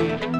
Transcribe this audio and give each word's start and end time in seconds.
Two 0.00 0.39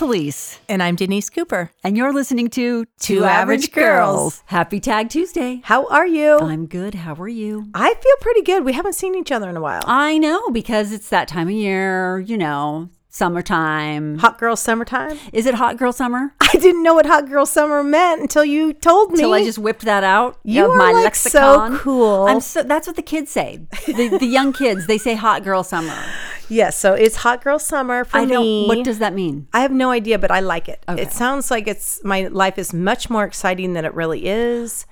Police, 0.00 0.58
And 0.66 0.82
I'm 0.82 0.96
Denise 0.96 1.28
Cooper. 1.28 1.72
and 1.84 1.94
you're 1.94 2.10
listening 2.10 2.48
to 2.50 2.86
Two 3.00 3.22
Average 3.22 3.70
Girls. 3.70 4.42
Happy 4.46 4.80
Tag 4.80 5.10
Tuesday. 5.10 5.60
How 5.64 5.86
are 5.88 6.06
you? 6.06 6.38
I'm 6.38 6.64
good. 6.64 6.94
How 6.94 7.12
are 7.16 7.28
you? 7.28 7.66
I 7.74 7.92
feel 7.92 8.16
pretty 8.22 8.40
good. 8.40 8.64
We 8.64 8.72
haven't 8.72 8.94
seen 8.94 9.14
each 9.14 9.30
other 9.30 9.50
in 9.50 9.58
a 9.58 9.60
while. 9.60 9.82
I 9.84 10.16
know 10.16 10.48
because 10.52 10.90
it's 10.90 11.10
that 11.10 11.28
time 11.28 11.48
of 11.48 11.52
year, 11.52 12.18
you 12.18 12.38
know, 12.38 12.88
summertime. 13.10 14.16
Hot 14.20 14.38
girl 14.38 14.56
summertime. 14.56 15.18
Is 15.34 15.44
it 15.44 15.52
hot 15.56 15.76
girl 15.76 15.92
summer? 15.92 16.32
I 16.40 16.52
didn't 16.54 16.82
know 16.82 16.94
what 16.94 17.04
hot 17.04 17.28
girl 17.28 17.44
summer 17.44 17.84
meant 17.84 18.22
until 18.22 18.46
you 18.46 18.72
told 18.72 19.12
me. 19.12 19.18
Till 19.18 19.34
I 19.34 19.44
just 19.44 19.58
whipped 19.58 19.82
that 19.84 20.02
out 20.02 20.38
You 20.44 20.64
of 20.64 20.70
are, 20.70 20.76
my 20.78 20.92
like, 20.92 21.14
so 21.14 21.76
cool. 21.78 22.24
I'm 22.24 22.40
so 22.40 22.62
that's 22.62 22.86
what 22.86 22.96
the 22.96 23.02
kids 23.02 23.30
say. 23.30 23.66
The, 23.86 24.16
the 24.18 24.26
young 24.26 24.54
kids 24.54 24.86
they 24.86 24.96
say 24.96 25.14
hot 25.14 25.44
girl 25.44 25.62
summer. 25.62 25.94
yes. 26.50 26.76
So 26.78 26.94
it's 26.94 27.16
hot 27.16 27.42
girl 27.42 27.58
summer 27.58 28.04
for 28.04 28.18
I 28.18 28.24
don't. 28.26 28.42
me. 28.42 28.66
What 28.66 28.84
does 28.84 28.98
that 28.98 29.14
mean? 29.14 29.46
I 29.52 29.60
have 29.60 29.72
no 29.72 29.90
idea, 29.90 30.18
but 30.18 30.30
I 30.30 30.40
like 30.40 30.68
it. 30.68 30.84
Okay. 30.88 31.00
It 31.02 31.12
sounds 31.12 31.50
like 31.50 31.66
it's 31.66 32.02
my 32.04 32.26
life 32.26 32.58
is 32.58 32.72
much 32.74 33.08
more 33.08 33.24
exciting 33.24 33.72
than 33.72 33.84
it 33.84 33.94
really 33.94 34.26
is. 34.26 34.86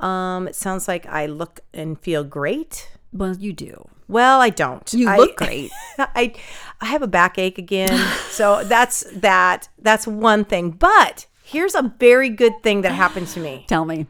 Um, 0.00 0.48
it 0.48 0.56
sounds 0.56 0.88
like 0.88 1.06
I 1.06 1.26
look 1.26 1.60
and 1.72 1.98
feel 2.00 2.24
great. 2.24 2.88
Well, 3.12 3.36
you 3.36 3.52
do. 3.52 3.88
Well, 4.08 4.40
I 4.40 4.50
don't. 4.50 4.92
You 4.92 5.08
I- 5.08 5.16
look 5.16 5.36
great. 5.44 5.70
I 5.98 6.34
I 6.80 6.86
have 6.86 7.02
a 7.02 7.06
backache 7.06 7.58
again. 7.58 7.96
so 8.30 8.64
that's 8.64 9.04
that 9.14 9.68
that's 9.78 10.06
one 10.06 10.44
thing. 10.44 10.70
But 10.72 11.26
here's 11.44 11.74
a 11.74 11.94
very 11.98 12.28
good 12.28 12.62
thing 12.62 12.80
that 12.82 12.92
happened 12.92 13.28
to 13.28 13.40
me. 13.40 13.64
Tell 13.68 13.84
me. 13.84 14.06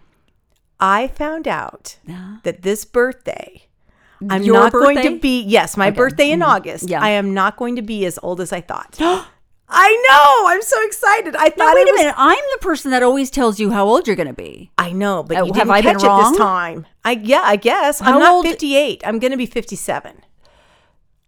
I 0.80 1.08
found 1.08 1.46
out 1.46 1.96
that 2.42 2.62
this 2.62 2.84
birthday 2.84 3.63
I'm 4.30 4.42
Your 4.42 4.54
not 4.54 4.72
going 4.72 5.00
to 5.02 5.18
be 5.18 5.42
yes, 5.42 5.76
my 5.76 5.90
birthday 5.90 6.30
in 6.30 6.42
August. 6.42 6.88
Yeah. 6.88 7.02
I 7.02 7.10
am 7.10 7.34
not 7.34 7.56
going 7.56 7.76
to 7.76 7.82
be 7.82 8.04
as 8.06 8.18
old 8.22 8.40
as 8.40 8.52
I 8.52 8.60
thought. 8.60 8.96
I 9.66 10.06
know. 10.08 10.48
I'm 10.52 10.62
so 10.62 10.76
excited. 10.84 11.34
I 11.34 11.44
Now, 11.44 11.50
thought 11.50 11.74
wait 11.74 11.88
it 11.88 11.90
a 11.90 11.94
minute. 11.94 12.14
I'm 12.18 12.44
the 12.52 12.58
person 12.60 12.90
that 12.90 13.02
always 13.02 13.30
tells 13.30 13.58
you 13.58 13.70
how 13.70 13.86
old 13.86 14.06
you're 14.06 14.14
going 14.16 14.28
to 14.28 14.32
be. 14.34 14.70
I 14.78 14.92
know, 14.92 15.22
but 15.22 15.36
Uh, 15.38 15.44
you 15.44 15.52
have 15.54 15.66
didn't 15.66 15.70
I 15.70 15.80
been 15.80 15.94
catch 15.94 16.04
it 16.04 16.06
wrong? 16.06 16.32
this 16.32 16.38
time. 16.38 16.86
I 17.04 17.12
yeah, 17.12 17.40
I 17.44 17.56
guess. 17.56 17.98
How 18.00 18.12
I'm 18.14 18.18
not 18.20 18.32
old- 18.34 18.46
58. 18.46 19.02
I'm 19.06 19.18
going 19.18 19.30
to 19.32 19.36
be 19.38 19.46
57. 19.46 20.22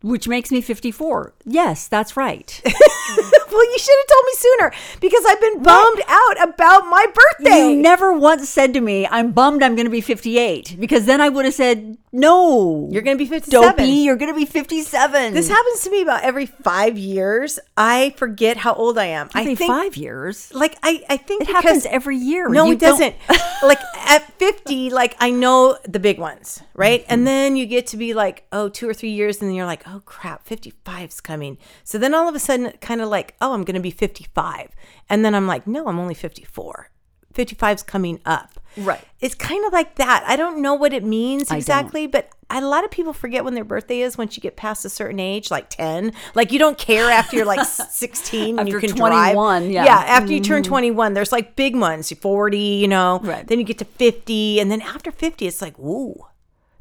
Which 0.07 0.29
makes 0.29 0.53
me 0.53 0.61
54. 0.61 1.35
Yes, 1.45 1.89
that's 1.89 2.17
right. 2.17 2.63
well, 2.65 3.73
you 3.73 3.79
should 3.79 3.97
have 3.99 4.09
told 4.09 4.25
me 4.25 4.33
sooner 4.35 4.73
because 5.01 5.25
I've 5.27 5.41
been 5.41 5.63
bummed 5.65 6.03
out 6.07 6.49
about 6.49 6.87
my 6.87 7.07
birthday. 7.07 7.71
You 7.71 7.77
never 7.77 8.13
once 8.13 8.49
said 8.49 8.73
to 8.75 8.81
me, 8.81 9.07
I'm 9.09 9.33
bummed 9.33 9.65
I'm 9.65 9.75
going 9.75 9.87
to 9.87 9.91
be 9.91 10.01
58. 10.01 10.77
Because 10.79 11.07
then 11.07 11.21
I 11.21 11.29
would 11.29 11.45
have 11.45 11.55
said, 11.55 11.99
no. 12.13 12.89
You're 12.91 13.03
going 13.03 13.17
to 13.17 13.23
be 13.23 13.29
57. 13.29 13.69
dopey. 13.69 13.85
You're 13.85 14.17
going 14.17 14.33
to 14.33 14.39
be 14.39 14.47
57. 14.47 15.35
This 15.35 15.49
happens 15.49 15.83
to 15.83 15.91
me 15.91 16.03
about 16.03 16.23
every 16.23 16.47
five 16.47 16.97
years. 16.97 17.59
I 17.77 18.15
forget 18.17 18.57
how 18.57 18.75
old 18.75 18.99
I 18.99 19.07
am. 19.07 19.29
Every 19.35 19.53
I 19.53 19.55
think 19.57 19.71
five 19.71 19.97
years. 19.97 20.53
like 20.55 20.79
I, 20.83 21.05
I 21.09 21.17
think 21.17 21.43
It 21.43 21.49
happens 21.49 21.85
every 21.87 22.17
year. 22.17 22.49
No, 22.49 22.67
You 22.67 22.73
it 22.73 22.79
doesn't. 22.79 23.17
like 23.63 23.81
at 24.07 24.33
50, 24.39 24.91
like 24.91 25.17
I 25.19 25.31
know 25.31 25.79
the 25.87 25.99
big 25.99 26.19
ones, 26.19 26.63
right? 26.75 27.03
Mm-hmm. 27.03 27.13
And 27.13 27.27
then 27.27 27.57
you 27.57 27.67
get 27.67 27.89
to 27.89 27.97
be 27.97 28.15
like, 28.15 28.45
oh, 28.53 28.69
two 28.69 28.89
or 28.89 28.95
three 28.95 29.11
years, 29.11 29.41
and 29.41 29.49
then 29.49 29.55
you're 29.57 29.67
like, 29.67 29.87
oh 29.87 29.96
Oh, 29.97 30.01
crap, 30.05 30.47
55's 30.47 31.23
coming. 31.23 31.57
So 31.83 31.97
then 31.97 32.13
all 32.13 32.29
of 32.29 32.35
a 32.35 32.39
sudden, 32.39 32.73
kind 32.83 33.01
of 33.01 33.09
like, 33.09 33.35
oh, 33.41 33.55
I'm 33.55 33.65
going 33.65 33.77
to 33.77 33.81
be 33.81 33.91
55. 33.91 34.75
And 35.09 35.25
then 35.25 35.35
I'm 35.35 35.47
like, 35.47 35.67
no, 35.67 35.87
I'm 35.89 35.99
only 35.99 36.13
54. 36.13 36.91
55's 37.33 37.83
coming 37.83 38.21
up. 38.27 38.61
Right. 38.77 39.03
It's 39.21 39.35
kind 39.35 39.65
of 39.65 39.73
like 39.73 39.95
that. 39.95 40.23
I 40.27 40.37
don't 40.37 40.61
know 40.61 40.75
what 40.75 40.93
it 40.93 41.03
means 41.03 41.51
exactly, 41.51 42.07
but 42.07 42.29
a 42.51 42.61
lot 42.61 42.85
of 42.85 42.91
people 42.91 43.15
forget 43.15 43.43
when 43.43 43.55
their 43.55 43.65
birthday 43.65 44.01
is 44.01 44.19
once 44.19 44.37
you 44.37 44.43
get 44.43 44.55
past 44.57 44.85
a 44.85 44.91
certain 44.91 45.19
age, 45.19 45.51
like 45.51 45.71
10. 45.71 46.13
Like 46.35 46.53
you 46.53 46.59
don't 46.59 46.77
care 46.77 47.11
after 47.11 47.37
you're 47.37 47.47
like 47.47 47.67
16 47.67 48.59
and 48.59 48.69
you 48.69 48.77
After 48.77 48.87
can 48.87 48.97
21, 48.97 49.63
drive. 49.63 49.71
yeah. 49.71 49.85
Yeah, 49.85 49.97
after 49.97 50.33
you 50.33 50.41
turn 50.41 50.63
mm. 50.63 50.67
21, 50.67 51.15
there's 51.15 51.33
like 51.33 51.57
big 51.57 51.75
ones, 51.75 52.13
40, 52.13 52.59
you 52.59 52.89
know. 52.89 53.21
Right. 53.23 53.47
Then 53.47 53.59
you 53.59 53.65
get 53.65 53.79
to 53.79 53.87
50, 53.87 54.61
and 54.61 54.71
then 54.71 54.83
after 54.83 55.11
50, 55.11 55.47
it's 55.47 55.63
like, 55.63 55.79
ooh, 55.79 56.27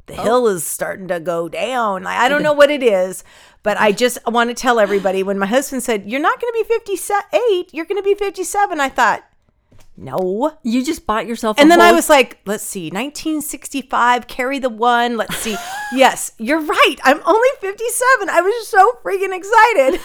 the 0.06 0.16
oh. 0.18 0.22
hill 0.22 0.48
is 0.48 0.64
starting 0.64 1.08
to 1.08 1.20
go 1.20 1.48
down. 1.48 2.04
Like, 2.04 2.18
I 2.18 2.28
don't 2.28 2.42
know 2.42 2.52
what 2.52 2.70
it 2.70 2.82
is, 2.82 3.24
but 3.62 3.78
I 3.78 3.92
just 3.92 4.18
want 4.26 4.50
to 4.50 4.54
tell 4.54 4.78
everybody 4.78 5.22
when 5.22 5.38
my 5.38 5.46
husband 5.46 5.82
said, 5.82 6.10
You're 6.10 6.20
not 6.20 6.40
going 6.40 6.52
to 6.52 6.64
be 6.68 6.74
58, 6.74 7.74
you're 7.74 7.84
going 7.84 8.00
to 8.00 8.02
be 8.02 8.14
57, 8.14 8.80
I 8.80 8.88
thought, 8.88 9.24
no. 9.96 10.52
You 10.62 10.84
just 10.84 11.06
bought 11.06 11.26
yourself 11.26 11.58
a 11.58 11.60
And 11.60 11.70
then 11.70 11.80
I 11.80 11.92
was 11.92 12.08
like, 12.08 12.38
let's 12.44 12.62
see, 12.64 12.90
1965, 12.90 14.26
carry 14.26 14.58
the 14.58 14.68
one. 14.68 15.16
Let's 15.16 15.36
see. 15.36 15.56
yes, 15.94 16.32
you're 16.38 16.60
right. 16.60 16.96
I'm 17.04 17.20
only 17.24 17.48
57. 17.60 18.28
I 18.30 18.40
was 18.40 18.68
so 18.68 18.92
freaking 19.04 19.34
excited. 19.36 20.00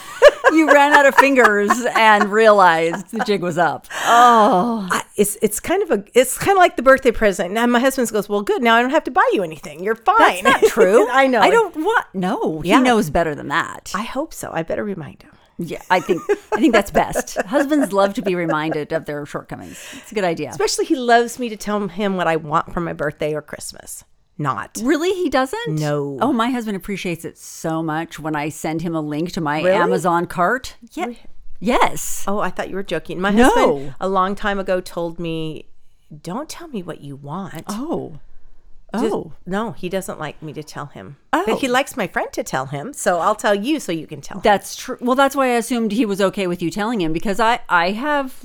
you 0.56 0.68
ran 0.68 0.94
out 0.94 1.06
of 1.06 1.16
fingers 1.16 1.72
and 1.96 2.32
realized 2.32 3.12
the 3.12 3.24
jig 3.26 3.42
was 3.42 3.58
up. 3.58 3.88
Oh. 4.06 4.88
I- 4.92 5.04
it's 5.18 5.38
it's 5.42 5.60
kind 5.60 5.84
of 5.84 5.92
a 5.92 6.04
it's 6.14 6.38
kind 6.38 6.58
of 6.58 6.60
like 6.60 6.78
the 6.78 6.82
birthday 6.82 7.12
present. 7.12 7.54
Now 7.54 7.66
my 7.68 7.80
husband 7.80 8.10
goes, 8.12 8.30
well, 8.30 8.42
good. 8.42 8.64
Now 8.64 8.78
I 8.78 8.82
don't 8.82 8.92
have 8.92 9.04
to 9.04 9.12
buy 9.12 9.30
you 9.34 9.44
anything. 9.44 9.84
You're 9.84 9.96
fine. 9.96 10.44
That's 10.46 10.62
not 10.64 10.64
true. 10.72 11.08
I 11.10 11.28
know. 11.28 11.42
I 11.42 11.50
don't 11.50 11.76
want 11.76 12.06
No. 12.14 12.62
Yeah. 12.64 12.78
He 12.78 12.84
knows 12.84 13.10
better 13.10 13.36
than 13.36 13.50
that. 13.50 13.92
I 13.94 14.04
hope 14.04 14.34
so. 14.34 14.50
I 14.54 14.64
better 14.64 14.84
remind 14.84 15.22
him. 15.22 15.32
Yeah, 15.62 15.82
I 15.90 16.00
think 16.00 16.22
I 16.54 16.60
think 16.60 16.74
that's 16.74 16.92
best. 16.92 17.36
Husbands 17.46 17.92
love 17.94 18.14
to 18.16 18.22
be 18.22 18.36
reminded 18.36 18.92
of 18.92 19.06
their 19.06 19.26
shortcomings. 19.26 19.78
It's 19.94 20.12
a 20.12 20.16
good 20.16 20.24
idea. 20.24 20.50
Especially 20.50 20.86
he 20.86 20.96
loves 20.96 21.40
me 21.40 21.50
to 21.50 21.58
tell 21.58 21.88
him 21.88 22.16
what 22.18 22.28
I 22.28 22.36
want 22.36 22.74
for 22.74 22.80
my 22.82 22.94
birthday 22.94 23.34
or 23.34 23.42
Christmas. 23.42 24.04
Not. 24.38 24.80
Really, 24.82 25.12
he 25.14 25.30
doesn't? 25.30 25.76
No. 25.80 26.18
Oh, 26.22 26.34
my 26.34 26.50
husband 26.50 26.76
appreciates 26.76 27.26
it 27.26 27.38
so 27.38 27.84
much 27.84 28.18
when 28.20 28.36
I 28.36 28.50
send 28.50 28.82
him 28.82 28.96
a 28.96 29.02
link 29.02 29.32
to 29.34 29.42
my 29.42 29.58
Really? 29.62 29.72
Amazon 29.72 30.26
cart. 30.26 30.76
Yeah. 30.94 31.14
Yes. 31.60 32.26
Oh, 32.28 32.40
I 32.40 32.50
thought 32.50 32.70
you 32.70 32.76
were 32.76 32.82
joking. 32.84 33.22
My 33.22 33.30
No. 33.32 33.44
husband 33.50 33.96
a 34.00 34.10
long 34.10 34.34
time 34.36 34.58
ago 34.60 34.82
told 34.82 35.20
me, 35.20 35.68
"Don't 36.24 36.50
tell 36.50 36.68
me 36.70 36.82
what 36.82 37.02
you 37.02 37.16
want." 37.16 37.66
Oh. 37.68 38.20
Just- 38.94 39.06
Oh. 39.14 39.34
no, 39.46 39.72
he 39.72 39.88
doesn't 39.88 40.20
like 40.20 40.42
me 40.42 40.52
to 40.54 40.64
tell 40.64 40.88
him. 40.88 41.18
Oh. 41.32 41.44
But 41.46 41.60
he 41.60 41.70
oh. 41.70 41.72
likes 41.72 41.96
my 41.96 42.08
friend 42.08 42.28
to 42.34 42.44
tell 42.44 42.66
him. 42.66 42.94
So 42.94 43.20
I'll 43.20 43.36
tell 43.36 43.56
you 43.56 43.80
so 43.80 43.92
you 43.92 44.06
can 44.08 44.22
tell 44.22 44.38
him. 44.38 44.42
That's 44.44 44.76
true. 44.76 44.98
Well, 45.00 45.16
that's 45.16 45.36
why 45.36 45.48
I 45.48 45.56
assumed 45.56 45.92
he 45.94 46.06
was 46.06 46.20
okay 46.20 46.48
with 46.48 46.62
you 46.62 46.70
telling 46.70 47.02
him 47.02 47.14
because 47.14 47.40
I 47.40 47.60
I 47.70 47.92
have 47.92 48.36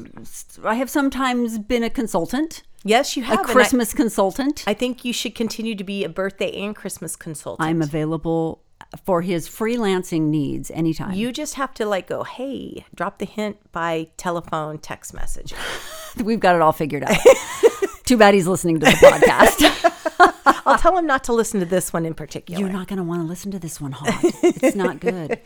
I 0.65 0.75
have 0.77 0.89
sometimes 0.91 1.59
been 1.59 1.83
a 1.83 1.91
consultant, 1.91 2.62
Yes, 2.85 3.17
you 3.17 3.25
a 3.25 3.27
have. 3.27 3.41
I- 3.41 3.53
Christmas 3.53 3.93
consultant. 3.93 4.62
I, 4.67 4.75
think 4.75 5.05
you 5.05 5.12
should 5.12 5.35
continue 5.35 5.75
to 5.75 5.85
be 5.85 6.05
a 6.05 6.09
birthday 6.09 6.53
and 6.53 6.75
Christmas 6.75 7.17
consultant. 7.17 7.69
I'm 7.69 7.83
available 7.83 8.62
for 9.05 9.23
his 9.23 9.49
freelancing 9.49 10.29
needs 10.29 10.71
anytime. 10.71 11.12
you 11.12 11.33
just 11.33 11.55
have 11.55 11.75
to 11.75 11.85
like 11.85 12.06
go, 12.06 12.23
hey, 12.23 12.85
drop 12.95 13.19
the 13.19 13.27
hint 13.27 13.56
by 13.73 14.09
telephone, 14.17 14.79
text 14.79 15.12
message. 15.12 15.53
We've 16.23 16.39
got 16.39 16.55
it 16.55 16.62
all 16.62 16.73
figured 16.73 17.03
out. 17.03 17.17
Too 18.06 18.17
bad 18.17 18.34
he's 18.34 18.47
listening 18.47 18.81
to 18.81 18.87
the 18.87 18.93
podcast. 18.93 19.93
I'll 20.67 20.78
tell 20.78 20.97
him 20.97 21.06
not 21.06 21.25
to 21.25 21.33
listen 21.33 21.61
to 21.61 21.67
this 21.67 21.93
one 21.93 22.06
in 22.06 22.15
particular. 22.15 22.61
You're 22.61 22.71
not 22.71 22.87
going 22.87 22.99
to 22.99 23.03
want 23.03 23.21
to 23.22 23.27
listen 23.27 23.50
to 23.50 23.59
this 23.59 23.81
one, 23.81 23.93
Hot. 23.93 24.09
It's 24.43 24.77
not 24.77 25.00
good. 25.00 25.41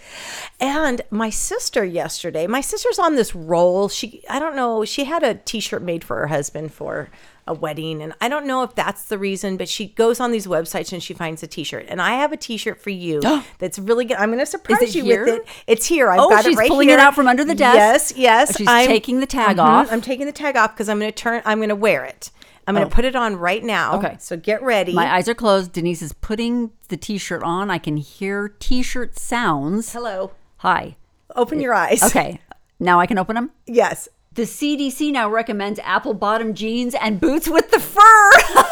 And 0.60 1.00
my 1.10 1.30
sister 1.30 1.84
yesterday, 1.84 2.46
my 2.46 2.60
sister's 2.60 2.98
on 2.98 3.16
this 3.16 3.34
roll. 3.34 3.88
She, 3.88 4.22
I 4.28 4.38
don't 4.38 4.56
know, 4.56 4.84
she 4.84 5.04
had 5.04 5.22
a 5.22 5.34
t 5.34 5.60
shirt 5.60 5.82
made 5.82 6.04
for 6.04 6.16
her 6.18 6.26
husband 6.26 6.72
for 6.72 7.08
a 7.46 7.54
wedding. 7.54 8.02
And 8.02 8.12
I 8.20 8.28
don't 8.28 8.46
know 8.46 8.62
if 8.62 8.74
that's 8.74 9.04
the 9.04 9.18
reason, 9.18 9.56
but 9.56 9.68
she 9.68 9.88
goes 9.88 10.20
on 10.20 10.30
these 10.30 10.46
websites 10.46 10.92
and 10.92 11.02
she 11.02 11.14
finds 11.14 11.42
a 11.42 11.46
t 11.46 11.64
shirt. 11.64 11.86
And 11.88 12.00
I 12.00 12.12
have 12.16 12.32
a 12.32 12.36
t 12.36 12.56
shirt 12.58 12.80
for 12.80 12.90
you 12.90 13.20
that's 13.58 13.78
really 13.78 14.04
good. 14.04 14.18
I'm 14.18 14.28
going 14.28 14.38
to 14.38 14.46
surprise 14.46 14.94
you 14.94 15.04
here? 15.04 15.24
with 15.24 15.34
it. 15.36 15.46
It's 15.66 15.86
here. 15.86 16.10
I've 16.10 16.20
Oh, 16.20 16.28
got 16.28 16.44
she's 16.44 16.54
it 16.54 16.58
right 16.58 16.68
pulling 16.68 16.88
here. 16.88 16.98
it 16.98 17.00
out 17.00 17.14
from 17.14 17.26
under 17.26 17.44
the 17.44 17.54
desk? 17.54 18.16
Yes, 18.16 18.18
yes. 18.18 18.50
Oh, 18.50 18.54
she's 18.58 18.68
I'm, 18.68 18.86
taking 18.86 19.20
the 19.20 19.26
tag 19.26 19.56
mm-hmm. 19.56 19.60
off. 19.60 19.92
I'm 19.92 20.02
taking 20.02 20.26
the 20.26 20.32
tag 20.32 20.56
off 20.56 20.74
because 20.74 20.88
I'm 20.90 20.98
going 20.98 21.10
to 21.10 21.16
turn, 21.16 21.42
I'm 21.44 21.58
going 21.58 21.70
to 21.70 21.76
wear 21.76 22.04
it. 22.04 22.30
I'm 22.70 22.76
going 22.76 22.88
to 22.88 22.92
oh. 22.92 22.94
put 22.94 23.04
it 23.04 23.16
on 23.16 23.36
right 23.36 23.64
now. 23.64 23.94
Oh. 23.94 23.98
Okay. 23.98 24.16
So 24.20 24.36
get 24.36 24.62
ready. 24.62 24.94
My 24.94 25.12
eyes 25.12 25.28
are 25.28 25.34
closed. 25.34 25.72
Denise 25.72 26.02
is 26.02 26.12
putting 26.12 26.70
the 26.88 26.96
t 26.96 27.18
shirt 27.18 27.42
on. 27.42 27.70
I 27.70 27.78
can 27.78 27.96
hear 27.96 28.54
t 28.60 28.82
shirt 28.82 29.18
sounds. 29.18 29.92
Hello. 29.92 30.30
Hi. 30.58 30.96
Open 31.34 31.60
your 31.60 31.74
eyes. 31.74 32.02
Okay. 32.02 32.40
Now 32.78 33.00
I 33.00 33.06
can 33.06 33.18
open 33.18 33.34
them. 33.34 33.50
Yes. 33.66 34.08
The 34.34 34.42
CDC 34.42 35.12
now 35.12 35.28
recommends 35.28 35.80
apple 35.80 36.14
bottom 36.14 36.54
jeans 36.54 36.94
and 36.94 37.20
boots 37.20 37.48
with 37.48 37.70
the 37.72 37.80
fur. 37.80 38.30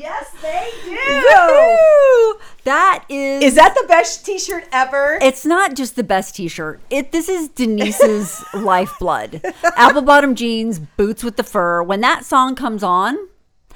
Yes, 0.00 0.30
they 0.40 0.70
do. 0.84 0.96
Woo! 0.96 2.40
That 2.70 3.04
is 3.08 3.42
Is 3.42 3.54
that 3.56 3.74
the 3.74 3.84
best 3.88 4.24
T-shirt 4.24 4.62
ever? 4.70 5.18
It's 5.20 5.44
not 5.44 5.74
just 5.74 5.96
the 5.96 6.04
best 6.04 6.36
t-shirt. 6.36 6.80
It 6.88 7.10
this 7.10 7.28
is 7.28 7.48
Denise's 7.48 8.44
lifeblood. 8.54 9.42
Apple 9.76 10.02
bottom 10.02 10.36
jeans, 10.36 10.78
boots 10.78 11.24
with 11.24 11.36
the 11.36 11.42
fur. 11.42 11.82
When 11.82 12.00
that 12.02 12.24
song 12.24 12.54
comes 12.54 12.84
on, 12.84 13.18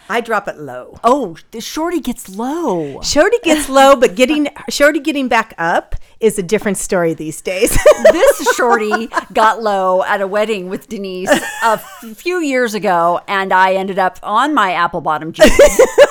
I 0.09 0.21
drop 0.21 0.47
it 0.47 0.59
low. 0.59 1.01
oh, 1.03 1.37
the 1.51 1.61
shorty 1.61 1.99
gets 1.99 2.29
low. 2.29 3.01
Shorty 3.01 3.39
gets 3.43 3.69
low, 3.69 3.97
but 3.97 4.15
getting 4.15 4.47
Shorty 4.69 5.01
getting 5.01 5.27
back 5.27 5.55
up 5.59 5.97
is 6.21 6.39
a 6.39 6.43
different 6.45 6.79
story 6.79 7.15
these 7.15 7.41
days. 7.41 7.77
this 8.13 8.55
shorty 8.55 9.09
got 9.33 9.61
low 9.61 10.05
at 10.05 10.21
a 10.21 10.27
wedding 10.29 10.69
with 10.69 10.89
Denise 10.89 11.31
a 11.65 11.79
few 12.15 12.39
years 12.39 12.75
ago, 12.75 13.21
and 13.27 13.53
I 13.53 13.75
ended 13.75 13.99
up 13.99 14.21
on 14.23 14.55
my 14.55 14.73
apple 14.73 15.01
bottom 15.01 15.33
jeans. 15.33 15.51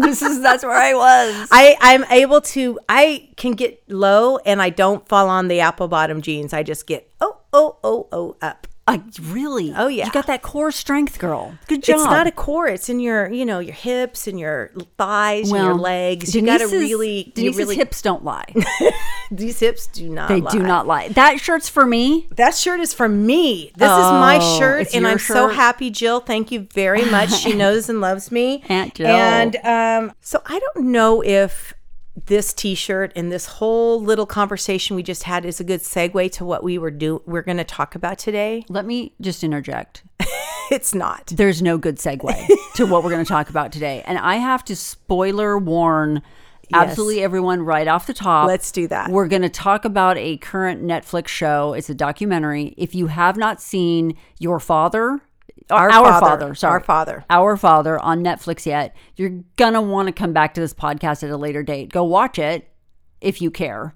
this 0.04 0.22
is 0.22 0.40
that's 0.40 0.64
where 0.64 0.72
I 0.72 0.94
was. 0.94 1.48
I 1.50 1.76
I'm 1.80 2.04
able 2.10 2.40
to 2.40 2.78
I 2.88 3.28
can 3.36 3.52
get 3.52 3.82
low 3.88 4.38
and 4.38 4.62
I 4.62 4.70
don't 4.70 5.06
fall 5.08 5.28
on 5.28 5.48
the 5.48 5.60
apple 5.60 5.88
bottom 5.88 6.22
jeans. 6.22 6.52
I 6.52 6.62
just 6.62 6.86
get 6.86 7.10
oh 7.20 7.38
oh 7.52 7.78
oh 7.84 8.08
oh 8.12 8.36
up. 8.40 8.66
I 8.90 9.02
really. 9.22 9.72
Oh, 9.76 9.88
yeah. 9.88 10.06
you 10.06 10.12
got 10.12 10.26
that 10.26 10.42
core 10.42 10.72
strength, 10.72 11.18
girl. 11.18 11.54
Good 11.68 11.82
job. 11.82 11.96
It's 11.96 12.04
not 12.04 12.26
a 12.26 12.32
core. 12.32 12.66
It's 12.66 12.88
in 12.88 13.00
your 13.00 13.30
you 13.30 13.44
know 13.44 13.58
your 13.58 13.74
hips 13.74 14.26
and 14.26 14.38
your 14.38 14.72
thighs 14.98 15.50
and 15.50 15.62
your 15.62 15.74
legs. 15.74 16.34
You 16.34 16.42
got 16.42 16.58
to 16.58 16.66
really 16.66 17.32
Denise's 17.34 17.58
really 17.58 17.76
hips 17.76 18.02
don't 18.02 18.24
lie. 18.24 18.52
these 19.30 19.60
hips 19.60 19.86
do 19.86 20.08
not. 20.08 20.30
Lie. 20.30 20.36
They 20.36 20.40
lie. 20.42 20.50
do 20.52 20.58
not 20.62 20.86
lie. 20.86 21.08
That 21.08 21.40
shirt's 21.40 21.68
for 21.68 21.86
me. 21.86 22.28
That 22.36 22.54
shirt 22.54 22.80
is 22.80 22.92
for 22.92 23.08
me. 23.08 23.72
This 23.76 23.90
is 23.90 24.10
my 24.10 24.38
Oh, 24.40 24.58
shirt, 24.58 24.94
and 24.94 25.06
I'm 25.06 25.18
so 25.18 25.48
happy, 25.48 25.90
Jill. 25.90 26.20
Thank 26.20 26.50
you 26.50 26.66
very 26.72 27.04
much. 27.10 27.32
She 27.32 27.52
knows 27.56 27.88
and 27.88 28.00
loves 28.00 28.30
me. 28.30 28.62
Aunt 28.68 28.94
Jill. 28.94 29.06
And 29.06 29.56
um, 29.64 30.12
so 30.20 30.42
I 30.46 30.58
don't 30.58 30.86
know 30.86 31.22
if 31.22 31.74
this 32.26 32.52
T-shirt 32.52 33.12
and 33.16 33.30
this 33.30 33.46
whole 33.46 34.02
little 34.02 34.26
conversation 34.26 34.96
we 34.96 35.02
just 35.02 35.24
had 35.24 35.44
is 35.44 35.60
a 35.60 35.64
good 35.64 35.80
segue 35.80 36.32
to 36.32 36.44
what 36.44 36.62
we 36.62 36.78
were 36.78 36.90
do 36.90 37.22
we're 37.26 37.42
going 37.42 37.56
to 37.56 37.64
talk 37.64 37.94
about 37.94 38.18
today. 38.18 38.64
Let 38.68 38.86
me 38.86 39.14
just 39.20 39.44
interject. 39.44 40.04
It's 40.70 40.94
not. 40.94 41.26
There's 41.26 41.60
no 41.60 41.78
good 41.78 41.96
segue 41.96 42.48
to 42.76 42.86
what 42.86 43.02
we're 43.02 43.10
going 43.10 43.24
to 43.24 43.28
talk 43.28 43.50
about 43.50 43.72
today. 43.72 44.04
And 44.06 44.18
I 44.18 44.36
have 44.36 44.64
to 44.66 44.76
spoiler 44.76 45.58
warn 45.58 46.22
absolutely 46.72 47.22
everyone 47.22 47.62
right 47.62 47.88
off 47.88 48.06
the 48.06 48.14
top. 48.14 48.46
Let's 48.46 48.70
do 48.70 48.86
that. 48.88 49.10
We're 49.10 49.26
going 49.26 49.42
to 49.42 49.48
talk 49.48 49.84
about 49.84 50.16
a 50.16 50.36
current 50.36 50.82
Netflix 50.82 51.26
show. 51.28 51.72
It's 51.72 51.90
a 51.90 51.94
documentary. 51.94 52.74
If 52.76 52.94
you 52.94 53.08
have 53.08 53.36
not 53.36 53.60
seen 53.60 54.16
Your 54.38 54.60
Father, 54.60 55.20
Our 55.70 55.90
Our 55.90 56.20
Father. 56.20 56.26
Father, 56.26 56.54
sorry. 56.54 56.72
Our 56.74 56.80
Father. 56.80 57.24
Our 57.30 57.56
Father 57.56 57.98
on 57.98 58.22
Netflix 58.22 58.66
yet, 58.66 58.94
you're 59.16 59.42
to 59.58 59.80
want 59.80 60.08
to 60.08 60.12
come 60.12 60.32
back 60.32 60.54
to 60.54 60.60
this 60.60 60.74
podcast 60.74 61.22
at 61.22 61.30
a 61.30 61.36
later 61.36 61.62
date. 61.62 61.92
Go 61.92 62.04
watch 62.04 62.38
it 62.38 62.68
if 63.20 63.40
you 63.42 63.50
care. 63.50 63.94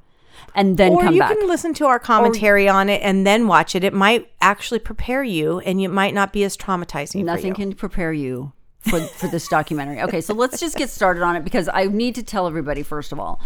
And 0.55 0.77
then 0.77 0.93
Or 0.93 1.03
come 1.03 1.15
you 1.15 1.21
back. 1.21 1.37
can 1.37 1.49
listen 1.49 1.75
to 1.75 1.87
our 1.87 1.99
commentary 1.99 2.69
on 2.69 2.89
it 2.89 3.01
and 3.03 3.27
then 3.27 3.47
watch 3.49 3.75
it. 3.75 3.83
It 3.83 3.93
might 3.93 4.29
actually 4.41 4.79
prepare 4.79 5.25
you, 5.25 5.61
and 5.61 5.81
it 5.81 5.89
might 5.89 6.15
not 6.15 6.33
be 6.33 6.45
as 6.45 6.57
traumatizing. 6.57 7.25
Nothing 7.25 7.55
can 7.55 7.73
prepare 7.73 8.13
you 8.13 8.53
for, 8.81 9.01
for 9.01 9.29
this 9.29 9.49
documentary. 9.49 10.01
Okay, 10.03 10.21
so 10.21 10.35
let's 10.35 10.61
just 10.61 10.77
get 10.77 10.91
started 10.91 11.23
on 11.23 11.37
it 11.37 11.45
because 11.45 11.69
I 11.73 11.87
need 11.87 12.15
to 12.17 12.23
tell 12.23 12.47
everybody 12.47 12.83
first 12.83 13.13
of 13.13 13.19
all. 13.19 13.41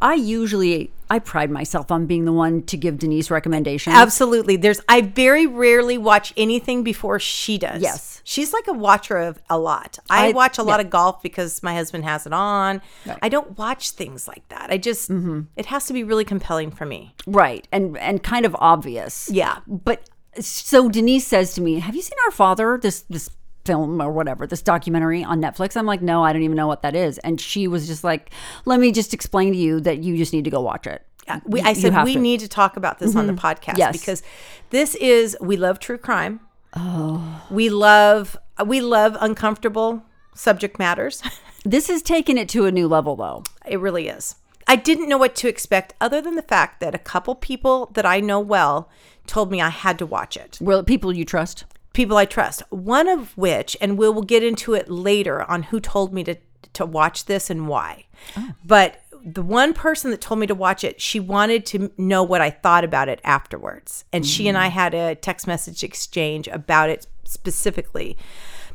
I 0.00 0.14
usually 0.14 0.90
I 1.10 1.18
pride 1.18 1.50
myself 1.50 1.90
on 1.90 2.06
being 2.06 2.24
the 2.26 2.32
one 2.32 2.62
to 2.64 2.76
give 2.76 2.98
Denise 2.98 3.30
recommendations. 3.30 3.96
Absolutely. 3.96 4.56
There's 4.56 4.80
I 4.88 5.00
very 5.00 5.46
rarely 5.46 5.96
watch 5.98 6.32
anything 6.36 6.82
before 6.84 7.18
she 7.18 7.58
does. 7.58 7.80
Yes. 7.82 8.20
She's 8.24 8.52
like 8.52 8.68
a 8.68 8.72
watcher 8.74 9.16
of 9.16 9.40
a 9.48 9.58
lot. 9.58 9.98
I, 10.10 10.28
I- 10.28 10.32
watch 10.32 10.58
a 10.58 10.62
lot 10.62 10.80
yeah. 10.80 10.84
of 10.86 10.90
golf 10.90 11.22
because 11.22 11.62
my 11.62 11.74
husband 11.74 12.04
has 12.04 12.26
it 12.26 12.32
on. 12.32 12.82
I 13.22 13.28
don't 13.28 13.56
watch 13.58 13.90
things 13.92 14.28
like 14.28 14.46
that. 14.50 14.70
I 14.70 14.76
just 14.78 15.10
Mm-hmm. 15.10 15.40
it 15.56 15.66
has 15.66 15.86
to 15.86 15.92
be 15.92 16.04
really 16.04 16.24
compelling 16.24 16.70
for 16.70 16.84
me. 16.86 17.14
Right. 17.26 17.66
And 17.72 17.96
and 17.98 18.22
kind 18.22 18.44
of 18.44 18.54
obvious. 18.58 19.30
Yeah. 19.32 19.60
But 19.66 20.08
so 20.38 20.88
Denise 20.88 21.26
says 21.26 21.54
to 21.54 21.60
me, 21.62 21.80
"Have 21.80 21.96
you 21.96 22.02
seen 22.02 22.18
Our 22.26 22.30
Father? 22.30 22.78
This 22.80 23.00
this 23.08 23.30
film 23.68 24.00
or 24.02 24.10
whatever, 24.10 24.46
this 24.46 24.62
documentary 24.62 25.22
on 25.22 25.40
Netflix?" 25.40 25.76
I'm 25.76 25.86
like, 25.86 26.02
"No, 26.02 26.24
I 26.24 26.32
don't 26.32 26.42
even 26.42 26.56
know 26.56 26.66
what 26.66 26.82
that 26.82 26.96
is." 26.96 27.18
And 27.18 27.40
she 27.40 27.68
was 27.68 27.86
just 27.86 28.02
like, 28.02 28.30
"Let 28.64 28.80
me 28.80 28.90
just 28.92 29.14
explain 29.14 29.52
to 29.52 29.58
you 29.58 29.80
that 29.80 29.98
you 30.02 30.16
just 30.16 30.32
need 30.32 30.44
to 30.44 30.50
go 30.50 30.60
watch 30.60 30.86
it." 30.86 31.02
Yeah, 31.26 31.40
We, 31.44 31.60
I 31.60 31.74
said 31.74 31.92
we 31.92 32.12
to." 32.12 32.18
Mm-hmm. 32.18 32.22
need 32.22 32.40
to 32.40 32.48
talk 32.48 32.76
about 32.76 32.98
this 32.98 33.14
on 33.14 33.26
the 33.26 33.32
podcast 33.34 33.76
Yes. 33.78 33.98
because 33.98 34.22
this 34.70 34.94
is 34.96 35.36
we 35.40 35.56
love 35.56 35.78
true 35.78 35.98
crime. 35.98 36.40
Oh. 36.74 37.42
We 37.50 37.68
love 37.70 38.36
we 38.66 38.80
love 38.80 39.16
uncomfortable 39.20 40.02
subject 40.34 40.78
matters. 40.78 41.22
This 41.64 41.88
has 41.88 42.02
taken 42.02 42.38
it 42.38 42.48
to 42.50 42.66
a 42.66 42.72
new 42.72 42.86
level 42.88 43.16
though. 43.16 43.42
It 43.66 43.80
really 43.80 44.08
is. 44.08 44.36
I 44.68 44.76
didn't 44.76 45.08
know 45.08 45.18
what 45.18 45.34
to 45.36 45.48
expect 45.48 45.92
other 46.00 46.20
than 46.22 46.36
the 46.36 46.42
fact 46.42 46.80
that 46.80 46.94
a 46.94 46.98
couple 47.12 47.34
people 47.34 47.90
that 47.94 48.06
I 48.06 48.20
know 48.20 48.38
well 48.40 48.88
told 49.26 49.50
me 49.50 49.60
I 49.60 49.68
had 49.70 49.98
to 49.98 50.06
watch 50.06 50.36
it. 50.36 50.56
Well, 50.60 50.82
people 50.84 51.12
you 51.12 51.24
trust. 51.24 51.64
People 51.92 52.16
I 52.16 52.24
trust. 52.26 52.62
One 52.70 53.08
of 53.08 53.36
which, 53.36 53.76
and 53.80 53.98
we 53.98 54.08
will 54.08 54.22
get 54.22 54.42
into 54.42 54.74
it 54.74 54.90
later 54.90 55.42
on 55.50 55.64
who 55.64 55.80
told 55.80 56.12
me 56.12 56.24
to 56.24 56.36
to 56.74 56.86
watch 56.86 57.24
this 57.26 57.50
and 57.50 57.66
why. 57.66 58.06
Oh. 58.36 58.52
But 58.64 59.02
the 59.24 59.42
one 59.42 59.74
person 59.74 60.10
that 60.10 60.20
told 60.20 60.40
me 60.40 60.46
to 60.46 60.54
watch 60.54 60.84
it, 60.84 61.00
she 61.00 61.20
wanted 61.20 61.66
to 61.66 61.90
know 61.98 62.22
what 62.22 62.40
I 62.40 62.50
thought 62.50 62.84
about 62.84 63.08
it 63.08 63.20
afterwards. 63.24 64.04
And 64.12 64.24
she 64.24 64.48
and 64.48 64.56
I 64.56 64.68
mm. 64.68 64.72
had 64.72 64.94
a 64.94 65.14
text 65.14 65.46
message 65.46 65.82
exchange 65.82 66.48
about 66.48 66.90
it 66.90 67.06
specifically. 67.24 68.16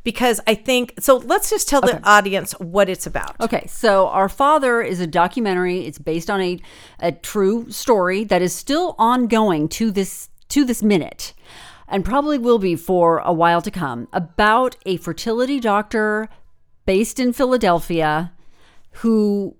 Because 0.04 0.42
I 0.45 0.56
think 0.56 0.95
so 1.00 1.16
let's 1.16 1.50
just 1.50 1.69
tell 1.69 1.80
the 1.80 2.01
audience 2.04 2.51
what 2.59 2.89
it's 2.89 3.07
about. 3.07 3.39
Okay, 3.39 3.66
so 3.68 4.07
Our 4.09 4.27
Father 4.27 4.81
is 4.81 5.00
a 5.00 5.07
documentary. 5.07 5.86
It's 5.86 5.98
based 5.98 6.30
on 6.30 6.42
a, 6.42 6.59
a 7.00 7.13
true 7.13 7.71
story 7.71 8.25
that 8.25 8.42
is 8.42 8.54
still 8.54 8.95
ongoing 9.00 9.69
to 9.69 9.92
this 9.92 10.27
to 10.50 10.66
this 10.66 10.83
minute, 10.83 11.33
and 11.94 12.04
probably 12.04 12.38
will 12.38 12.60
be 12.60 12.75
for 12.75 13.19
a 13.19 13.31
while 13.31 13.62
to 13.62 13.72
come. 13.72 14.07
About 14.12 14.75
a 14.86 14.98
fertility 14.98 15.60
doctor 15.60 16.28
based 16.86 17.19
in 17.19 17.31
Philadelphia 17.31 18.34
who 18.98 19.56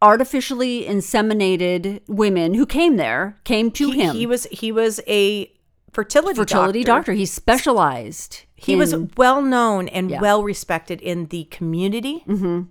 artificially 0.00 0.84
inseminated 0.84 2.00
women 2.06 2.54
who 2.54 2.66
came 2.66 2.96
there, 2.96 3.38
came 3.44 3.70
to 3.72 3.90
He, 3.90 4.00
him. 4.02 4.16
he 4.16 4.26
was 4.26 4.44
he 4.50 4.70
was 4.72 5.00
a 5.06 5.50
fertility 5.92 6.36
fertility 6.36 6.84
doctor. 6.84 7.12
He 7.12 7.26
specialized. 7.26 8.42
He 8.54 8.76
was 8.76 8.94
well 9.16 9.42
known 9.42 9.88
and 9.88 10.10
Yeah. 10.10 10.20
well 10.20 10.42
respected 10.42 11.00
in 11.00 11.26
the 11.26 11.44
community. 11.44 12.24
Mm-hmm. 12.26 12.62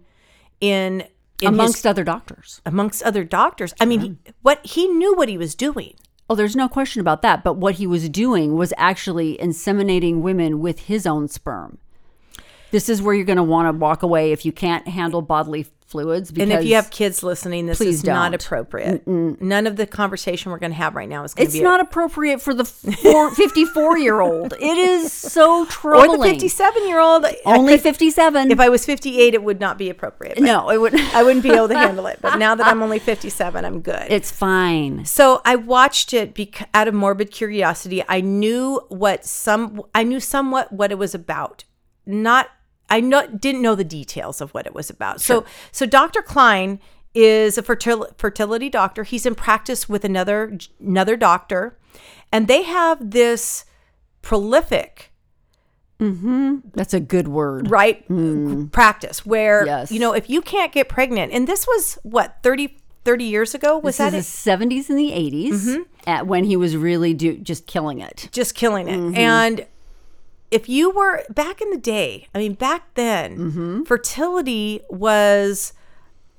In, 0.61 1.03
in 1.41 1.47
amongst 1.47 1.77
his, 1.77 1.85
other 1.85 2.03
doctors. 2.05 2.61
amongst 2.65 3.03
other 3.03 3.23
doctors. 3.25 3.73
I 3.79 3.85
mean, 3.85 3.99
he, 3.99 4.17
what 4.41 4.65
he 4.65 4.87
knew 4.87 5.13
what 5.15 5.27
he 5.27 5.37
was 5.37 5.55
doing. 5.55 5.95
Oh, 6.29 6.35
there's 6.35 6.55
no 6.55 6.69
question 6.69 7.01
about 7.01 7.21
that. 7.21 7.43
But 7.43 7.57
what 7.57 7.75
he 7.75 7.87
was 7.87 8.09
doing 8.09 8.55
was 8.55 8.73
actually 8.77 9.37
inseminating 9.37 10.21
women 10.21 10.59
with 10.59 10.81
his 10.81 11.05
own 11.05 11.27
sperm. 11.27 11.77
This 12.73 12.89
is 12.89 13.01
where 13.03 13.13
you're 13.13 13.23
going 13.23 13.37
to 13.37 13.43
want 13.43 13.67
to 13.71 13.77
walk 13.77 14.01
away 14.01 14.31
if 14.31 14.45
you 14.45 14.51
can't 14.51 14.87
handle 14.87 15.21
bodily 15.21 15.67
fluids. 15.85 16.31
Because 16.31 16.49
And 16.49 16.59
if 16.59 16.65
you 16.67 16.73
have 16.73 16.89
kids 16.89 17.21
listening, 17.21 17.67
this 17.67 17.79
is 17.79 18.03
not 18.03 18.31
don't. 18.31 18.43
appropriate. 18.43 19.05
None 19.07 19.67
of 19.67 19.75
the 19.75 19.85
conversation 19.85 20.51
we're 20.51 20.57
going 20.57 20.71
to 20.71 20.77
have 20.77 20.95
right 20.95 21.07
now 21.07 21.23
is 21.23 21.35
going 21.35 21.45
to 21.45 21.49
it's 21.49 21.55
be 21.59 21.63
not 21.63 21.79
appropriate 21.81 22.41
for 22.41 22.51
the 22.55 22.65
54 23.35 23.97
year 23.99 24.21
old. 24.21 24.53
It 24.53 24.77
is 24.77 25.13
so 25.13 25.65
troubling. 25.65 26.09
or 26.19 26.25
the 26.25 26.31
fifty-seven 26.31 26.87
year 26.87 26.99
old. 26.99 27.27
Only 27.45 27.77
57. 27.77 28.49
If 28.51 28.59
I 28.59 28.69
was 28.69 28.85
fifty-eight, 28.87 29.35
it 29.35 29.43
would 29.43 29.59
not 29.59 29.77
be 29.77 29.91
appropriate. 29.91 30.39
no, 30.39 30.71
it 30.71 30.81
would. 30.81 30.95
I 30.95 31.21
wouldn't 31.21 31.43
be 31.43 31.51
able 31.51 31.67
to 31.67 31.77
handle 31.77 32.07
it. 32.07 32.17
But 32.23 32.37
now 32.37 32.55
that 32.55 32.65
I'm 32.65 32.81
only 32.81 32.97
fifty-seven, 32.97 33.63
I'm 33.63 33.81
good. 33.81 34.07
It's 34.09 34.31
fine. 34.31 35.05
So 35.05 35.41
I 35.45 35.57
watched 35.57 36.11
it 36.11 36.33
bec- 36.33 36.69
out 36.73 36.87
of 36.87 36.95
morbid 36.95 37.29
curiosity. 37.29 38.03
I 38.09 38.19
knew 38.21 38.81
what 38.89 39.25
some 39.25 39.79
I 39.93 40.01
knew 40.03 40.19
somewhat 40.19 40.71
what 40.71 40.91
it 40.91 40.97
was 40.97 41.13
about. 41.13 41.65
Not 42.07 42.49
I 42.93 42.99
didn't 43.01 43.61
know 43.61 43.75
the 43.75 43.83
details 43.83 44.41
of 44.41 44.53
what 44.53 44.65
it 44.65 44.73
was 44.73 44.89
about. 44.89 45.21
So 45.21 45.45
so 45.71 45.85
Dr. 45.85 46.21
Cline 46.21 46.79
is 47.13 47.57
a 47.57 47.63
fertil- 47.63 48.17
fertility 48.17 48.69
doctor. 48.69 49.03
He's 49.03 49.25
in 49.25 49.35
practice 49.35 49.87
with 49.87 50.03
another 50.03 50.57
another 50.79 51.15
doctor 51.17 51.77
and 52.31 52.47
they 52.47 52.63
have 52.63 53.11
this 53.11 53.65
prolific 54.21 55.11
mm-hmm. 55.99 56.57
That's 56.73 56.93
a 56.93 56.99
good 56.99 57.27
word. 57.27 57.69
right 57.69 58.07
mm. 58.09 58.71
practice 58.71 59.25
where 59.25 59.65
Yes. 59.65 59.91
you 59.91 59.99
know 59.99 60.13
if 60.13 60.29
you 60.29 60.41
can't 60.41 60.71
get 60.71 60.89
pregnant 60.89 61.31
and 61.33 61.47
this 61.47 61.67
was 61.67 61.97
what 62.03 62.37
30 62.41 62.77
30 63.05 63.25
years 63.25 63.53
ago 63.53 63.77
was 63.77 63.97
This 63.97 64.11
that 64.11 64.17
is 64.17 64.47
it? 64.47 64.59
the 64.59 64.65
70s 64.65 64.89
and 64.89 64.97
the 64.97 65.11
80s 65.11 65.49
mm-hmm. 65.51 65.81
at 66.07 66.25
when 66.25 66.45
he 66.45 66.55
was 66.55 66.75
really 66.77 67.13
do, 67.13 67.37
just 67.37 67.67
killing 67.67 67.99
it. 67.99 68.29
just 68.31 68.55
killing 68.55 68.87
it. 68.87 68.97
Mm-hmm. 68.97 69.15
And 69.17 69.65
if 70.53 70.69
you 70.69 70.89
were 70.91 71.23
back 71.29 71.61
in 71.61 71.69
the 71.71 71.77
day, 71.77 72.27
I 72.33 72.37
mean, 72.39 72.53
back 72.53 72.93
then, 72.95 73.37
Mm-hmm. 73.37 73.83
fertility 73.83 74.81
was 74.89 75.73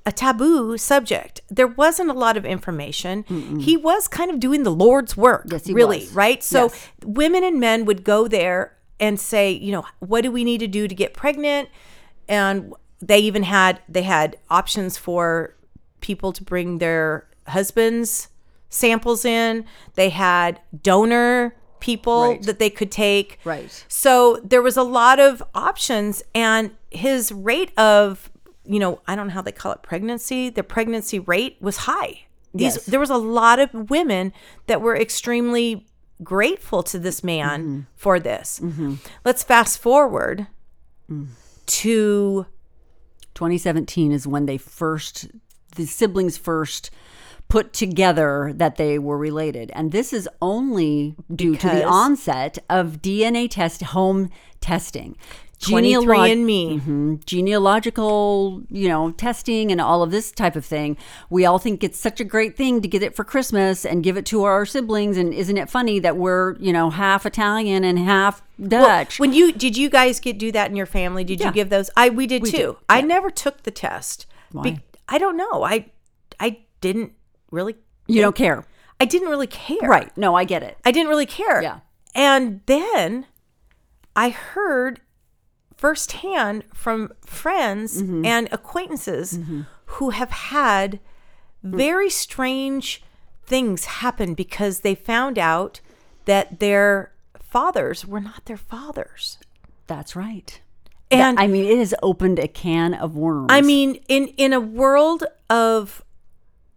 a 0.07 0.13
taboo 0.13 0.77
subject. 0.79 1.41
There 1.49 1.67
wasn't 1.67 2.11
a 2.11 2.13
lot 2.13 2.37
of 2.37 2.45
information. 2.45 3.25
He 3.61 3.77
was 3.77 4.07
kind 4.07 4.31
of 4.31 4.39
doing 4.39 4.63
the 4.63 4.71
Lord's 4.71 5.17
work, 5.17 5.47
Yes, 5.51 5.69
really, 5.69 6.01
was. 6.01 6.13
right? 6.13 6.43
So 6.45 6.65
Yes. 6.65 6.89
women 7.05 7.43
and 7.43 7.59
men 7.59 7.85
would 7.87 8.05
go 8.05 8.29
there 8.29 8.77
and 9.01 9.19
say, 9.19 9.51
you 9.51 9.73
know, 9.73 9.85
what 10.01 10.21
do 10.23 10.31
we 10.31 10.45
need 10.45 10.59
to 10.59 10.67
do 10.69 10.87
to 10.87 10.95
get 10.95 11.15
pregnant? 11.15 11.69
And 12.29 12.73
they 13.01 13.19
even 13.21 13.43
had 13.45 13.81
they 13.89 14.03
had 14.03 14.37
options 14.51 14.97
for 14.99 15.55
people 16.01 16.33
to 16.33 16.43
bring 16.45 16.79
their 16.79 17.27
husbands 17.49 18.29
samples 18.69 19.25
in. 19.25 19.65
They 19.95 20.11
had 20.11 20.61
donor 20.83 21.55
people 21.85 22.21
Right. 22.31 22.43
that 22.45 22.59
they 22.59 22.71
could 22.71 22.91
take. 22.91 23.39
Right. 23.45 23.85
So 23.89 24.41
there 24.43 24.63
was 24.63 24.77
a 24.77 24.83
lot 24.83 25.21
of 25.21 25.43
options 25.55 26.23
and 26.35 26.71
his 26.91 27.31
rate 27.31 27.77
of, 27.79 28.31
you 28.65 28.79
know, 28.79 29.01
I 29.07 29.15
don't 29.17 29.27
know 29.29 29.35
how 29.35 29.43
they 29.43 29.53
call 29.53 29.73
it 29.73 29.83
pregnancy, 29.83 30.49
the 30.49 30.63
pregnancy 30.63 31.19
rate 31.19 31.57
was 31.61 31.77
high. 31.93 32.13
These 32.55 32.77
Yes. 32.77 32.87
there 32.87 33.01
was 33.01 33.11
a 33.11 33.17
lot 33.41 33.59
of 33.59 33.69
women 33.91 34.33
that 34.69 34.81
were 34.81 34.97
extremely 34.97 35.87
grateful 36.23 36.83
to 36.85 36.99
this 36.99 37.23
man 37.23 37.59
Mm-hmm. 37.63 37.81
for 37.97 38.19
this. 38.21 38.61
Let's 39.25 39.43
fast 39.43 39.79
forward 39.79 40.47
Mm. 41.11 41.27
to 41.67 42.47
2017 43.35 44.13
is 44.13 44.27
when 44.27 44.47
they 44.47 44.57
first, 44.59 45.27
the 45.77 45.85
siblings 45.87 46.37
first 46.39 46.91
put 47.55 47.73
together 47.73 48.53
that 48.57 48.75
they 48.79 48.99
were 48.99 49.17
related. 49.17 49.71
And 49.77 49.93
this 49.93 50.13
is 50.13 50.29
only 50.43 51.15
due 51.33 51.55
to 51.55 51.69
the 51.69 51.85
onset 51.85 52.59
of 52.69 53.01
DNA 53.01 53.49
test, 53.49 53.81
home 53.81 54.29
testing. 54.61 55.17
23andMe. 55.61 56.81
Mhm. 56.81 57.25
genealogical, 57.25 58.63
you 58.71 58.89
know, 58.89 59.13
testing 59.13 59.71
and 59.71 59.81
all 59.81 60.03
of 60.03 60.11
this 60.11 60.33
type 60.33 60.57
of 60.57 60.65
thing. 60.67 60.97
We 61.31 61.47
all 61.47 61.59
think 61.61 61.85
it's 61.85 61.97
such 61.99 62.21
a 62.21 62.25
great 62.25 62.57
thing 62.57 62.81
to 62.83 62.89
get 62.89 63.05
it 63.05 63.15
for 63.15 63.23
Christmas 63.23 63.87
and 63.87 64.03
give 64.03 64.17
it 64.17 64.27
to 64.27 64.43
our 64.43 64.67
siblings. 64.67 65.17
And 65.17 65.33
isn't 65.33 65.57
it 65.57 65.71
funny 65.71 66.01
that 66.01 66.17
we're, 66.17 66.57
you 66.59 66.73
know, 66.73 66.91
half 66.91 67.25
Italian 67.25 67.85
and 67.85 68.01
half 68.01 68.43
Well, 68.59 68.69
Dutch? 68.69 69.21
when 69.21 69.33
you 69.33 69.53
did 69.53 69.77
you 69.77 69.89
guys 69.89 70.19
get 70.19 70.39
do 70.39 70.51
that 70.53 70.71
in 70.71 70.77
your 70.77 70.87
family? 70.87 71.23
Did 71.23 71.39
Yeah. 71.39 71.47
you 71.47 71.53
give 71.53 71.71
those? 71.71 71.89
I 71.97 72.09
we 72.11 72.27
did 72.27 72.45
too. 72.45 72.51
did, 72.51 72.77
I 72.89 73.01
never 73.01 73.31
took 73.31 73.63
the 73.63 73.71
test. 73.71 74.27
Why? 74.51 74.81
I 75.09 75.19
don't 75.19 75.37
know. 75.37 75.63
I 75.63 75.87
I 76.41 76.59
didn't 76.81 77.13
really 77.55 77.77
you 78.07 78.21
don't 78.21 78.37
care. 78.37 78.65
I 79.01 79.07
didn't 79.07 79.29
really 79.29 79.47
care. 79.47 79.89
Right. 79.89 80.15
No, 80.17 80.35
I 80.35 80.45
get 80.45 80.63
it. 80.63 80.77
I 80.85 80.91
didn't 80.93 81.09
really 81.09 81.27
care. 81.27 81.63
Yeah. 81.63 81.81
And 82.15 82.61
then 82.67 83.27
I 84.15 84.29
heard 84.31 85.01
firsthand 85.77 86.65
from 86.75 87.13
friends 87.25 88.03
Mm-hmm. 88.03 88.25
and 88.25 88.49
acquaintances 88.53 89.39
who 89.87 90.11
have 90.11 90.31
had 90.31 91.01
very 91.63 92.11
strange 92.11 93.03
things 93.45 93.85
happen 93.87 94.35
because 94.35 94.81
they 94.81 94.95
found 94.95 95.39
out 95.39 95.81
that 96.27 96.61
their 96.61 97.13
fathers 97.41 98.05
were 98.07 98.21
not 98.21 98.45
their 98.47 98.57
fathers. 98.57 99.39
That's 99.87 100.15
right. 100.17 100.61
And 101.11 101.39
I 101.39 101.47
mean, 101.47 101.65
it 101.67 101.79
has 101.79 101.95
opened 102.03 102.39
a 102.39 102.49
can 102.49 102.95
of 102.95 103.17
worms. 103.17 103.49
I 103.51 103.61
mean, 103.61 103.97
in 104.09 104.29
in 104.37 104.53
a 104.53 104.61
world 104.61 105.25
of 105.51 106.04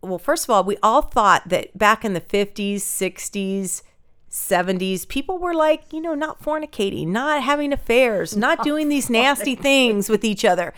well, 0.01 0.19
first 0.19 0.43
of 0.45 0.49
all, 0.49 0.63
we 0.63 0.77
all 0.83 1.01
thought 1.01 1.49
that 1.49 1.77
back 1.77 2.05
in 2.05 2.13
the 2.13 2.21
50s, 2.21 2.75
60s, 2.77 3.81
70s, 4.29 5.07
people 5.07 5.37
were 5.37 5.53
like, 5.53 5.91
you 5.91 6.01
know, 6.01 6.13
not 6.13 6.41
fornicating, 6.41 7.07
not 7.07 7.41
having 7.43 7.73
affairs, 7.73 8.35
not 8.45 8.63
doing 8.63 8.89
these 8.89 9.09
nasty 9.09 9.55
things 9.55 10.09
with 10.09 10.23
each 10.23 10.45
other. 10.45 10.73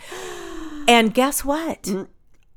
And 0.88 1.12
guess 1.14 1.44
what? 1.44 1.88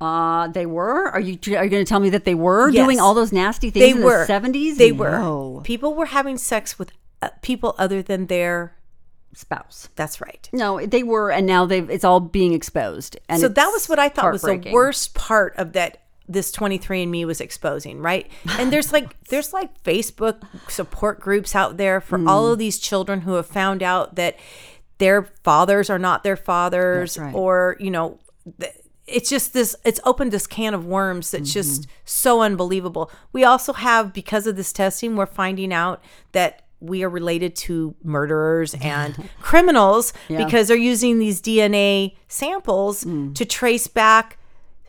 uh, 0.00 0.48
they 0.48 0.66
were. 0.66 1.08
Are 1.10 1.20
you 1.20 1.38
are 1.56 1.64
you 1.64 1.70
going 1.70 1.84
to 1.84 1.84
tell 1.84 2.00
me 2.00 2.10
that 2.10 2.24
they 2.24 2.34
were 2.34 2.68
Yes. 2.70 2.84
doing 2.84 3.00
all 3.00 3.14
those 3.14 3.32
nasty 3.32 3.70
things 3.70 3.84
They 3.84 3.90
in 3.98 4.02
were 4.04 4.20
the 4.20 4.26
seventies? 4.26 4.76
They 4.78 4.92
were. 4.92 5.60
People 5.62 5.94
were 5.94 6.06
having 6.06 6.36
sex 6.36 6.78
with 6.78 6.90
uh, 7.22 7.30
people 7.42 7.74
other 7.78 8.02
than 8.02 8.26
their 8.26 8.76
spouse. 9.34 9.88
that's 9.96 10.20
right. 10.20 10.48
No, 10.52 10.84
they 10.84 11.02
were, 11.02 11.30
and 11.30 11.46
now 11.46 11.64
they've. 11.64 11.88
It's 11.88 12.04
all 12.04 12.20
being 12.20 12.52
exposed. 12.54 13.16
And 13.28 13.40
so 13.40 13.48
that 13.48 13.68
was 13.68 13.88
what 13.88 13.98
I 13.98 14.08
thought 14.08 14.32
was 14.32 14.42
the 14.42 14.70
worst 14.72 15.14
part 15.14 15.54
of 15.56 15.72
that 15.74 16.02
this 16.28 16.50
23andme 16.52 17.24
was 17.26 17.40
exposing 17.40 18.00
right 18.00 18.30
and 18.58 18.72
there's 18.72 18.92
like 18.92 19.14
there's 19.28 19.52
like 19.52 19.82
facebook 19.82 20.42
support 20.70 21.20
groups 21.20 21.54
out 21.54 21.76
there 21.76 22.00
for 22.00 22.18
Hmm. 22.18 22.28
all 22.28 22.46
of 22.48 22.58
these 22.58 22.78
children 22.78 23.22
who 23.22 23.34
have 23.34 23.46
found 23.46 23.82
out 23.82 24.14
that 24.16 24.36
their 24.98 25.24
fathers 25.42 25.90
are 25.90 25.98
not 25.98 26.22
their 26.22 26.36
fathers 26.36 27.18
right. 27.18 27.34
or 27.34 27.76
you 27.78 27.90
know 27.90 28.18
it's 29.06 29.28
just 29.28 29.52
this 29.52 29.76
it's 29.84 30.00
opened 30.04 30.32
this 30.32 30.46
can 30.46 30.72
of 30.72 30.86
worms 30.86 31.30
that's 31.30 31.50
Mm-hmm. 31.50 31.52
just 31.52 31.86
so 32.04 32.40
unbelievable 32.40 33.10
we 33.32 33.44
also 33.44 33.72
have 33.74 34.12
because 34.14 34.46
of 34.46 34.56
this 34.56 34.72
testing 34.72 35.16
we're 35.16 35.26
finding 35.26 35.72
out 35.72 36.02
that 36.32 36.62
we 36.80 37.02
are 37.02 37.08
related 37.10 37.54
to 37.56 37.94
murderers 38.02 38.74
and 38.80 39.28
criminals 39.40 40.12
Yeah. 40.28 40.40
Mm. 40.40 40.44
because 40.46 40.68
they're 40.68 40.76
using 40.76 41.18
these 41.18 41.40
DNA 41.42 42.14
samples 42.28 43.04
to 43.34 43.44
trace 43.44 43.86
back 43.88 44.38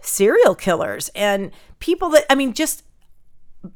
serial 0.05 0.55
killers 0.55 1.09
and 1.15 1.51
people 1.79 2.09
that 2.09 2.25
I 2.29 2.35
mean 2.35 2.53
just 2.53 2.83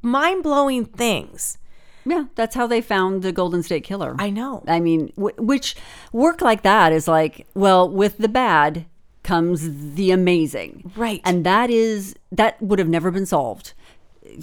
mind-blowing 0.01 0.85
things. 0.85 1.57
Yeah, 2.05 2.25
that's 2.35 2.55
how 2.55 2.65
they 2.65 2.81
found 2.81 3.21
the 3.21 3.31
Golden 3.31 3.61
State 3.61 3.83
Killer. 3.83 4.15
I 4.17 4.29
know. 4.29 4.63
I 4.67 4.79
mean, 4.79 5.11
w- 5.15 5.35
which 5.37 5.75
work 6.11 6.41
like 6.41 6.63
that 6.63 6.93
is 6.93 7.07
like, 7.07 7.45
well, 7.53 7.89
with 7.89 8.17
the 8.17 8.29
bad 8.29 8.85
comes 9.23 9.93
the 9.95 10.11
amazing. 10.11 10.91
Right. 10.95 11.21
And 11.25 11.45
that 11.45 11.69
is, 11.69 12.15
that 12.31 12.59
would 12.61 12.79
have 12.79 12.87
never 12.87 13.11
been 13.11 13.25
solved. 13.25 13.73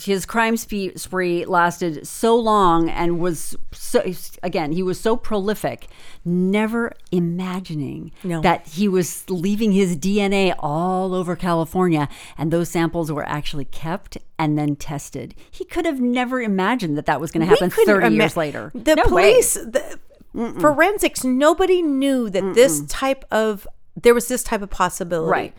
His 0.03 0.27
crime 0.27 0.57
spe- 0.57 0.97
spree 0.97 1.45
lasted 1.45 2.07
so 2.07 2.37
long 2.37 2.89
and 2.91 3.19
was 3.21 3.57
so, 3.73 4.03
again, 4.43 4.73
he 4.73 4.83
was 4.83 4.99
so 5.01 5.17
prolific, 5.17 5.87
never 6.25 6.93
imagining 7.13 8.13
No. 8.25 8.41
that 8.41 8.67
he 8.67 8.89
was 8.89 9.29
leaving 9.31 9.73
his 9.73 9.97
DNA 9.97 10.55
all 10.59 11.15
over 11.15 11.37
California 11.37 12.09
and 12.37 12.51
those 12.51 12.69
samples 12.69 13.13
were 13.13 13.27
actually 13.29 13.65
kept 13.67 14.19
and 14.39 14.59
then 14.59 14.77
tested. 14.77 15.35
He 15.51 15.65
could 15.65 15.85
have 15.87 16.01
never 16.01 16.41
imagined 16.41 16.97
that 16.99 17.07
that 17.07 17.21
was 17.21 17.31
going 17.31 17.47
to 17.47 17.51
happen 17.51 17.71
30 17.71 18.07
ima- 18.09 18.17
years 18.25 18.37
later. 18.37 18.71
The 18.75 18.97
No 18.97 19.05
police, 19.05 19.55
the 19.55 19.99
forensics, 20.61 21.25
nobody 21.25 21.83
knew 21.83 22.29
that 22.31 22.55
this 22.55 22.83
type 22.87 23.25
of 23.31 23.67
there 23.99 24.13
was 24.13 24.29
this 24.29 24.43
type 24.43 24.61
of 24.61 24.69
possibility. 24.69 25.31
Right. 25.31 25.55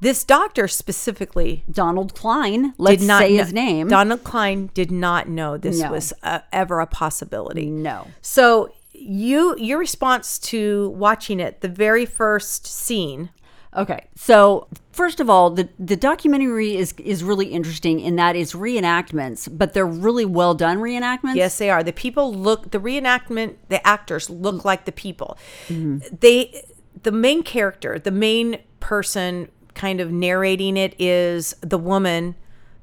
This 0.00 0.22
doctor 0.24 0.68
specifically 0.68 1.64
Donald 1.70 2.14
Cline, 2.14 2.72
let's 2.78 3.00
did 3.00 3.06
not 3.08 3.22
say 3.22 3.36
his 3.36 3.52
name. 3.52 3.88
Donald 3.88 4.22
Cline 4.24 4.70
did 4.74 4.90
not 4.92 5.28
know 5.28 5.56
this 5.56 5.80
No. 5.80 5.90
was 5.90 6.12
uh, 6.22 6.40
ever 6.52 6.80
a 6.80 6.86
possibility. 6.86 7.66
no. 7.66 8.06
So 8.22 8.72
you 8.92 9.56
your 9.58 9.78
response 9.78 10.38
to 10.38 10.90
watching 10.90 11.40
it, 11.40 11.60
the 11.60 11.68
very 11.68 12.06
first 12.06 12.66
scene, 12.66 13.30
Okay. 13.76 14.06
So, 14.16 14.66
first 14.92 15.20
of 15.20 15.28
all, 15.28 15.50
the 15.50 15.68
the 15.78 15.94
documentary 15.94 16.74
is 16.76 16.94
is 17.04 17.22
really 17.22 17.48
interesting 17.48 18.00
in 18.00 18.16
that 18.16 18.34
it's 18.34 18.54
reenactments, 18.54 19.46
but 19.56 19.74
they're 19.74 19.86
really 19.86 20.24
well 20.24 20.54
done 20.54 20.78
reenactments. 20.78 21.34
Yes, 21.36 21.58
they 21.58 21.68
are. 21.68 21.82
The 21.84 21.92
people 21.92 22.32
look 22.34 22.70
the 22.70 22.80
reenactment, 22.80 23.56
the 23.68 23.86
actors 23.86 24.28
Mm. 24.28 24.42
look 24.42 24.64
like 24.64 24.84
the 24.86 24.90
people. 24.92 25.36
Mm-hmm. 25.68 25.98
They 26.20 26.62
the 27.02 27.12
main 27.12 27.42
character, 27.42 27.98
the 27.98 28.10
main 28.10 28.58
person 28.80 29.48
kind 29.78 30.00
of 30.00 30.12
narrating 30.12 30.76
it 30.76 30.94
is 30.98 31.54
the 31.60 31.78
woman, 31.78 32.34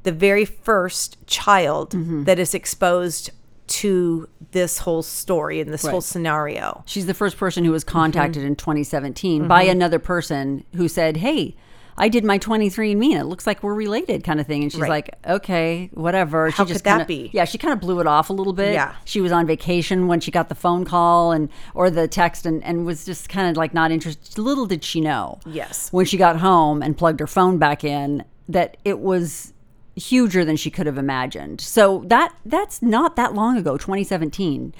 the 0.03 0.11
very 0.11 0.45
first 0.45 1.17
child 1.27 1.91
Mm-hmm. 1.91 2.23
that 2.23 2.39
is 2.39 2.53
exposed 2.55 3.29
to 3.67 4.29
this 4.51 4.77
whole 4.79 5.01
story 5.01 5.59
and 5.59 5.73
this 5.73 5.83
whole 5.85 6.01
scenario. 6.01 6.83
She's 6.85 7.07
the 7.07 7.13
first 7.15 7.37
person 7.37 7.65
who 7.65 7.71
was 7.71 7.83
contacted 7.83 8.41
Mm-hmm. 8.41 8.47
in 8.47 8.55
2017 8.55 9.47
by 9.47 9.63
another 9.63 9.99
person 9.99 10.63
who 10.75 10.87
said, 10.87 11.17
"Hey, 11.17 11.55
I 11.97 12.09
did 12.09 12.23
my 12.25 12.37
23andMe 12.37 13.11
and 13.11 13.21
it 13.21 13.25
looks 13.25 13.47
like 13.47 13.63
we're 13.63 13.73
related," 13.73 14.23
kind 14.23 14.39
of 14.39 14.47
thing. 14.47 14.63
And 14.63 14.71
she's 14.71 14.81
Right. 14.81 14.89
like, 14.89 15.15
"Okay, 15.27 15.89
whatever." 15.93 16.49
How 16.49 16.65
she 16.65 16.73
just 16.73 16.83
could 16.83 16.89
that 16.91 16.97
kinda, 16.97 17.05
be? 17.05 17.29
Yeah, 17.33 17.45
she 17.45 17.57
kind 17.57 17.73
of 17.73 17.79
blew 17.79 17.99
it 17.99 18.07
off 18.07 18.29
a 18.29 18.33
little 18.33 18.53
bit. 18.53 18.73
Yeah. 18.73 18.93
she 19.05 19.21
was 19.21 19.31
on 19.31 19.45
vacation 19.47 20.07
when 20.07 20.19
she 20.19 20.31
got 20.31 20.49
the 20.49 20.55
phone 20.55 20.83
call 20.85 21.31
and 21.31 21.49
or 21.73 21.89
the 21.89 22.07
text 22.07 22.45
and 22.45 22.63
and 22.63 22.85
was 22.85 23.05
just 23.05 23.29
kind 23.29 23.49
of 23.49 23.55
like 23.57 23.73
not 23.73 23.91
interested. 23.91 24.37
Little 24.37 24.65
did 24.65 24.83
she 24.83 24.99
know. 25.01 25.39
Yes. 25.45 25.89
when 25.91 26.05
she 26.05 26.17
got 26.17 26.37
home 26.37 26.81
and 26.81 26.97
plugged 26.97 27.19
her 27.19 27.27
phone 27.27 27.57
back 27.57 27.83
in 27.83 28.23
that 28.49 28.77
it 28.83 28.99
was 28.99 29.53
huger 29.95 30.43
than 30.43 30.57
she 30.57 30.69
could 30.69 30.85
have 30.85 30.97
imagined. 30.97 31.61
So 31.61 32.03
that 32.07 32.33
that's 32.45 32.81
not 32.81 33.15
that 33.15 33.33
long 33.33 33.55
ago, 33.57 33.77
2017. 33.77 34.73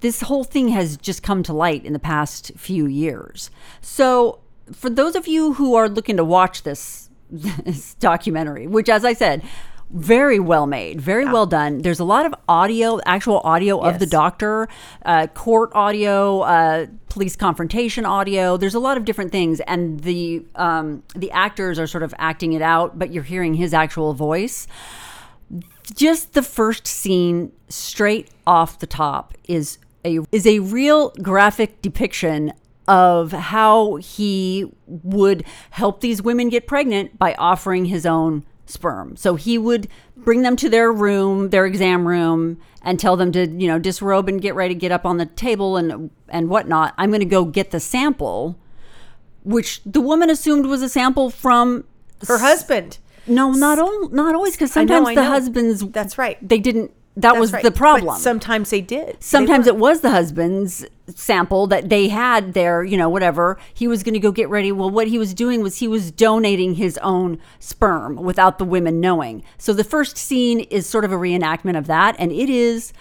This 0.00 0.22
whole 0.22 0.42
thing 0.44 0.68
has 0.68 0.96
just 0.96 1.22
come 1.22 1.42
to 1.44 1.52
light 1.52 1.84
in 1.84 1.92
the 1.92 1.98
past 1.98 2.50
few 2.56 2.86
years. 2.86 3.50
So 3.80 4.38
for 4.70 4.90
those 4.90 5.16
of 5.16 5.26
you 5.26 5.54
who 5.54 5.74
are 5.74 5.88
looking 5.88 6.16
to 6.16 6.24
watch 6.24 6.62
this 6.62 7.10
this 7.30 7.94
documentary, 7.94 8.66
which 8.66 8.88
as 8.88 9.04
I 9.04 9.14
said, 9.14 9.42
very 9.92 10.38
well 10.38 10.66
made, 10.66 11.00
very 11.00 11.26
well 11.26 11.46
done. 11.46 11.78
There's 11.78 12.00
a 12.00 12.04
lot 12.04 12.24
of 12.24 12.34
audio, 12.48 12.98
actual 13.04 13.40
audio 13.44 13.78
of 13.78 13.98
the 13.98 14.06
doctor, 14.06 14.68
uh, 15.04 15.26
court 15.28 15.70
audio, 15.74 16.40
uh, 16.40 16.86
police 17.08 17.36
confrontation 17.36 18.06
audio. 18.06 18.56
There's 18.56 18.74
a 18.74 18.80
lot 18.80 18.96
of 18.96 19.04
different 19.04 19.32
things, 19.32 19.60
and 19.60 20.00
the 20.00 20.44
um, 20.54 21.02
the 21.14 21.30
actors 21.30 21.78
are 21.78 21.86
sort 21.86 22.02
of 22.02 22.14
acting 22.18 22.54
it 22.54 22.62
out, 22.62 22.98
but 22.98 23.12
you're 23.12 23.22
hearing 23.22 23.54
his 23.54 23.74
actual 23.74 24.14
voice. 24.14 24.66
Just 25.94 26.32
the 26.32 26.42
first 26.42 26.86
scene, 26.86 27.52
straight 27.68 28.30
off 28.46 28.78
the 28.78 28.86
top, 28.86 29.34
is 29.44 29.78
a 30.04 30.20
is 30.32 30.46
a 30.46 30.60
real 30.60 31.10
graphic 31.22 31.82
depiction 31.82 32.52
of 32.88 33.32
how 33.32 33.96
he 33.96 34.70
would 34.86 35.44
help 35.70 36.00
these 36.00 36.20
women 36.22 36.48
get 36.48 36.66
pregnant 36.66 37.18
by 37.18 37.34
offering 37.34 37.86
his 37.86 38.04
own 38.04 38.44
sperm. 38.66 39.16
So 39.16 39.34
he 39.36 39.58
would 39.58 39.88
bring 40.16 40.42
them 40.42 40.56
to 40.56 40.68
their 40.68 40.92
room, 40.92 41.50
their 41.50 41.66
exam 41.66 42.06
room, 42.08 42.58
and 42.82 42.98
tell 42.98 43.16
them 43.16 43.30
to, 43.32 43.46
you 43.46 43.68
know, 43.68 43.78
disrobe 43.78 44.28
and 44.28 44.40
get 44.40 44.54
ready 44.54 44.74
to 44.74 44.78
get 44.80 44.90
up 44.92 45.04
on 45.06 45.18
the 45.18 45.26
table 45.26 45.76
and 45.76 46.10
and 46.28 46.48
whatnot. 46.48 46.94
I'm 46.98 47.10
going 47.10 47.20
to 47.20 47.26
go 47.26 47.44
get 47.44 47.70
the 47.70 47.80
sample, 47.80 48.58
which 49.44 49.80
the 49.84 50.00
woman 50.00 50.30
assumed 50.30 50.66
was 50.66 50.82
a 50.82 50.88
sample 50.88 51.30
from 51.30 51.84
Her 52.26 52.38
husband. 52.38 52.98
no, 53.26 53.52
not 53.52 53.78
all, 53.78 54.08
not 54.08 54.34
always, 54.34 54.54
because 54.54 54.76
I 54.76 54.84
know, 54.84 54.96
sometimes 54.96 55.08
I 55.08 55.14
the 55.14 55.22
know. 55.22 55.28
husbands. 55.28 55.86
That's 55.88 56.18
right. 56.18 56.36
They 56.46 56.58
didn't. 56.58 56.90
That 57.14 57.32
That's 57.32 57.40
was 57.40 57.52
right. 57.52 57.62
the 57.62 57.70
But 57.70 57.76
problem. 57.76 58.18
sometimes 58.18 58.70
they 58.70 58.80
did. 58.80 59.22
Sometimes 59.22 59.66
were. 59.66 59.72
it 59.72 59.76
was 59.76 60.00
the 60.00 60.10
husband's 60.10 60.86
sample 61.18 61.66
that 61.68 61.88
they 61.88 62.08
had 62.08 62.54
there, 62.54 62.82
you 62.84 62.96
know, 62.96 63.08
whatever. 63.08 63.58
He 63.72 63.86
was 63.86 64.02
going 64.02 64.14
to 64.14 64.20
go 64.20 64.32
get 64.32 64.48
ready. 64.48 64.72
Well, 64.72 64.90
what 64.90 65.08
he 65.08 65.18
was 65.18 65.34
doing 65.34 65.62
was 65.62 65.78
he 65.78 65.88
was 65.88 66.10
donating 66.10 66.74
his 66.74 66.98
own 66.98 67.38
sperm 67.58 68.16
without 68.16 68.58
the 68.58 68.64
women 68.64 69.00
knowing. 69.00 69.42
So 69.58 69.72
the 69.72 69.84
first 69.84 70.16
scene 70.16 70.60
is 70.60 70.86
sort 70.86 71.04
of 71.04 71.12
a 71.12 71.16
reenactment 71.16 71.78
of 71.78 71.86
that. 71.86 72.16
And 72.18 72.32
it 72.32 72.50
is, 72.50 72.92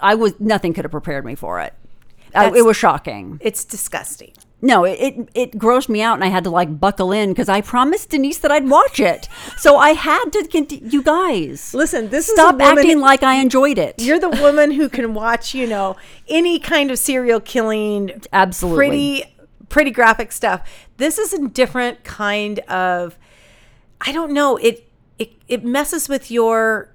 I 0.00 0.14
was, 0.14 0.38
nothing 0.40 0.74
could 0.74 0.84
have 0.84 0.92
prepared 0.92 1.24
me 1.24 1.34
for 1.34 1.60
it. 1.60 1.74
I, 2.34 2.48
it 2.56 2.64
was 2.64 2.76
shocking. 2.76 3.38
It's 3.40 3.64
disgusting. 3.64 4.32
No, 4.64 4.84
it, 4.84 4.92
it 5.00 5.28
it 5.34 5.52
grossed 5.58 5.88
me 5.88 6.00
out, 6.02 6.14
and 6.14 6.22
I 6.22 6.28
had 6.28 6.44
to 6.44 6.50
like 6.50 6.78
buckle 6.78 7.10
in 7.10 7.30
because 7.30 7.48
I 7.48 7.60
promised 7.62 8.10
Denise 8.10 8.38
that 8.38 8.52
I'd 8.52 8.68
watch 8.68 9.00
it. 9.00 9.28
So 9.58 9.76
I 9.76 9.90
had 9.90 10.26
to. 10.30 10.46
Conti- 10.46 10.80
you 10.84 11.02
guys, 11.02 11.74
Listen, 11.74 12.10
this 12.10 12.28
is 12.28 12.34
stop 12.34 12.54
woman- 12.54 12.78
acting 12.78 13.00
like 13.00 13.24
I 13.24 13.34
enjoyed 13.40 13.76
it. 13.76 13.96
You're 14.00 14.20
the 14.20 14.30
woman 14.30 14.70
who 14.70 14.88
can 14.88 15.14
watch, 15.14 15.52
you 15.52 15.66
know, 15.66 15.96
any 16.28 16.60
kind 16.60 16.92
of 16.92 16.98
serial 17.00 17.40
killing, 17.40 18.22
Absolutely. 18.32 18.76
pretty, 18.76 19.24
pretty 19.68 19.90
graphic 19.90 20.30
stuff. 20.30 20.86
This 20.96 21.18
is 21.18 21.32
a 21.32 21.48
different 21.48 22.04
kind 22.04 22.60
of. 22.60 23.18
I 24.00 24.12
don't 24.12 24.30
know. 24.32 24.58
It 24.58 24.88
it 25.18 25.32
it 25.48 25.64
messes 25.64 26.08
with 26.08 26.30
your 26.30 26.88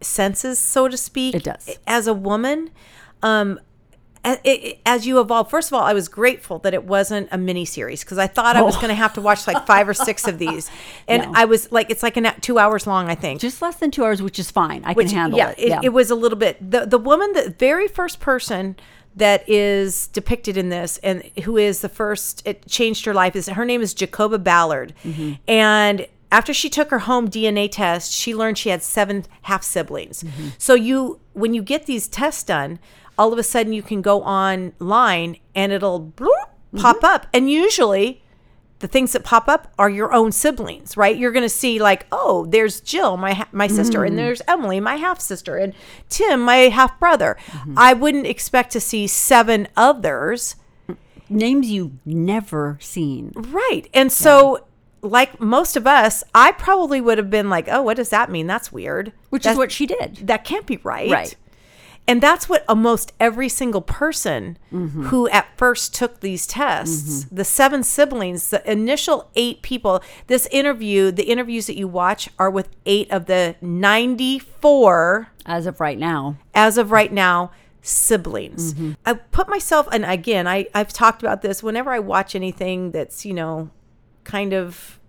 senses, 0.00 0.58
so 0.58 0.88
to 0.88 0.96
speak. 0.96 1.34
It 1.34 1.44
does. 1.44 1.78
As 1.86 2.06
a 2.06 2.14
woman, 2.14 2.70
um, 3.22 3.60
as 4.24 5.06
you 5.06 5.20
evolve, 5.20 5.48
first 5.50 5.68
of 5.70 5.74
all, 5.74 5.82
I 5.82 5.92
was 5.94 6.08
grateful 6.08 6.58
that 6.60 6.74
it 6.74 6.84
wasn't 6.84 7.28
a 7.32 7.38
mini 7.38 7.64
series 7.64 8.04
because 8.04 8.18
I 8.18 8.26
thought 8.26 8.56
I 8.56 8.62
was 8.62 8.76
Oh. 8.76 8.80
going 8.80 8.90
to 8.90 8.94
have 8.94 9.14
to 9.14 9.20
watch 9.20 9.46
like 9.46 9.66
five 9.66 9.88
or 9.88 9.94
six 9.94 10.26
of 10.28 10.38
these, 10.38 10.70
and 11.08 11.22
No. 11.24 11.32
I 11.34 11.44
was 11.46 11.70
like, 11.72 11.90
it's 11.90 12.02
like 12.02 12.16
an 12.16 12.30
two 12.40 12.58
hours 12.58 12.86
long, 12.86 13.08
I 13.08 13.14
think. 13.14 13.40
Just 13.40 13.62
less 13.62 13.76
than 13.76 13.90
two 13.90 14.04
hours, 14.04 14.20
which 14.22 14.38
is 14.38 14.50
fine. 14.50 14.82
I 14.84 14.92
Which- 14.92 15.08
can 15.08 15.16
handle 15.16 15.38
yeah, 15.38 15.50
it. 15.56 15.68
Yeah, 15.68 15.80
It, 15.82 15.90
was 15.90 16.10
a 16.10 16.14
little 16.14 16.38
bit 16.38 16.58
the 16.70 16.84
the 16.86 16.98
woman, 16.98 17.32
the 17.32 17.54
very 17.58 17.88
first 17.88 18.20
person 18.20 18.76
that 19.16 19.42
is 19.48 20.06
depicted 20.08 20.56
in 20.56 20.68
this, 20.68 20.98
and 21.02 21.22
who 21.44 21.56
is 21.56 21.80
the 21.80 21.88
first 21.88 22.42
it 22.46 22.66
changed 22.68 23.04
her 23.06 23.14
life 23.14 23.34
is 23.34 23.48
her 23.48 23.64
name 23.64 23.80
is 23.80 23.94
Jacoba 23.94 24.38
Ballard, 24.38 24.94
Mm-hmm. 25.04 25.32
and 25.48 26.06
after 26.32 26.54
she 26.54 26.70
took 26.70 26.90
her 26.90 27.00
home 27.00 27.28
DNA 27.28 27.68
test, 27.68 28.12
she 28.12 28.36
learned 28.36 28.56
she 28.56 28.68
had 28.68 28.84
seven 28.84 29.24
half 29.42 29.64
siblings. 29.64 30.22
Mm-hmm. 30.22 30.48
So 30.58 30.74
you 30.74 31.18
when 31.32 31.54
you 31.54 31.62
get 31.62 31.86
these 31.86 32.06
tests 32.06 32.44
done, 32.44 32.78
all 33.20 33.32
of 33.32 33.38
a 33.38 33.42
sudden 33.42 33.72
you 33.72 33.82
can 33.82 34.00
go 34.02 34.22
online 34.24 35.36
and 35.54 35.70
it'll 35.72 36.00
bloop, 36.00 36.28
Mm-hmm. 36.72 36.78
pop 36.82 37.02
up, 37.02 37.26
and 37.34 37.50
usually 37.50 38.22
the 38.78 38.86
things 38.86 39.12
that 39.12 39.24
pop 39.24 39.48
up 39.48 39.72
are 39.76 39.90
your 39.90 40.12
own 40.14 40.30
siblings, 40.30 40.96
right? 40.96 41.16
You're 41.18 41.32
going 41.32 41.42
to 41.44 41.48
see 41.64 41.80
like, 41.80 42.06
oh, 42.12 42.46
there's 42.46 42.80
Jill, 42.80 43.16
my 43.16 43.32
ha- 43.34 43.48
my 43.50 43.66
sister, 43.66 44.04
and 44.04 44.16
there's 44.16 44.40
Emily, 44.46 44.78
my 44.78 44.94
half 44.96 45.20
sister, 45.20 45.56
and 45.56 45.74
Tim, 46.08 46.40
my 46.40 46.56
half 46.70 46.98
brother. 47.00 47.36
I 47.76 47.92
wouldn't 47.92 48.26
expect 48.28 48.70
to 48.72 48.80
see 48.80 49.08
seven 49.08 49.66
others, 49.76 50.54
names 51.28 51.70
you've 51.70 51.92
never 52.06 52.78
seen. 52.80 53.32
right? 53.34 53.88
And 53.92 54.12
so, 54.12 54.64
like 55.02 55.40
most 55.40 55.76
of 55.76 55.86
us, 55.88 56.22
I 56.34 56.52
probably 56.52 57.00
would 57.00 57.18
have 57.18 57.30
been 57.30 57.50
like, 57.50 57.66
oh, 57.68 57.82
what 57.82 57.96
does 57.96 58.10
that 58.10 58.30
mean? 58.30 58.46
That's 58.46 58.70
weird. 58.70 59.12
Which 59.30 59.42
That's- 59.42 59.54
is 59.56 59.58
what 59.58 59.72
she 59.72 59.86
did. 59.86 60.26
that 60.28 60.44
can't 60.44 60.66
be 60.66 60.76
right. 60.84 61.10
Right. 61.10 61.36
And 62.10 62.20
that's 62.20 62.48
what 62.48 62.64
almost 62.68 63.12
every 63.20 63.48
single 63.48 63.80
person 63.82 64.58
Mm-hmm. 64.72 65.06
who 65.06 65.28
at 65.30 65.46
first 65.58 65.94
took 65.94 66.20
these 66.20 66.46
tests, 66.46 67.24
the 67.30 67.44
seven 67.44 67.82
siblings, 67.82 68.50
the 68.50 68.60
initial 68.70 69.30
eight 69.34 69.62
people, 69.62 70.02
this 70.28 70.46
interview, 70.52 71.10
the 71.10 71.24
interviews 71.24 71.66
that 71.66 71.76
you 71.76 71.86
watch 71.88 72.28
are 72.38 72.50
with 72.50 72.68
eight 72.86 73.10
of 73.10 73.26
the 73.26 73.56
94 73.60 75.28
As 75.46 75.66
of 75.66 75.80
right 75.80 75.98
now, 75.98 76.36
as 76.54 76.78
of 76.78 76.90
right 76.92 77.12
now 77.12 77.50
siblings 77.82 78.74
Mm-hmm. 78.74 78.92
i 79.06 79.14
put 79.14 79.48
myself 79.48 79.88
and 79.90 80.04
again 80.04 80.46
I, 80.46 80.66
i've 80.74 80.92
talked 80.92 81.22
about 81.22 81.40
this 81.40 81.62
whenever 81.62 81.90
i 81.90 81.98
watch 81.98 82.34
anything 82.34 82.90
that's 82.90 83.24
you 83.24 83.32
know 83.32 83.70
kind 84.24 84.52
of 84.52 84.99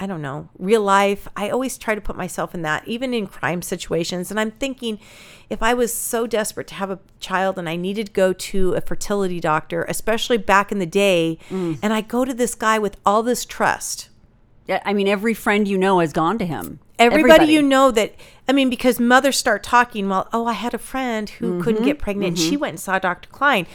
i 0.00 0.06
don't 0.06 0.22
know 0.22 0.48
real 0.58 0.82
life 0.82 1.28
i 1.36 1.48
always 1.48 1.78
try 1.78 1.94
to 1.94 2.00
put 2.00 2.16
myself 2.16 2.54
in 2.54 2.62
that 2.62 2.82
even 2.88 3.14
in 3.14 3.26
crime 3.26 3.62
situations 3.62 4.30
and 4.30 4.40
i'm 4.40 4.50
thinking 4.50 4.98
if 5.48 5.62
i 5.62 5.72
was 5.74 5.94
so 5.94 6.26
desperate 6.26 6.66
to 6.66 6.74
have 6.74 6.90
a 6.90 6.98
child 7.20 7.58
and 7.58 7.68
i 7.68 7.76
needed 7.76 8.06
to 8.06 8.12
go 8.12 8.32
to 8.32 8.72
a 8.74 8.80
fertility 8.80 9.38
doctor 9.40 9.84
especially 9.88 10.38
back 10.38 10.72
in 10.72 10.78
the 10.78 10.86
day 10.86 11.38
Mm. 11.50 11.78
and 11.82 11.92
i 11.92 12.00
go 12.00 12.24
to 12.24 12.34
this 12.34 12.54
guy 12.54 12.78
with 12.78 12.96
all 13.06 13.22
this 13.22 13.44
trust 13.44 14.08
Yeah, 14.66 14.80
I 14.84 14.92
mean, 14.94 15.08
every 15.08 15.34
friend 15.34 15.66
you 15.66 15.76
know 15.78 15.98
has 15.98 16.12
gone 16.12 16.38
to 16.38 16.46
him. 16.46 16.78
Everybody, 17.00 17.46
you 17.52 17.62
know 17.62 17.90
that 17.90 18.14
i 18.48 18.52
mean 18.52 18.68
because 18.68 18.98
mothers 19.00 19.36
start 19.38 19.62
talking 19.62 20.08
well 20.08 20.28
oh 20.32 20.46
i 20.46 20.52
had 20.52 20.74
a 20.74 20.78
friend 20.78 21.28
who 21.30 21.46
Mm-hmm. 21.52 21.60
couldn't 21.62 21.84
get 21.84 21.98
pregnant 21.98 22.36
she 22.38 22.56
went 22.56 22.70
and 22.72 22.80
saw 22.80 22.98
dr 22.98 23.28
cline 23.30 23.66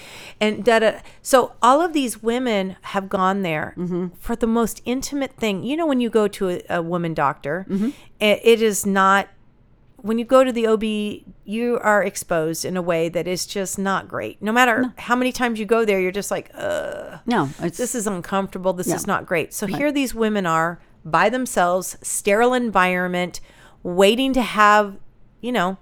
and 0.41 0.63
da, 0.65 0.79
da. 0.79 0.99
so 1.21 1.53
all 1.61 1.81
of 1.81 1.93
these 1.93 2.21
women 2.21 2.75
have 2.93 3.07
gone 3.09 3.41
there 3.41 3.73
Mm-hmm. 3.77 4.07
for 4.19 4.35
the 4.35 4.47
most 4.47 4.81
intimate 4.85 5.33
thing 5.38 5.63
you 5.63 5.75
know 5.77 5.85
when 5.85 6.01
you 6.01 6.09
go 6.09 6.27
to 6.27 6.49
a, 6.49 6.61
a 6.69 6.81
woman 6.81 7.13
doctor 7.13 7.65
Mm-hmm. 7.69 7.89
it, 8.19 8.39
it 8.43 8.61
is 8.61 8.85
not 8.85 9.27
when 9.97 10.19
you 10.19 10.25
go 10.25 10.43
to 10.43 10.51
the 10.51 10.67
OB, 10.67 10.83
you 11.45 11.79
are 11.81 12.03
exposed 12.03 12.63
in 12.63 12.77
a 12.77 12.81
way 12.81 13.09
that 13.09 13.25
is 13.27 13.43
just 13.47 13.79
not 13.79 14.07
great. 14.07 14.39
No 14.39 14.51
matter 14.51 14.93
how 14.99 15.15
many 15.15 15.31
times 15.31 15.59
you 15.59 15.65
go 15.65 15.83
there, 15.83 15.99
you're 15.99 16.11
just 16.11 16.29
like, 16.29 16.51
uh, 16.53 17.17
No, 17.25 17.49
it's 17.59 17.79
this 17.79 17.95
is 17.95 18.05
uncomfortable. 18.05 18.71
This 18.71 18.89
Yeah. 18.89 18.95
is 18.97 19.07
not 19.07 19.25
great. 19.25 19.51
So 19.51 19.65
here 19.65 19.91
these 19.91 20.13
women 20.13 20.45
are 20.45 20.79
by 21.06 21.30
themselves, 21.30 21.98
sterile 22.02 22.54
environment, 22.54 23.39
waiting 23.84 24.34
to 24.34 24.41
have, 24.41 24.98
you 25.41 25.52
know, 25.52 25.78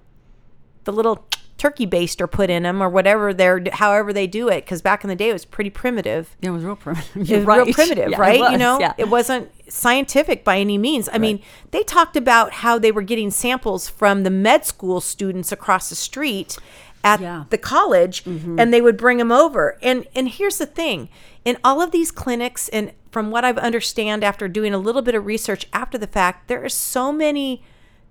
the 0.84 0.92
little 0.92 1.26
turkey 1.58 1.88
baster 1.88 2.30
put 2.30 2.50
in 2.50 2.64
them 2.64 2.84
or 2.84 2.90
whatever 2.90 3.34
they're, 3.34 3.64
however 3.72 4.12
they 4.12 4.28
do 4.28 4.50
it. 4.50 4.66
Because 4.66 4.82
back 4.82 5.04
in 5.06 5.08
the 5.08 5.16
day, 5.16 5.30
it 5.30 5.34
was 5.34 5.46
pretty 5.46 5.70
primitive. 5.70 6.36
it 6.42 6.50
was 6.50 6.64
real 6.64 6.76
primitive. 6.76 7.16
It 7.32 7.38
was 7.38 7.46
right. 7.46 7.66
real 7.66 7.74
primitive, 7.74 8.10
Yeah, 8.12 8.20
right? 8.20 8.52
you 8.52 8.58
know, 8.58 8.78
yeah. 8.80 8.94
it 8.98 9.08
wasn't 9.08 9.50
scientific 9.72 10.44
by 10.44 10.60
any 10.60 10.78
means. 10.78 11.08
I 11.14 11.18
mean, 11.20 11.42
they 11.72 11.84
talked 11.84 12.18
about 12.18 12.52
how 12.52 12.78
they 12.78 12.92
were 12.92 13.02
getting 13.02 13.32
samples 13.32 13.88
from 13.88 14.24
the 14.24 14.30
med 14.30 14.66
school 14.66 15.00
students 15.00 15.52
across 15.54 15.88
the 15.90 15.96
street 15.96 16.58
at 17.06 17.22
Yeah. 17.22 17.40
Mm-hmm. 17.40 17.50
the 17.50 17.58
college 17.58 18.26
and 18.26 18.74
they 18.74 18.82
would 18.82 18.98
bring 18.98 19.18
them 19.18 19.32
over. 19.32 19.78
And 19.82 20.06
and 20.16 20.28
here's 20.30 20.58
the 20.58 20.66
thing. 20.66 21.08
In 21.46 21.58
all 21.64 21.82
of 21.82 21.92
these 21.92 22.12
clinics 22.12 22.68
and 22.70 22.92
from 23.14 23.32
what 23.32 23.46
I've 23.46 23.58
understand 23.60 24.24
after 24.24 24.48
doing 24.48 24.74
a 24.74 24.78
little 24.78 25.02
bit 25.04 25.14
of 25.16 25.26
research 25.26 25.68
after 25.72 25.98
the 25.98 26.08
fact, 26.08 26.48
there 26.48 26.64
are 26.66 26.70
so 26.70 27.12
many 27.14 27.64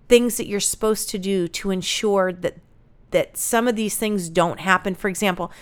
things 0.08 0.36
that 0.36 0.46
you're 0.46 0.60
supposed 0.60 1.08
to 1.10 1.18
do 1.18 1.48
to 1.48 1.70
ensure 1.70 2.32
that 2.32 2.56
that 3.10 3.36
some 3.36 3.68
of 3.68 3.76
these 3.76 3.96
things 3.96 4.30
don't 4.30 4.60
happen. 4.60 4.94
For 4.94 5.08
example, 5.08 5.52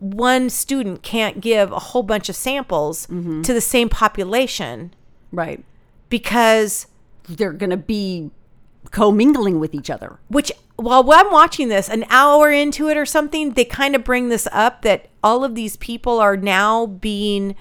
one 0.00 0.50
student 0.50 1.02
can't 1.02 1.40
give 1.40 1.70
a 1.70 1.78
whole 1.78 2.02
bunch 2.02 2.28
of 2.28 2.34
samples 2.36 3.06
Mm-hmm. 3.06 3.42
to 3.42 3.52
the 3.54 3.60
same 3.60 3.88
population 3.88 4.94
right. 5.32 5.62
because 6.08 6.86
They're 7.28 7.52
going 7.52 7.70
to 7.70 7.76
be 7.76 8.30
commingling 8.90 9.60
with 9.60 9.74
each 9.74 9.90
other. 9.90 10.18
which 10.28 10.50
while 10.76 11.04
I'm 11.12 11.30
watching 11.32 11.68
this 11.68 11.88
an 11.88 12.04
hour 12.08 12.50
into 12.50 12.88
it 12.88 12.96
or 12.96 13.04
something, 13.04 13.52
they 13.54 13.64
kind 13.64 13.94
of 13.96 14.02
bring 14.04 14.28
this 14.28 14.46
up 14.52 14.82
that 14.82 15.08
all 15.22 15.44
of 15.44 15.54
these 15.56 15.76
people 15.76 16.20
are 16.20 16.36
now 16.36 16.86
being 16.86 17.54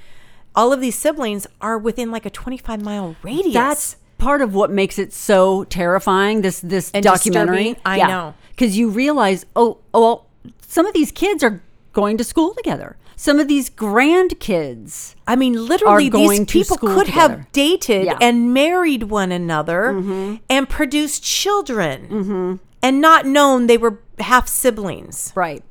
all 0.58 0.74
of 0.74 0.82
these 0.82 0.98
siblings 0.98 1.48
are 1.62 1.78
within 1.78 2.12
like 2.12 2.26
a 2.26 2.30
25 2.30 2.82
mile 2.82 3.16
radius. 3.24 3.54
That's 3.54 3.96
part 4.18 4.42
of 4.42 4.54
what 4.54 4.72
makes 4.72 4.98
it 5.00 5.14
so 5.14 5.64
terrifying. 5.66 6.42
This 6.42 6.60
this 6.60 6.92
And 6.94 7.04
documentary. 7.04 7.76
disturbing. 7.76 7.82
I 7.86 8.08
know. 8.08 8.34
because 8.50 8.78
you 8.78 8.90
realize, 8.90 9.46
oh, 9.56 9.78
oh, 9.94 10.02
well, 10.02 10.26
some 10.62 10.86
of 10.86 10.94
these 10.94 11.12
kids 11.12 11.44
are 11.44 11.62
going 11.94 12.18
to 12.18 12.24
school 12.24 12.54
together. 12.56 12.98
Some 13.16 13.40
of 13.40 13.48
these 13.48 13.70
grandkids. 13.70 15.16
I 15.26 15.36
mean, 15.36 15.54
literally, 15.54 16.10
these 16.10 16.46
people 16.46 16.78
could 16.78 17.08
together. 17.08 17.38
have 17.38 17.52
dated 17.52 18.06
Yeah. 18.06 18.18
and 18.22 18.54
married 18.54 19.04
one 19.04 19.32
another 19.32 19.94
mm-hmm. 19.94 20.36
and 20.50 20.70
produced 20.70 21.24
children 21.24 22.08
mm-hmm. 22.08 22.56
and 22.84 23.02
not 23.02 23.26
known 23.26 23.66
they 23.68 23.78
were 23.78 24.00
half 24.20 24.48
siblings. 24.48 25.32
Right. 25.36 25.64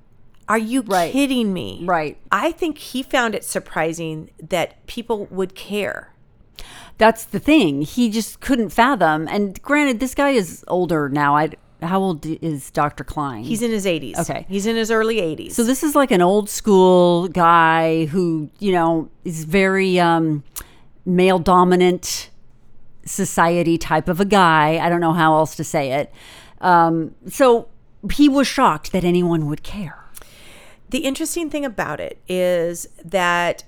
Are 0.48 0.58
you 0.58 0.82
Right. 0.82 1.12
kidding 1.12 1.52
me? 1.52 1.82
Right. 1.84 2.18
I 2.30 2.52
think 2.52 2.78
he 2.78 3.02
found 3.02 3.34
it 3.34 3.44
surprising 3.44 4.30
that 4.48 4.84
people 4.86 5.26
would 5.30 5.54
care. 5.54 6.12
That's 6.98 7.24
the 7.24 7.38
thing. 7.40 7.82
He 7.82 8.08
just 8.08 8.40
couldn't 8.40 8.70
fathom. 8.70 9.28
And 9.28 9.60
granted, 9.62 10.00
this 10.00 10.14
guy 10.14 10.30
is 10.30 10.64
older 10.68 11.08
now. 11.08 11.36
I 11.36 11.50
how 11.82 12.00
old 12.00 12.24
is 12.24 12.70
Dr. 12.70 13.04
Cline? 13.04 13.44
He's 13.44 13.60
in 13.60 13.70
his 13.70 13.84
80s. 13.84 14.18
Okay. 14.18 14.46
He's 14.48 14.64
in 14.64 14.76
his 14.76 14.90
early 14.90 15.20
80s. 15.20 15.52
So 15.52 15.62
this 15.62 15.82
is 15.82 15.94
like 15.94 16.10
an 16.10 16.22
old 16.22 16.48
school 16.48 17.28
guy 17.28 18.06
who, 18.06 18.48
you 18.58 18.72
know, 18.72 19.10
is 19.24 19.44
very 19.44 20.00
um, 20.00 20.42
male 21.04 21.38
dominant 21.38 22.30
society 23.04 23.76
type 23.76 24.08
of 24.08 24.20
a 24.20 24.24
guy. 24.24 24.78
I 24.78 24.88
don't 24.88 25.00
know 25.02 25.12
how 25.12 25.34
else 25.34 25.54
to 25.56 25.64
say 25.64 25.92
it. 25.92 26.10
Um, 26.62 27.14
so 27.28 27.68
he 28.10 28.26
was 28.28 28.46
shocked 28.46 28.92
that 28.92 29.04
anyone 29.04 29.46
would 29.46 29.62
care. 29.62 30.02
The 30.90 30.98
interesting 30.98 31.50
thing 31.50 31.64
about 31.64 32.00
it 32.00 32.20
is 32.28 32.88
that, 33.04 33.64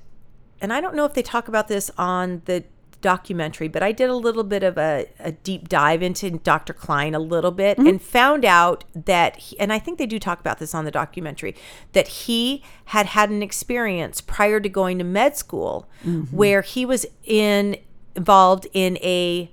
and 0.61 0.73
I 0.73 0.81
don't 0.81 0.95
know 0.95 1.05
if 1.05 1.15
they 1.15 1.23
talk 1.23 1.49
about 1.49 1.69
this 1.69 1.91
on 1.99 2.43
the 2.45 2.65
documentary, 3.01 3.69
but 3.69 3.83
I 3.83 3.93
did 3.93 4.11
a 4.11 4.15
little 4.15 4.45
bit 4.45 4.63
of 4.63 4.77
a, 4.77 5.07
a 5.19 5.33
deep 5.33 5.69
dive 5.69 6.03
into 6.03 6.31
Dr. 6.31 6.73
Cline 6.73 7.15
a 7.15 7.21
little 7.21 7.51
bit 7.51 7.79
mm-hmm. 7.79 7.87
and 7.87 8.03
found 8.03 8.45
out 8.45 8.85
that, 8.95 9.37
he, 9.37 9.59
and 9.61 9.73
I 9.73 9.79
think 9.79 9.99
they 9.99 10.07
do 10.07 10.19
talk 10.19 10.41
about 10.41 10.59
this 10.59 10.75
on 10.75 10.85
the 10.85 10.91
documentary, 10.91 11.55
that 11.93 12.09
he 12.09 12.63
had 12.87 13.07
had 13.07 13.31
an 13.31 13.43
experience 13.43 14.21
prior 14.21 14.61
to 14.61 14.69
going 14.69 14.99
to 14.99 15.05
med 15.05 15.37
school 15.37 15.89
mm-hmm. 16.05 16.37
where 16.37 16.63
he 16.63 16.85
was 16.85 17.07
in 17.25 17.77
involved 18.19 18.67
in 18.73 18.99
a 18.99 19.51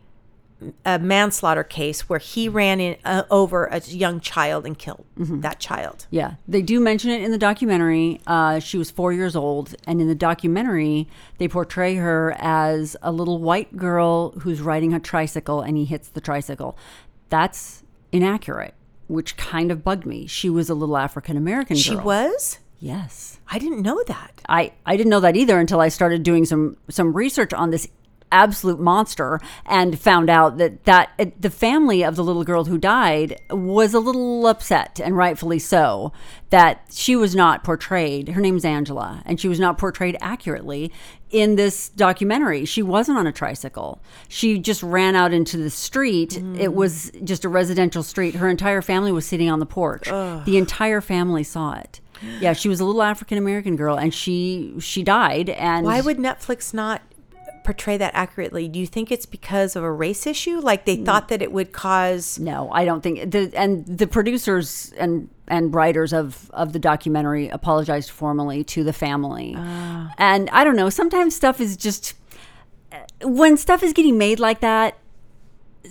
a 0.85 0.97
manslaughter 0.99 1.63
case 1.63 2.07
where 2.09 2.19
he 2.19 2.47
ran 2.47 2.79
in 2.79 2.95
uh, 3.03 3.23
over 3.29 3.65
a 3.65 3.79
young 3.81 4.19
child 4.19 4.65
and 4.65 4.77
killed 4.77 5.05
that 5.17 5.59
child. 5.59 6.07
Yeah, 6.09 6.35
they 6.47 6.61
do 6.61 6.79
mention 6.79 7.11
it 7.11 7.21
in 7.21 7.31
the 7.31 7.37
documentary. 7.37 8.21
Uh, 8.25 8.59
she 8.59 8.77
was 8.77 8.89
four 8.89 9.11
years 9.13 9.35
old, 9.35 9.75
and 9.85 10.01
in 10.01 10.07
the 10.07 10.15
documentary, 10.15 11.07
they 11.37 11.47
portray 11.47 11.95
her 11.95 12.35
as 12.39 12.95
a 13.01 13.11
little 13.11 13.39
white 13.39 13.75
girl 13.77 14.31
who's 14.39 14.61
riding 14.61 14.93
a 14.93 14.99
tricycle, 14.99 15.61
and 15.61 15.77
he 15.77 15.85
hits 15.85 16.07
the 16.07 16.21
tricycle. 16.21 16.77
That's 17.29 17.83
inaccurate, 18.11 18.73
which 19.07 19.37
kind 19.37 19.71
of 19.71 19.83
bugged 19.83 20.05
me. 20.05 20.25
She 20.25 20.49
was 20.49 20.69
a 20.69 20.75
little 20.75 20.97
African 20.97 21.37
American. 21.37 21.75
She 21.75 21.95
was? 21.95 22.59
Yes, 22.79 23.39
I 23.49 23.57
didn't 23.59 23.81
know 23.81 24.03
that. 24.07 24.41
I 24.47 24.73
I 24.85 24.95
didn't 24.97 25.09
know 25.09 25.19
that 25.21 25.35
either 25.35 25.59
until 25.59 25.79
I 25.81 25.89
started 25.89 26.23
doing 26.23 26.45
some 26.45 26.77
some 26.89 27.13
research 27.13 27.53
on 27.53 27.71
this 27.71 27.87
absolute 28.35 28.79
monster 28.79 29.39
and 29.65 29.97
found 29.97 30.29
out 30.29 30.57
that 30.57 30.83
that 30.83 31.09
uh, 31.17 31.25
the 31.39 31.49
family 31.49 32.03
of 32.03 32.15
the 32.15 32.23
little 32.23 32.43
girl 32.43 32.65
who 32.65 32.77
died 32.77 33.39
was 33.49 33.93
a 33.93 33.99
little 33.99 34.45
upset 34.45 34.99
and 35.03 35.15
rightfully 35.15 35.59
so 35.59 36.11
that 36.49 36.81
she 36.91 37.15
was 37.15 37.35
not 37.35 37.63
portrayed 37.63 38.29
her 38.29 38.41
name's 38.41 38.65
Angela 38.65 39.23
and 39.25 39.39
she 39.39 39.47
was 39.47 39.59
not 39.59 39.77
portrayed 39.77 40.17
accurately 40.21 40.91
in 41.31 41.55
this 41.55 41.89
documentary. 41.89 42.63
She 42.65 42.81
wasn't 42.81 43.17
on 43.17 43.27
a 43.27 43.31
tricycle. 43.31 44.01
She 44.29 44.57
just 44.59 44.81
ran 44.83 45.15
out 45.15 45.33
into 45.33 45.57
the 45.57 45.69
street. 45.69 46.37
It 46.37 46.73
was 46.73 47.11
just 47.23 47.43
a 47.43 47.49
residential 47.49 48.03
street. 48.03 48.35
Her 48.35 48.47
entire 48.47 48.81
family 48.81 49.11
was 49.11 49.25
sitting 49.25 49.49
on 49.49 49.59
the 49.59 49.65
porch. 49.65 50.07
The 50.45 50.57
entire 50.57 51.01
family 51.01 51.43
saw 51.43 51.73
it. 51.73 51.99
Yeah 52.39 52.53
she 52.53 52.69
was 52.69 52.79
a 52.79 52.85
little 52.85 53.03
african 53.03 53.37
american 53.37 53.75
girl 53.75 53.97
and 53.97 54.13
she 54.13 54.73
she 54.79 55.03
died 55.03 55.49
and 55.49 55.85
Why 55.85 55.99
would 56.01 56.17
Netflix 56.17 56.73
not 56.73 57.01
portray 57.65 57.97
that 57.97 58.13
accurately? 58.13 58.67
Do 58.67 58.79
you 58.79 58.87
think 58.87 59.11
it's 59.11 59.25
because 59.25 59.75
of 59.75 59.83
a 59.83 59.91
race 59.91 60.25
issue? 60.25 60.59
Like 60.59 60.85
they 60.85 60.95
thought 60.95 61.27
that 61.27 61.41
it 61.41 61.51
would 61.51 61.73
cause. 61.73 62.39
No, 62.39 62.71
I 62.71 62.85
don't 62.85 63.01
think 63.01 63.31
the 63.31 63.51
and 63.53 63.85
the 63.85 64.07
producers 64.07 64.93
and 64.97 65.29
and 65.47 65.73
writers 65.73 66.13
of 66.13 66.49
of 66.51 66.71
the 66.73 66.79
documentary 66.79 67.49
apologized 67.49 68.09
formally 68.09 68.63
to 68.65 68.83
the 68.83 68.93
family. 68.93 69.55
Ah. 69.57 70.13
And 70.17 70.49
I 70.51 70.63
don't 70.63 70.75
know, 70.75 70.89
sometimes 70.89 71.35
stuff 71.35 71.59
is 71.59 71.75
just 71.75 72.13
when 73.21 73.57
stuff 73.57 73.83
is 73.83 73.93
getting 73.93 74.17
made 74.17 74.39
like 74.39 74.61
that, 74.61 74.97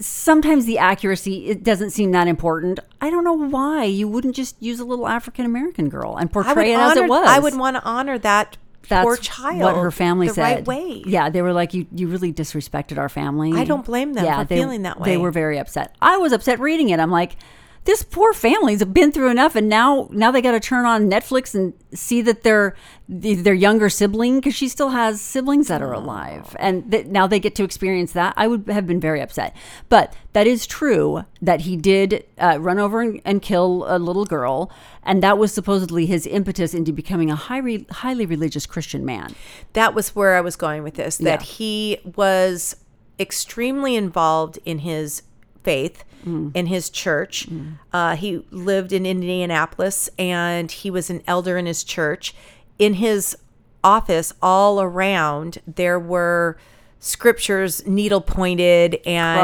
sometimes 0.01 0.67
the 0.67 0.79
accuracy 0.79 1.47
it 1.47 1.63
doesn't 1.63 1.91
seem 1.91 2.13
that 2.13 2.29
important. 2.29 2.81
I 3.01 3.11
don't 3.11 3.25
know 3.25 3.35
why 3.35 3.85
you 3.85 4.09
wouldn't 4.09 4.35
just 4.35 4.61
use 4.63 4.81
a 4.81 4.85
little 4.85 5.07
African 5.07 5.45
American 5.45 5.89
girl 5.89 6.17
and 6.17 6.33
portray 6.33 6.73
it 6.73 6.77
honor, 6.77 6.93
as 6.93 6.97
it 6.97 7.09
was. 7.09 7.29
I 7.29 7.39
would 7.39 7.57
want 7.57 7.77
to 7.77 7.83
honor 7.85 8.19
that 8.19 8.57
That's 8.89 9.05
poor 9.05 9.17
child. 9.17 9.61
what 9.61 9.77
her 9.77 9.91
family 9.91 10.29
the 10.29 10.35
said. 10.35 10.43
right 10.43 10.67
way. 10.67 11.03
Yeah, 11.07 11.31
they 11.31 11.43
were 11.43 11.53
like, 11.53 11.75
"You, 11.75 11.87
you 11.95 12.09
really 12.09 12.33
disrespected 12.33 12.99
our 12.99 13.09
family." 13.09 13.53
I 13.53 13.65
don't 13.65 13.85
blame 13.85 14.13
them 14.15 14.41
for 14.41 14.45
they, 14.45 14.57
feeling 14.57 14.83
that 14.83 15.01
way. 15.01 15.11
They 15.11 15.17
were 15.17 15.31
very 15.31 15.59
upset. 15.59 15.95
I 16.01 16.17
was 16.19 16.33
upset 16.33 16.61
reading 16.61 16.91
it. 16.91 17.01
I'm 17.01 17.11
like, 17.11 17.37
this 17.85 18.03
poor 18.03 18.33
family's 18.33 18.83
been 18.85 19.13
through 19.13 19.31
enough, 19.31 19.55
and 19.57 19.69
now 19.69 20.09
now 20.11 20.31
they 20.31 20.41
got 20.41 20.53
to 20.53 20.61
turn 20.61 20.87
on 20.87 21.11
Netflix 21.11 21.55
and 21.55 21.75
see 21.93 22.23
that 22.23 22.43
their 22.43 22.75
their 23.09 23.53
younger 23.55 23.91
sibling, 23.91 24.37
because 24.37 24.55
she 24.55 24.69
still 24.69 24.91
has 24.91 25.21
siblings 25.21 25.69
that 25.69 25.83
are 25.83 25.93
alive, 25.93 26.57
and 26.59 26.91
that 26.91 27.09
now 27.09 27.27
they 27.27 27.39
get 27.39 27.55
to 27.57 27.65
experience 27.65 28.13
that. 28.13 28.33
I 28.37 28.47
would 28.47 28.69
have 28.69 28.87
been 28.87 29.01
very 29.01 29.21
upset. 29.21 29.55
But 29.91 30.17
that 30.33 30.47
is 30.47 30.67
true 30.67 31.25
that 31.43 31.63
he 31.63 31.77
did 31.77 32.25
uh, 32.39 32.59
run 32.61 32.79
over 32.79 33.03
and, 33.03 33.21
and 33.25 33.43
kill 33.43 33.85
a 33.87 33.99
little 33.99 34.25
girl, 34.25 34.73
and 35.03 35.23
that 35.23 35.37
was 35.37 35.53
supposedly 35.53 36.07
his 36.07 36.27
impetus 36.27 36.73
into 36.73 36.93
becoming 36.93 37.31
a 37.31 37.37
highly 37.37 37.87
highly 37.91 38.25
religious 38.25 38.65
Christian 38.67 39.05
man. 39.05 39.35
that 39.75 39.95
was 39.95 40.17
where 40.17 40.37
I 40.37 40.41
was 40.41 40.57
going 40.57 40.83
with 40.83 40.95
this. 40.95 41.19
That 41.19 41.41
Yeah. 41.41 41.47
he 41.47 41.99
was 42.17 42.77
extremely 43.21 43.95
involved 43.95 44.59
in 44.65 44.79
his 44.81 45.23
faith, 45.65 46.05
Mm. 46.27 46.53
in 46.55 46.67
his 46.67 46.89
church. 46.89 47.47
Uh, 47.93 48.17
he 48.17 48.47
lived 48.51 48.93
in 48.95 49.05
Indianapolis, 49.05 50.09
and 50.19 50.73
he 50.73 50.91
was 50.91 51.11
an 51.11 51.23
elder 51.27 51.59
in 51.59 51.67
his 51.67 51.85
church. 51.85 52.35
In 52.79 52.95
his 52.95 53.37
office, 53.83 54.33
all 54.41 54.81
around, 54.81 55.59
there 55.67 55.99
were 56.01 56.57
scriptures 56.99 57.87
needle 57.87 58.23
pointed 58.23 58.99
and 59.05 59.39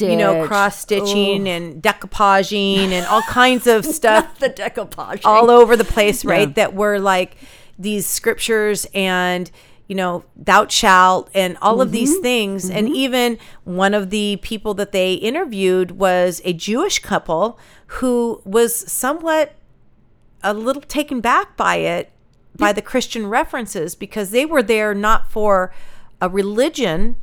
you 0.00 0.16
know 0.16 0.46
Cross-stitched. 0.46 1.06
stitching 1.08 1.46
and 1.46 1.82
decoupaging 1.82 2.88
and 2.92 3.04
all 3.06 3.20
kinds 3.22 3.66
of 3.66 3.84
stuff 3.98 4.38
the 4.38 4.48
decoupage. 4.48 5.20
all 5.26 5.50
over 5.50 5.76
the 5.76 5.84
place, 5.84 6.24
right? 6.34 6.54
That 6.54 6.72
were 6.72 6.98
like 6.98 7.36
these 7.78 8.06
scriptures 8.06 8.86
and 8.94 9.50
you 9.92 9.96
know, 9.96 10.24
thou 10.34 10.66
shalt 10.68 11.28
and 11.34 11.58
all 11.60 11.82
of 11.82 11.92
these 11.92 12.14
mm-hmm. 12.14 12.22
things. 12.22 12.70
And 12.70 12.86
mm-hmm. 12.86 12.96
even 12.96 13.38
one 13.64 13.92
of 13.92 14.08
the 14.08 14.38
people 14.40 14.72
that 14.72 14.90
they 14.90 15.12
interviewed 15.12 15.90
was 15.90 16.40
a 16.46 16.54
Jewish 16.54 16.98
couple 16.98 17.58
who 17.98 18.40
was 18.46 18.90
somewhat 18.90 19.54
a 20.42 20.54
little 20.54 20.80
taken 20.80 21.20
back 21.20 21.58
by 21.58 21.76
it, 21.76 22.10
by 22.56 22.72
the 22.72 22.80
Christian 22.80 23.26
references, 23.26 23.94
because 23.94 24.30
they 24.30 24.46
were 24.46 24.62
there 24.62 24.94
not 24.94 25.30
for 25.30 25.74
a 26.22 26.28
religion, 26.30 27.16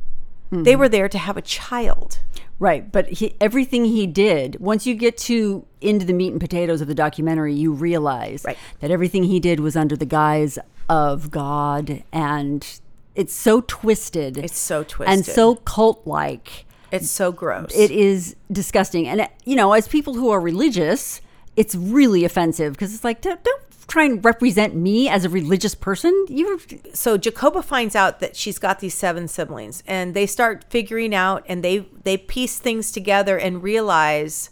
they 0.52 0.70
mm-hmm. 0.74 0.78
were 0.78 0.88
there 0.88 1.08
to 1.08 1.18
have 1.18 1.36
a 1.36 1.42
child. 1.42 2.20
Right, 2.60 2.92
but 2.92 3.08
he, 3.08 3.34
everything 3.40 3.86
he 3.86 4.06
did, 4.06 4.60
once 4.60 4.86
you 4.86 4.94
get 4.94 5.18
to 5.18 5.66
into 5.80 6.06
the 6.06 6.12
meat 6.12 6.30
and 6.30 6.40
potatoes 6.40 6.80
of 6.80 6.86
the 6.86 6.94
documentary, 6.94 7.54
you 7.54 7.72
realize 7.72 8.44
Right. 8.44 8.58
that 8.78 8.92
everything 8.92 9.24
he 9.24 9.40
did 9.40 9.58
was 9.58 9.74
under 9.74 9.96
the 9.96 10.06
guise 10.06 10.56
of 10.90 11.30
God, 11.30 12.02
and 12.12 12.66
it's 13.14 13.32
so 13.32 13.62
twisted. 13.62 14.36
It's 14.36 14.58
so 14.58 14.82
twisted 14.84 15.14
and 15.16 15.24
so 15.24 15.54
cult-like. 15.54 16.66
It's 16.92 17.08
so 17.08 17.30
gross. 17.32 17.70
It 17.74 17.90
is 17.92 18.34
disgusting, 18.50 19.06
and 19.08 19.28
you 19.44 19.54
know, 19.56 19.72
as 19.72 19.86
people 19.88 20.14
who 20.14 20.28
are 20.30 20.40
religious, 20.40 21.20
it's 21.56 21.74
really 21.76 22.24
offensive 22.24 22.72
because 22.74 22.92
it's 22.94 23.04
like 23.04 23.20
don't, 23.22 23.42
don't 23.44 23.62
try 23.86 24.04
and 24.04 24.24
represent 24.24 24.74
me 24.74 25.08
as 25.08 25.24
a 25.24 25.28
religious 25.28 25.74
person. 25.76 26.12
You 26.28 26.60
so 26.92 27.16
Jacoba 27.16 27.62
finds 27.62 27.94
out 27.94 28.18
that 28.20 28.34
she's 28.36 28.58
got 28.58 28.80
these 28.80 28.94
seven 28.94 29.28
siblings 29.28 29.82
and 29.86 30.14
they 30.14 30.26
start 30.26 30.64
figuring 30.68 31.14
out 31.14 31.44
and 31.48 31.62
they 31.62 31.86
they 32.02 32.16
piece 32.16 32.58
things 32.58 32.90
together 32.92 33.38
and 33.38 33.62
realize 33.62 34.50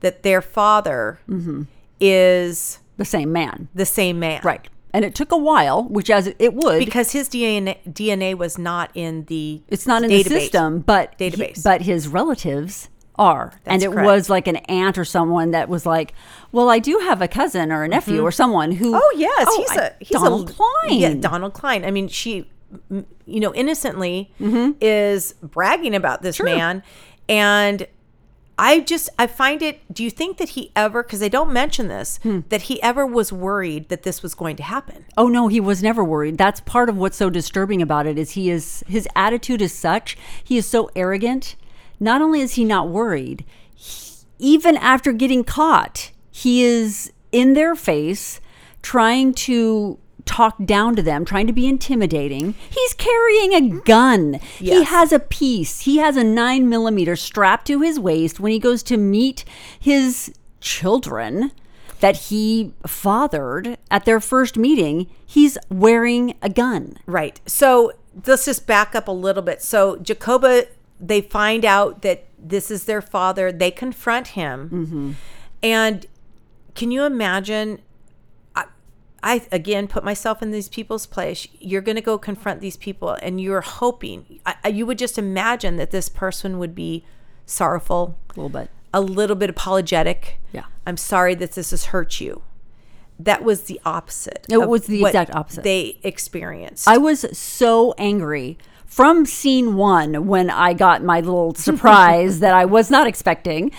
that 0.00 0.22
their 0.22 0.42
father 0.42 1.20
Mm-hmm. 1.28 1.62
is 2.00 2.78
the 2.98 3.04
same 3.04 3.32
man, 3.32 3.68
the 3.74 3.86
same 3.86 4.18
man. 4.18 4.40
right? 4.44 4.68
And 4.92 5.04
it 5.04 5.14
took 5.14 5.32
a 5.32 5.36
while, 5.36 5.84
which 5.84 6.08
as 6.10 6.28
it 6.38 6.54
would 6.54 6.78
Because 6.78 7.12
his 7.12 7.28
DNA 7.28 7.76
DNA 7.86 8.34
was 8.36 8.56
not 8.58 8.90
in 8.94 9.24
the 9.26 9.60
It's 9.68 9.86
not 9.86 10.02
in 10.02 10.10
database. 10.10 10.24
the 10.24 10.30
system, 10.40 10.80
but 10.80 11.14
he- 11.18 11.30
Database. 11.30 11.62
but 11.62 11.82
his 11.82 12.08
relatives 12.08 12.88
are, 13.16 13.52
and 13.66 13.82
it 13.82 13.90
correct. 13.90 14.06
was 14.06 14.30
like 14.30 14.46
an 14.46 14.56
aunt 14.68 14.96
or 14.96 15.04
someone 15.04 15.50
that 15.50 15.68
was 15.68 15.84
like, 15.84 16.14
"Well, 16.52 16.70
I 16.70 16.78
do 16.78 16.98
have 17.02 17.20
a 17.20 17.26
cousin 17.28 17.72
or 17.72 17.82
a 17.82 17.88
nephew 17.88 18.22
or 18.22 18.30
someone 18.30 18.70
who." 18.72 18.92
Oh 18.94 19.12
yes, 19.16 19.56
he's 19.56 19.76
a 19.76 19.92
he's 19.98 20.10
Donald 20.10 20.50
a, 20.50 20.52
Cline. 20.52 20.98
Yeah, 21.00 21.14
Donald 21.14 21.52
Cline. 21.52 21.84
I 21.84 21.90
mean, 21.90 22.06
she, 22.08 22.48
you 22.90 23.40
know, 23.40 23.52
innocently 23.54 24.30
Mm-hmm. 24.40 24.72
is 24.80 25.34
bragging 25.42 25.94
about 25.96 26.22
this 26.22 26.40
man, 26.40 26.82
and 27.28 27.86
I 28.60 28.80
just 28.80 29.08
I 29.18 29.28
find 29.28 29.62
it. 29.62 29.80
Do 29.94 30.02
you 30.02 30.10
think 30.10 30.38
that 30.38 30.50
he 30.50 30.72
ever? 30.74 31.02
Because 31.04 31.20
they 31.20 31.28
don't 31.28 31.52
mention 31.52 31.86
this. 31.88 32.18
Hmm. 32.24 32.40
That 32.48 32.62
he 32.62 32.82
ever 32.82 33.06
was 33.06 33.32
worried 33.32 33.88
that 33.88 34.02
this 34.02 34.22
was 34.22 34.34
going 34.34 34.56
to 34.56 34.62
happen. 34.64 35.04
Oh 35.16 35.28
no, 35.28 35.46
he 35.48 35.60
was 35.60 35.82
never 35.82 36.02
worried. 36.02 36.38
That's 36.38 36.60
part 36.60 36.88
of 36.88 36.96
what's 36.96 37.16
so 37.16 37.30
disturbing 37.30 37.80
about 37.80 38.06
it 38.06 38.18
is 38.18 38.32
he 38.32 38.50
is 38.50 38.82
his 38.88 39.06
attitude 39.14 39.62
is 39.62 39.72
such. 39.72 40.18
He 40.42 40.56
is 40.56 40.66
so 40.66 40.90
arrogant. 40.96 41.54
Not 42.00 42.20
only 42.20 42.40
is 42.40 42.54
he 42.54 42.64
not 42.64 42.88
worried, 42.88 43.44
he- 43.74 44.14
even 44.40 44.76
after 44.76 45.12
getting 45.12 45.44
caught, 45.44 46.10
he 46.30 46.62
is 46.64 47.12
in 47.32 47.54
their 47.54 47.74
face 47.76 48.40
trying 48.82 49.34
to 49.34 49.98
talk 50.28 50.56
down 50.64 50.94
to 50.94 51.02
them, 51.02 51.24
trying 51.24 51.46
to 51.48 51.52
be 51.52 51.66
intimidating. 51.66 52.54
He's 52.70 52.94
carrying 52.94 53.54
a 53.54 53.80
gun. 53.80 54.34
He 54.58 54.84
has 54.84 55.10
a 55.10 55.18
piece. 55.18 55.80
He 55.80 55.96
has 55.96 56.16
a 56.16 56.22
nine 56.22 56.68
millimeter 56.68 57.16
strapped 57.16 57.66
to 57.68 57.80
his 57.80 57.98
waist 57.98 58.38
when 58.38 58.52
he 58.52 58.58
goes 58.58 58.82
to 58.84 58.96
meet 58.96 59.44
his 59.80 60.32
children 60.60 61.50
that 62.00 62.16
he 62.16 62.74
fathered 62.86 63.78
at 63.90 64.04
their 64.04 64.20
first 64.20 64.56
meeting. 64.56 65.08
He's 65.26 65.58
wearing 65.70 66.34
a 66.42 66.48
gun. 66.48 66.98
Right. 67.06 67.40
So 67.46 67.92
let's 68.26 68.44
just 68.44 68.66
back 68.66 68.94
up 68.94 69.08
a 69.08 69.12
little 69.12 69.42
bit. 69.42 69.62
So 69.62 69.96
Jacoba, 69.96 70.66
they 71.00 71.22
find 71.22 71.64
out 71.64 72.02
that 72.02 72.26
this 72.38 72.70
is 72.70 72.84
their 72.84 73.02
father. 73.02 73.50
They 73.50 73.70
confront 73.70 74.28
him, 74.28 74.70
mm-hmm. 74.70 75.12
and 75.62 76.06
can 76.74 76.90
you 76.92 77.04
imagine? 77.04 77.80
I, 79.22 79.46
again 79.50 79.88
put 79.88 80.04
myself 80.04 80.42
in 80.42 80.50
these 80.50 80.68
people's 80.68 81.06
place. 81.06 81.48
You're 81.58 81.82
going 81.82 81.96
to 81.96 82.02
go 82.02 82.18
confront 82.18 82.60
these 82.60 82.76
people, 82.76 83.10
and 83.22 83.40
you're 83.40 83.60
hoping 83.62 84.40
I, 84.46 84.68
you 84.68 84.86
would 84.86 84.98
just 84.98 85.18
imagine 85.18 85.76
that 85.76 85.90
this 85.90 86.08
person 86.08 86.58
would 86.58 86.74
be 86.74 87.04
sorrowful, 87.46 88.16
A 88.30 88.40
little 88.40 88.48
bit. 88.48 88.70
a 88.94 89.00
little 89.00 89.36
bit 89.36 89.50
apologetic. 89.50 90.38
Yeah. 90.52 90.64
I'm 90.86 90.96
sorry 90.96 91.34
that 91.36 91.52
this 91.52 91.70
has 91.70 91.86
hurt 91.86 92.20
you. 92.20 92.42
That 93.18 93.42
was 93.42 93.62
the 93.62 93.80
opposite. 93.84 94.46
It 94.48 94.68
was 94.68 94.86
the 94.86 95.04
exact 95.04 95.34
opposite. 95.34 95.64
They 95.64 95.98
experienced. 96.04 96.86
I 96.86 96.98
was 96.98 97.26
so 97.36 97.92
angry 97.98 98.56
from 98.86 99.26
scene 99.26 99.74
one 99.74 100.26
when 100.28 100.48
I 100.50 100.72
got 100.72 101.02
my 101.02 101.20
little 101.20 101.54
surprise 101.56 102.38
that 102.40 102.54
I 102.54 102.64
was 102.64 102.90
not 102.90 103.06
expecting 103.08 103.72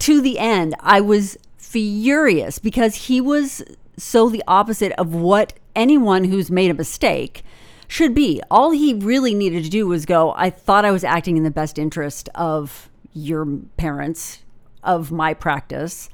to 0.00 0.20
the 0.20 0.38
end. 0.40 0.74
I 0.80 1.00
was 1.00 1.38
furious 1.56 2.58
because 2.58 2.94
he 3.06 3.20
was 3.20 3.62
so 4.02 4.28
the 4.28 4.42
opposite 4.46 4.92
of 4.92 5.14
what 5.14 5.52
anyone 5.76 6.24
who's 6.24 6.50
made 6.50 6.70
a 6.70 6.74
mistake 6.74 7.42
should 7.88 8.14
be. 8.14 8.40
All 8.50 8.70
he 8.70 8.94
really 8.94 9.34
needed 9.34 9.64
to 9.64 9.70
do 9.70 9.86
was 9.86 10.06
go, 10.06 10.32
I 10.36 10.50
thought 10.50 10.84
I 10.84 10.90
was 10.90 11.04
acting 11.04 11.36
in 11.36 11.42
the 11.42 11.50
best 11.50 11.78
interest 11.78 12.28
of 12.34 12.88
your 13.12 13.46
parents, 13.76 14.42
of 14.82 15.10
my 15.10 15.34
practice. 15.34 16.08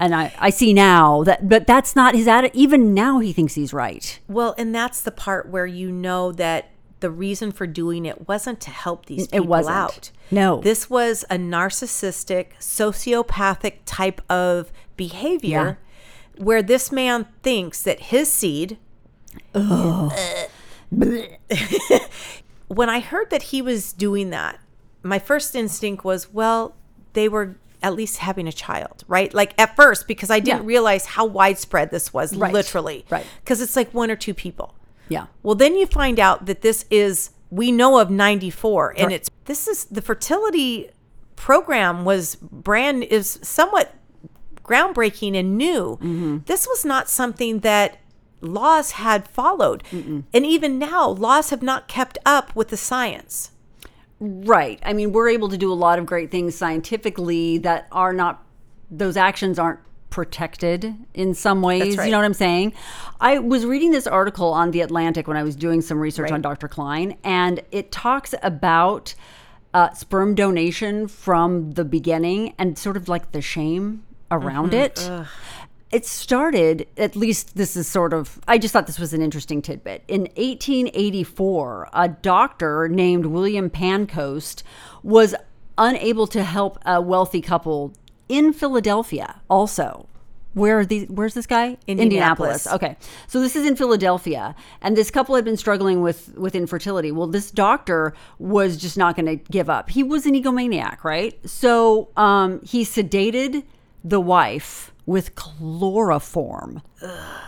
And 0.00 0.14
I, 0.14 0.32
I 0.38 0.50
see 0.50 0.72
now 0.72 1.22
that, 1.24 1.48
but 1.48 1.66
that's 1.66 1.94
not 1.94 2.14
his 2.14 2.26
attitude. 2.26 2.56
Even 2.56 2.94
now, 2.94 3.18
he 3.20 3.32
thinks 3.32 3.54
he's 3.54 3.72
right. 3.72 4.18
Well, 4.28 4.54
and 4.58 4.74
that's 4.74 5.02
the 5.02 5.10
part 5.10 5.48
where 5.48 5.66
you 5.66 5.92
know 5.92 6.32
that 6.32 6.70
the 7.00 7.10
reason 7.10 7.52
for 7.52 7.66
doing 7.66 8.04
it 8.06 8.26
wasn't 8.28 8.60
to 8.60 8.70
help 8.70 9.06
these 9.06 9.24
It 9.24 9.32
people 9.32 9.46
wasn't. 9.46 9.76
out. 9.76 10.10
No. 10.30 10.60
This 10.60 10.90
was 10.90 11.24
a 11.30 11.36
narcissistic, 11.36 12.48
sociopathic 12.58 13.74
type 13.86 14.20
of 14.30 14.72
behavior 14.96 15.78
where 16.40 16.62
this 16.62 16.90
man 16.90 17.26
thinks 17.42 17.82
that 17.82 18.00
his 18.00 18.30
seed. 18.32 18.78
when 22.68 22.88
I 22.88 23.00
heard 23.00 23.30
that 23.30 23.42
he 23.44 23.62
was 23.62 23.92
doing 23.92 24.30
that, 24.30 24.58
my 25.02 25.18
first 25.18 25.54
instinct 25.54 26.04
was, 26.04 26.32
well, 26.32 26.74
they 27.12 27.28
were 27.28 27.56
at 27.82 27.94
least 27.94 28.18
having 28.18 28.46
a 28.46 28.52
child, 28.52 29.04
right? 29.08 29.32
Like 29.32 29.54
at 29.58 29.74
first, 29.74 30.06
because 30.06 30.30
I 30.30 30.38
didn't 30.40 30.62
Yeah. 30.62 30.66
realize 30.66 31.06
how 31.06 31.24
widespread 31.24 31.90
this 31.90 32.12
was, 32.12 32.36
Right. 32.36 32.52
literally. 32.52 33.04
Right. 33.10 33.24
Because 33.42 33.60
it's 33.60 33.74
like 33.76 33.92
one 33.94 34.10
or 34.10 34.16
two 34.16 34.34
people. 34.34 34.74
Yeah. 35.08 35.26
Well, 35.42 35.54
then 35.54 35.74
you 35.76 35.86
find 35.86 36.20
out 36.20 36.46
that 36.46 36.60
this 36.62 36.84
is 36.90 37.30
we 37.50 37.72
know 37.72 37.98
of 37.98 38.10
94 38.10 38.90
and 38.96 39.06
Right. 39.08 39.12
it's 39.16 39.30
this 39.46 39.66
is 39.66 39.86
the 39.86 40.00
fertility 40.02 40.90
program 41.34 42.04
was 42.04 42.36
brand 42.36 43.02
is 43.02 43.40
somewhat 43.42 43.92
groundbreaking 44.64 45.36
and 45.38 45.56
new. 45.56 45.96
Mm-hmm. 45.96 46.38
This 46.46 46.66
was 46.66 46.84
not 46.84 47.08
something 47.08 47.60
that 47.60 47.98
laws 48.40 48.92
had 48.92 49.28
followed. 49.28 49.82
And 49.92 50.24
even 50.32 50.78
now, 50.78 51.08
laws 51.08 51.50
have 51.50 51.62
not 51.62 51.88
kept 51.88 52.16
up 52.24 52.54
with 52.56 52.68
the 52.68 52.76
science. 52.76 53.50
Right. 54.18 54.78
I 54.82 54.92
mean, 54.92 55.12
we're 55.12 55.28
able 55.28 55.48
to 55.48 55.58
do 55.58 55.72
a 55.72 55.74
lot 55.74 55.98
of 55.98 56.06
great 56.06 56.30
things 56.30 56.54
scientifically 56.54 57.58
that 57.58 57.86
are 57.92 58.12
not, 58.12 58.42
those 58.90 59.16
actions 59.16 59.58
aren't 59.58 59.80
protected 60.10 60.94
in 61.14 61.34
some 61.34 61.62
ways. 61.62 61.96
right. 61.96 62.06
You 62.06 62.10
know 62.10 62.18
what 62.18 62.24
I'm 62.24 62.34
saying? 62.34 62.72
I 63.20 63.38
was 63.38 63.64
reading 63.64 63.92
this 63.92 64.06
article 64.06 64.52
on 64.52 64.72
The 64.72 64.80
Atlantic 64.80 65.28
when 65.28 65.36
I 65.36 65.42
was 65.42 65.54
doing 65.54 65.80
some 65.82 65.98
research 66.00 66.24
Right. 66.30 66.32
on 66.32 66.42
Dr. 66.42 66.66
Cline, 66.68 67.16
and 67.22 67.60
it 67.70 67.92
talks 67.92 68.34
about 68.42 69.14
uh, 69.72 69.92
sperm 69.92 70.34
donation 70.34 71.06
from 71.06 71.72
the 71.72 71.84
beginning 71.84 72.54
and 72.58 72.76
sort 72.76 72.96
of 72.96 73.08
like 73.08 73.30
the 73.32 73.40
shame 73.40 74.02
around 74.30 74.74
it. 74.74 75.08
It 75.90 76.06
started, 76.06 76.86
at 76.96 77.16
least 77.16 77.56
this 77.56 77.76
is 77.76 77.88
sort 77.88 78.12
of, 78.12 78.38
I 78.46 78.58
just 78.58 78.72
thought 78.72 78.86
this 78.86 79.00
was 79.00 79.12
an 79.12 79.22
interesting 79.22 79.60
tidbit. 79.60 80.04
In 80.06 80.22
1884, 80.36 81.88
a 81.92 82.08
doctor 82.08 82.88
named 82.88 83.26
William 83.26 83.68
Pancoast 83.68 84.62
was 85.02 85.34
unable 85.76 86.28
to 86.28 86.44
help 86.44 86.78
a 86.86 87.00
wealthy 87.00 87.40
couple 87.40 87.92
in 88.28 88.52
Philadelphia 88.52 89.40
also. 89.50 90.06
Where 90.54 90.80
are 90.80 90.84
these? 90.84 91.08
Where's 91.08 91.34
this 91.34 91.46
guy? 91.46 91.76
Indianapolis. 91.86 92.66
Okay, 92.66 92.96
so 93.28 93.40
this 93.40 93.54
is 93.54 93.64
in 93.64 93.76
Philadelphia, 93.76 94.56
and 94.82 94.96
this 94.96 95.08
couple 95.08 95.36
had 95.36 95.44
been 95.44 95.56
struggling 95.56 96.02
with 96.02 96.36
with 96.36 96.56
infertility. 96.56 97.12
Well, 97.12 97.28
this 97.28 97.52
doctor 97.52 98.14
was 98.40 98.76
just 98.76 98.98
not 98.98 99.14
going 99.14 99.26
to 99.26 99.36
give 99.36 99.70
up. 99.70 99.90
He 99.90 100.02
was 100.02 100.26
an 100.26 100.34
egomaniac, 100.34 101.04
right? 101.04 101.38
So 101.48 102.08
um, 102.16 102.60
he 102.64 102.84
sedated 102.84 103.62
the 104.04 104.20
wife 104.20 104.92
with 105.06 105.34
chloroform. 105.34 106.82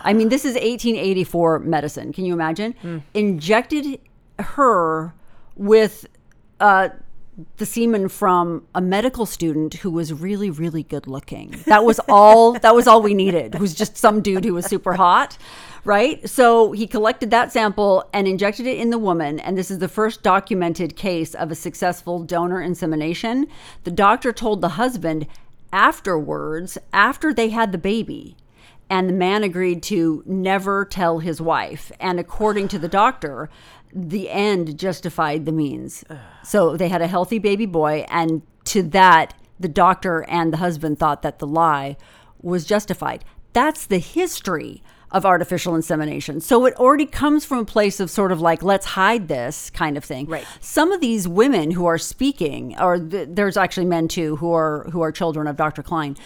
I 0.01 0.13
mean, 0.13 0.29
this 0.29 0.43
is 0.43 0.53
1884 0.53 1.59
medicine. 1.59 2.11
Can 2.11 2.25
you 2.25 2.33
imagine? 2.33 3.03
Injected 3.13 3.99
her 4.39 5.13
with 5.55 6.07
uh, 6.59 6.89
the 7.57 7.65
semen 7.65 8.09
from 8.09 8.65
a 8.75 8.81
medical 8.81 9.25
student 9.25 9.75
who 9.75 9.89
was 9.89 10.13
really, 10.13 10.49
really 10.49 10.83
good 10.83 11.07
looking. 11.07 11.55
That 11.65 11.83
was 11.83 11.99
all. 12.09 12.53
that 12.59 12.75
was 12.75 12.87
all 12.87 13.01
we 13.01 13.13
needed. 13.13 13.55
It 13.55 13.61
Was 13.61 13.73
just 13.73 13.97
some 13.97 14.21
dude 14.21 14.45
who 14.45 14.53
was 14.53 14.65
super 14.65 14.93
hot, 14.93 15.37
right? 15.83 16.27
So 16.29 16.73
he 16.73 16.85
collected 16.85 17.31
that 17.31 17.51
sample 17.51 18.07
and 18.13 18.27
injected 18.27 18.67
it 18.67 18.77
in 18.77 18.89
the 18.89 18.99
woman. 18.99 19.39
And 19.39 19.57
this 19.57 19.71
is 19.71 19.79
the 19.79 19.87
first 19.87 20.21
documented 20.21 20.95
case 20.95 21.33
of 21.33 21.51
a 21.51 21.55
successful 21.55 22.23
donor 22.23 22.61
insemination. 22.61 23.47
The 23.83 23.91
doctor 23.91 24.31
told 24.31 24.61
the 24.61 24.69
husband 24.69 25.27
afterwards, 25.73 26.77
after 26.93 27.33
they 27.33 27.49
had 27.49 27.73
the 27.73 27.77
baby, 27.77 28.37
and 28.89 29.09
the 29.09 29.13
man 29.13 29.43
agreed 29.43 29.81
to 29.83 30.23
never 30.25 30.85
tell 30.85 31.19
his 31.19 31.41
wife. 31.41 31.91
And 31.99 32.19
according 32.19 32.67
to 32.69 32.79
the 32.79 32.87
doctor, 32.87 33.49
the 33.91 34.29
end 34.29 34.77
justified 34.77 35.45
the 35.45 35.51
means. 35.51 36.05
So 36.43 36.77
they 36.77 36.89
had 36.89 37.01
a 37.01 37.07
healthy 37.07 37.39
baby 37.39 37.65
boy, 37.65 38.05
and 38.09 38.43
to 38.65 38.83
that, 38.83 39.33
the 39.59 39.67
doctor 39.67 40.23
and 40.29 40.53
the 40.53 40.57
husband 40.57 40.99
thought 40.99 41.23
that 41.23 41.39
the 41.39 41.47
lie 41.47 41.97
was 42.41 42.65
justified. 42.65 43.25
That's 43.53 43.85
the 43.85 43.99
history 43.99 44.83
of 45.13 45.25
artificial 45.25 45.75
insemination. 45.75 46.41
So 46.41 46.65
it 46.65 46.73
already 46.75 47.05
comes 47.05 47.45
from 47.45 47.59
a 47.59 47.65
place 47.65 47.99
of 47.99 48.09
sort 48.09 48.31
of 48.31 48.41
like, 48.41 48.63
let's 48.63 48.87
hide 48.87 49.27
this 49.27 49.69
kind 49.69 49.95
of 49.95 50.03
thing. 50.03 50.25
Right. 50.25 50.45
Some 50.59 50.91
of 50.91 50.99
these 51.01 51.27
women 51.27 51.71
who 51.71 51.85
are 51.85 51.97
speaking, 51.99 52.75
or 52.79 52.97
th- 52.99 53.29
there's 53.31 53.55
actually 53.55 53.85
men 53.85 54.07
too 54.07 54.37
who 54.37 54.51
are 54.51 54.85
who 54.91 55.01
are 55.01 55.11
children 55.11 55.47
of 55.47 55.55
Dr. 55.55 55.83
Cline, 55.83 56.17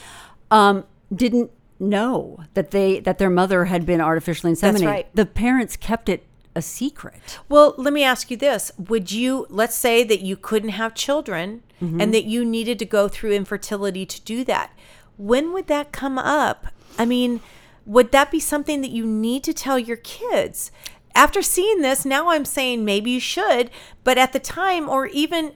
um, 0.52 0.86
didn't 1.14 1.52
know 1.80 2.44
that 2.54 2.72
they 2.72 3.00
that 3.02 3.18
their 3.18 3.30
mother 3.30 3.66
had 3.66 3.86
been 3.86 4.02
artificially 4.02 4.52
inseminated. 4.54 4.86
right. 4.88 5.16
The 5.16 5.26
parents 5.26 5.76
kept 5.78 6.10
it 6.10 6.24
a 6.56 6.62
secret. 6.62 7.40
Well, 7.50 7.76
let 7.78 7.94
me 7.94 8.04
ask 8.04 8.32
you 8.32 8.38
this. 8.38 8.72
Would 8.80 9.12
you, 9.12 9.46
let's 9.50 9.76
say 9.76 10.04
that 10.04 10.22
you 10.22 10.36
couldn't 10.36 10.70
have 10.70 10.96
children 10.96 11.62
Mm-hmm. 11.80 12.02
and 12.02 12.12
that 12.12 12.24
you 12.24 12.44
needed 12.44 12.80
to 12.80 12.86
go 12.86 13.08
through 13.08 13.34
infertility 13.34 14.04
to 14.04 14.20
do 14.22 14.44
that. 14.46 14.72
When 15.16 15.54
would 15.54 15.68
that 15.68 15.92
come 15.92 16.18
up? 16.18 16.66
I 16.98 17.06
mean, 17.06 17.40
would 17.88 18.12
that 18.12 18.30
be 18.30 18.40
something 18.40 18.82
that 18.82 18.92
you 18.92 19.06
need 19.06 19.44
to 19.46 19.54
tell 19.54 19.80
your 19.80 19.98
kids? 19.98 20.72
After 21.16 21.42
seeing 21.42 21.82
this, 21.82 22.06
now 22.06 22.30
I'm 22.30 22.46
saying 22.46 22.86
maybe 22.86 23.10
you 23.10 23.20
should, 23.20 23.72
but 24.04 24.20
at 24.20 24.34
the 24.34 24.40
time, 24.40 24.88
or 24.88 25.08
even 25.08 25.54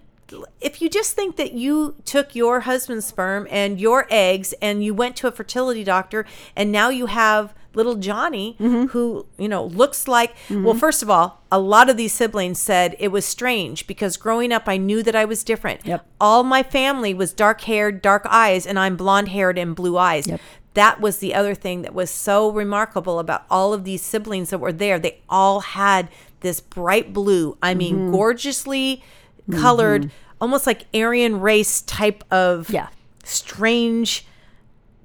if 0.61 0.81
you 0.81 0.89
just 0.89 1.13
think 1.13 1.35
that 1.35 1.51
you 1.51 1.95
took 2.05 2.33
your 2.33 2.61
husband's 2.61 3.05
sperm 3.05 3.47
and 3.51 3.79
your 3.79 4.07
eggs 4.09 4.53
and 4.61 4.83
you 4.83 4.93
went 4.93 5.17
to 5.17 5.27
a 5.27 5.31
fertility 5.31 5.83
doctor 5.83 6.25
and 6.55 6.71
now 6.71 6.87
you 6.89 7.07
have 7.07 7.53
little 7.73 7.95
Johnny 7.95 8.55
Mm-hmm. 8.59 8.85
who, 8.87 9.25
you 9.37 9.47
know, 9.47 9.65
looks 9.65 10.07
like 10.07 10.33
well, 10.49 10.73
first 10.73 11.03
of 11.03 11.09
all, 11.09 11.43
a 11.51 11.59
lot 11.59 11.89
of 11.89 11.97
these 11.97 12.13
siblings 12.13 12.59
said 12.59 12.95
it 12.97 13.09
was 13.09 13.25
strange 13.25 13.87
because 13.87 14.15
growing 14.17 14.51
up 14.53 14.63
I 14.67 14.77
knew 14.77 15.03
that 15.03 15.15
I 15.15 15.25
was 15.25 15.43
different. 15.43 15.85
Yep. 15.85 16.05
All 16.19 16.43
my 16.43 16.63
family 16.63 17.13
was 17.13 17.33
dark 17.33 17.61
haired, 17.61 18.01
dark 18.01 18.25
eyes, 18.29 18.65
and 18.65 18.79
I'm 18.79 18.95
blonde 18.95 19.29
haired 19.29 19.57
and 19.57 19.75
blue 19.75 19.97
eyes. 19.97 20.27
Yep. 20.27 20.39
That 20.73 21.01
was 21.01 21.17
the 21.17 21.33
other 21.35 21.53
thing 21.53 21.81
that 21.81 21.93
was 21.93 22.09
so 22.09 22.49
remarkable 22.49 23.19
about 23.19 23.43
all 23.49 23.73
of 23.73 23.83
these 23.83 24.01
siblings 24.01 24.51
that 24.51 24.59
were 24.59 24.71
there. 24.71 24.99
They 24.99 25.19
all 25.29 25.59
had 25.59 26.07
this 26.39 26.61
bright 26.61 27.11
blue, 27.13 27.57
I 27.61 27.73
mean, 27.73 27.95
Mm-hmm. 27.95 28.11
gorgeously 28.11 29.03
colored, 29.51 30.11
almost 30.39 30.65
like 30.65 30.85
Aryan 30.93 31.41
race 31.41 31.81
type 31.81 32.23
of 32.31 32.69
Yeah. 32.69 32.87
strange 33.23 34.25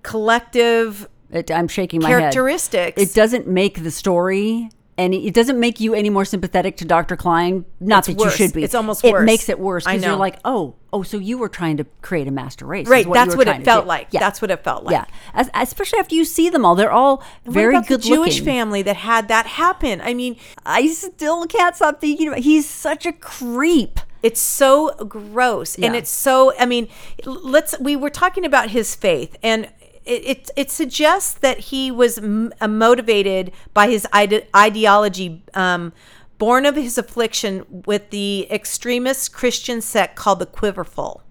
collective 0.02 1.08
It, 1.32 1.50
I'm 1.50 1.66
shaking 1.68 2.00
my 2.00 2.08
Characteristics. 2.08 2.98
head. 3.00 3.08
It 3.08 3.14
doesn't 3.14 3.48
make 3.48 3.82
the 3.82 3.90
story 3.90 4.70
any. 4.98 5.26
It 5.26 5.34
doesn't 5.34 5.58
make 5.60 5.80
you 5.80 5.94
any 5.94 6.10
more 6.10 6.24
sympathetic 6.24 6.76
to 6.78 6.84
Dr. 6.84 7.16
Cline. 7.16 7.64
Not 7.80 7.98
It's 8.00 8.08
that 8.08 8.16
worse. 8.16 8.38
you 8.38 8.46
should 8.46 8.54
be. 8.54 8.64
It's 8.64 8.74
almost 8.74 9.04
It 9.04 9.12
worse. 9.12 9.26
makes 9.26 9.48
it 9.48 9.58
worse 9.58 9.84
because 9.84 10.02
you're 10.02 10.16
like, 10.16 10.38
oh, 10.44 10.74
oh, 10.92 11.02
so 11.02 11.18
you 11.18 11.36
were 11.38 11.48
trying 11.48 11.76
to 11.76 11.84
create 12.02 12.26
a 12.26 12.30
master 12.30 12.64
race, 12.66 12.88
right. 12.88 13.06
what 13.06 13.14
That's 13.14 13.36
what 13.36 13.48
it 13.48 13.64
felt 13.64 13.86
like. 13.86 14.08
Yeah. 14.10 14.20
That's 14.20 14.40
what 14.40 14.50
it 14.50 14.64
felt 14.64 14.84
like. 14.84 14.92
yeah. 14.92 15.04
As, 15.34 15.50
especially 15.54 15.98
after 15.98 16.14
you 16.14 16.24
see 16.24 16.48
them 16.48 16.64
all, 16.64 16.74
they're 16.74 16.90
all 16.92 17.22
very 17.44 17.74
good 17.82 18.00
the 18.02 18.08
Jewish 18.08 18.34
looking. 18.36 18.44
family 18.44 18.82
that 18.82 18.96
had 18.96 19.28
that 19.28 19.46
happen? 19.46 20.00
I 20.00 20.14
mean, 20.14 20.36
I 20.64 20.86
still 20.88 21.46
can't 21.46 21.76
stop 21.76 22.00
thinking 22.00 22.28
about. 22.28 22.40
He's 22.40 22.68
such 22.68 23.04
a 23.06 23.12
creep. 23.12 24.00
It's 24.22 24.40
so 24.40 24.92
gross, 25.04 25.76
and 25.78 25.94
it's 25.94 26.10
so. 26.10 26.52
I 26.58 26.66
mean, 26.66 26.88
let's. 27.24 27.78
We 27.78 27.94
were 27.94 28.10
talking 28.10 28.44
about 28.44 28.70
his 28.70 28.94
faith, 28.96 29.36
and 29.40 29.68
it 30.06 30.24
it, 30.24 30.50
it 30.56 30.70
suggests 30.70 31.34
that 31.34 31.58
he 31.58 31.90
was 31.90 32.18
m- 32.18 32.52
uh, 32.60 32.68
motivated 32.68 33.52
by 33.74 33.88
his 33.88 34.06
ide- 34.12 34.46
ideology, 34.54 35.42
um, 35.54 35.92
born 36.38 36.64
of 36.66 36.76
his 36.76 36.96
affliction 36.96 37.82
with 37.86 38.10
the 38.10 38.46
extremist 38.50 39.32
Christian 39.32 39.80
sect 39.80 40.16
called 40.16 40.38
the 40.38 40.46
Quiverful. 40.46 41.22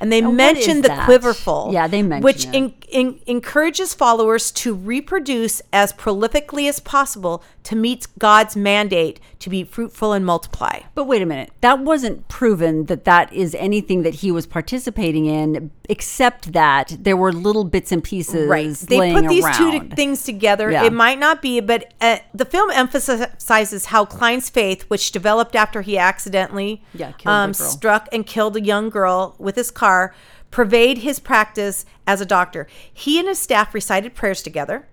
And 0.00 0.10
they 0.10 0.20
mention 0.20 0.82
the 0.82 0.88
that? 0.88 1.04
Quiverful, 1.04 1.70
Yeah, 1.72 1.86
they 1.86 2.02
mention 2.02 2.24
which 2.24 2.44
in, 2.46 2.74
in, 2.90 3.20
encourages 3.26 3.94
followers 3.94 4.50
to 4.52 4.74
reproduce 4.74 5.62
as 5.72 5.92
prolifically 5.92 6.68
as 6.68 6.80
possible 6.80 7.44
to 7.64 7.76
meet 7.76 8.06
God's 8.18 8.56
mandate 8.56 9.20
to 9.38 9.48
be 9.50 9.62
fruitful 9.64 10.12
and 10.12 10.26
multiply. 10.26 10.80
But 10.94 11.04
wait 11.04 11.22
a 11.22 11.26
minute. 11.26 11.50
That 11.60 11.78
wasn't 11.80 12.26
proven 12.28 12.86
that 12.86 13.04
that 13.04 13.32
is 13.32 13.54
anything 13.54 14.02
that 14.02 14.14
he 14.16 14.30
was 14.32 14.46
participating 14.46 15.26
in, 15.26 15.70
except 15.88 16.52
that 16.52 16.96
there 16.98 17.16
were 17.16 17.32
little 17.32 17.64
bits 17.64 17.92
and 17.92 18.02
pieces 18.02 18.48
right 18.48 18.72
they 18.88 18.98
laying 18.98 19.14
put 19.14 19.28
these 19.28 19.44
two 19.56 19.68
around. 19.70 19.90
to- 19.90 19.96
things 19.96 20.24
together 20.24 20.70
Yeah. 20.70 20.84
it 20.84 20.92
might 20.92 21.18
not 21.18 21.42
be 21.42 21.60
but 21.60 21.92
uh, 22.00 22.18
the 22.32 22.44
film 22.44 22.70
emphasizes 22.70 23.86
how 23.86 24.04
cline's 24.04 24.48
faith 24.48 24.82
which 24.88 25.12
developed 25.12 25.54
after 25.56 25.82
he 25.82 25.98
accidentally 25.98 26.82
Yeah, 26.94 27.12
um, 27.26 27.52
struck 27.52 28.08
and 28.12 28.24
killed 28.26 28.56
a 28.56 28.60
young 28.62 28.90
girl 28.90 29.34
with 29.38 29.56
his 29.56 29.70
car 29.70 30.14
pervade 30.50 30.98
his 30.98 31.18
practice 31.18 31.84
as 32.06 32.20
a 32.20 32.26
doctor 32.26 32.66
he 32.92 33.18
and 33.18 33.28
his 33.28 33.38
staff 33.38 33.74
recited 33.74 34.14
prayers 34.14 34.42
together 34.42 34.86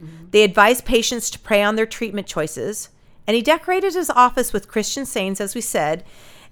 Mm-hmm. 0.00 0.26
they 0.30 0.42
advised 0.42 0.84
patients 0.84 1.30
to 1.30 1.38
pray 1.38 1.62
on 1.62 1.76
their 1.76 1.86
treatment 1.86 2.26
choices 2.26 2.88
and 3.26 3.34
he 3.34 3.42
decorated 3.42 3.94
his 3.94 4.10
office 4.10 4.52
with 4.52 4.68
christian 4.68 5.06
sayings 5.06 5.40
as 5.40 5.54
we 5.54 5.60
said 5.60 6.04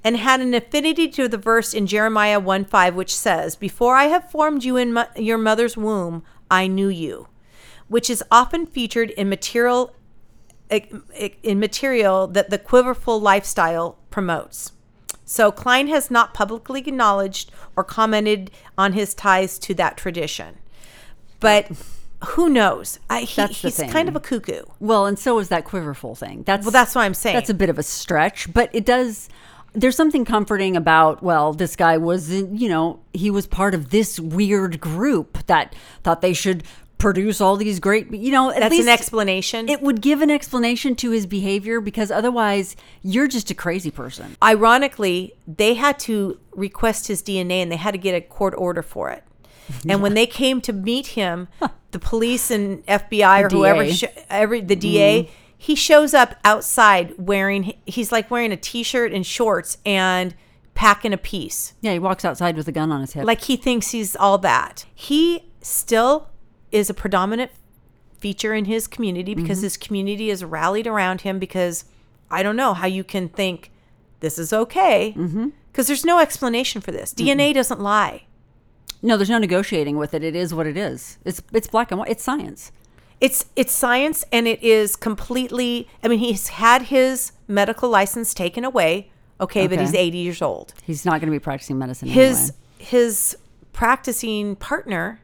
and 0.05 0.16
had 0.16 0.40
an 0.40 0.55
affinity 0.55 1.09
to 1.09 1.28
the 1.28 1.38
verse 1.38 1.72
in 1.72 1.87
Jeremiah 1.87 2.40
1 2.40 2.64
5, 2.64 2.94
which 2.94 3.14
says, 3.14 3.55
Before 3.57 3.96
I 3.96 4.05
have 4.05 4.31
formed 4.31 4.64
you 4.64 4.76
in 4.76 4.92
mo- 4.92 5.07
your 5.16 5.38
mother's 5.38 5.76
womb, 5.76 6.24
I 6.50 6.66
knew 6.66 6.88
you, 6.88 7.28
which 7.88 8.11
is 8.11 8.24
often 8.31 8.66
featured 8.66 9.11
in 9.11 9.28
material 9.28 9.94
in 11.42 11.61
material 11.61 12.26
that 12.28 12.48
the 12.48 12.59
quiverful 12.59 13.20
lifestyle 13.20 13.98
promotes. 14.11 14.72
So 15.24 15.52
Cline 15.52 15.88
has 15.88 16.11
not 16.11 16.33
publicly 16.33 16.81
acknowledged 16.81 17.52
or 17.76 17.85
commented 17.85 18.50
on 18.78 18.94
his 18.94 19.12
ties 19.14 19.59
to 19.61 19.74
that 19.74 19.98
tradition. 19.98 20.59
But 21.40 21.70
who 22.24 22.48
knows? 22.48 22.98
I, 23.11 23.20
he, 23.22 23.35
That's 23.37 23.62
the 23.62 23.68
he's 23.68 23.76
thing. 23.76 23.90
kind 23.90 24.08
of 24.08 24.16
a 24.16 24.20
cuckoo. 24.20 24.62
Well, 24.80 25.06
and 25.06 25.18
so 25.18 25.38
is 25.38 25.48
that 25.48 25.64
quiverful 25.64 26.14
thing. 26.14 26.42
That's 26.44 26.64
Well, 26.64 26.72
that's 26.72 26.94
what 26.94 27.02
I'm 27.02 27.14
saying. 27.14 27.35
That's 27.35 27.50
a 27.50 27.54
bit 27.54 27.68
of 27.68 27.78
a 27.78 27.82
stretch, 27.82 28.52
but 28.52 28.70
it 28.72 28.85
does. 28.85 29.28
There's 29.74 29.96
something 29.96 30.24
comforting 30.24 30.76
about. 30.76 31.22
Well, 31.22 31.52
this 31.52 31.76
guy 31.76 31.96
was, 31.98 32.30
you 32.30 32.68
know, 32.68 33.00
he 33.12 33.30
was 33.30 33.46
part 33.46 33.74
of 33.74 33.90
this 33.90 34.20
weird 34.20 34.80
group 34.80 35.46
that 35.46 35.74
thought 36.02 36.20
they 36.20 36.35
should 36.35 36.62
produce 36.98 37.40
all 37.40 37.56
these 37.56 37.80
great. 37.80 38.12
You 38.12 38.30
know, 38.30 38.50
at 38.50 38.61
That's 38.61 38.78
an 38.78 38.88
explanation. 38.88 39.68
It 39.68 39.82
would 39.82 40.00
give 40.00 40.22
an 40.22 40.30
explanation 40.30 40.94
to 40.96 41.11
his 41.11 41.26
behavior 41.26 41.80
because 41.80 42.11
otherwise, 42.11 42.76
you're 43.02 43.28
just 43.28 43.50
a 43.50 43.54
crazy 43.54 43.90
person. 43.90 44.37
ironically, 44.42 45.35
they 45.46 45.74
had 45.74 45.98
to 46.00 46.38
request 46.52 47.08
his 47.08 47.22
DNA 47.22 47.62
and 47.62 47.72
they 47.72 47.76
had 47.76 47.92
to 47.92 47.98
get 47.98 48.14
a 48.14 48.20
court 48.20 48.54
order 48.56 48.82
for 48.82 49.11
it. 49.11 49.24
And 49.88 50.02
when 50.02 50.14
they 50.14 50.26
came 50.26 50.61
to 50.62 50.72
meet 50.72 51.08
him, 51.08 51.48
the 51.92 51.98
police 51.98 52.50
and 52.50 52.85
FBI 52.87 53.44
or 53.44 53.48
The 53.48 53.57
whoever, 53.57 53.88
sh- 53.90 54.05
every 54.28 54.61
the 54.61 54.76
DA, 54.76 55.31
he 55.57 55.74
shows 55.74 56.12
up 56.14 56.35
outside 56.44 57.14
wearing. 57.18 57.74
He's 57.87 58.11
like 58.11 58.31
wearing 58.31 58.50
a 58.52 58.57
t-shirt 58.57 59.12
and 59.12 59.24
shorts 59.24 59.78
and 59.87 60.35
packing 60.74 61.12
a 61.12 61.18
piece, 61.18 61.74
Yeah, 61.83 61.92
he 61.92 61.98
walks 61.98 62.24
outside 62.24 62.57
with 62.57 62.66
a 62.66 62.72
gun 62.72 62.90
on 62.90 63.02
his 63.02 63.12
hip. 63.12 63.26
like 63.26 63.42
he 63.42 63.57
thinks 63.57 63.90
he's 63.90 64.16
all 64.16 64.38
that. 64.38 64.87
He 64.94 65.50
still 65.61 66.28
is 66.72 66.88
a 66.88 66.94
predominant 66.94 67.50
feature 68.18 68.55
in 68.55 68.64
his 68.64 68.87
community 68.87 69.35
because 69.35 69.59
Mm-hmm. 69.59 69.64
his 69.64 69.76
community 69.76 70.31
is 70.31 70.42
rallied 70.42 70.87
around 70.87 71.20
him 71.20 71.38
because 71.38 71.85
I 72.31 72.42
don't 72.42 72.57
know 72.57 72.72
how 72.72 72.87
you 72.87 73.05
can 73.05 73.28
think 73.28 73.70
this 74.20 74.38
is 74.38 74.52
okay 74.52 75.11
because 75.14 75.26
Mm-hmm. 75.31 75.48
there's 75.74 76.05
no 76.07 76.18
explanation 76.20 76.81
for 76.81 76.90
this. 76.90 77.12
DNA 77.12 77.52
doesn't 77.52 77.81
lie. 77.81 78.22
No, 79.03 79.17
there's 79.17 79.31
no 79.31 79.38
negotiating 79.38 79.97
with 79.97 80.15
it. 80.15 80.23
It 80.23 80.37
is 80.37 80.55
what 80.55 80.67
it 80.67 80.77
is. 80.77 81.19
It's 81.25 81.43
it's 81.53 81.67
black 81.67 81.91
and 81.91 81.99
white. 81.99 82.11
It's 82.11 82.23
science. 82.23 82.73
It's 83.21 83.47
it's 83.57 83.73
science 83.73 84.25
and 84.33 84.47
it 84.49 84.62
is 84.62 84.97
completely. 84.97 85.88
I 86.03 86.09
mean, 86.09 86.21
he's 86.21 86.49
had 86.49 86.83
his 86.83 87.33
medical 87.49 87.88
license 87.88 88.33
taken 88.33 88.65
away. 88.65 89.11
Okay, 89.41 89.67
but 89.67 89.81
he's 89.81 89.93
80 89.93 90.19
years 90.19 90.41
old. 90.41 90.73
He's 90.85 91.05
not 91.05 91.21
going 91.21 91.27
to 91.27 91.33
be 91.33 91.41
practicing 91.41 91.77
medicine. 91.77 92.07
His 92.07 92.38
anyway. 92.38 92.55
his 92.79 93.37
practicing 93.73 94.55
partner 94.57 95.21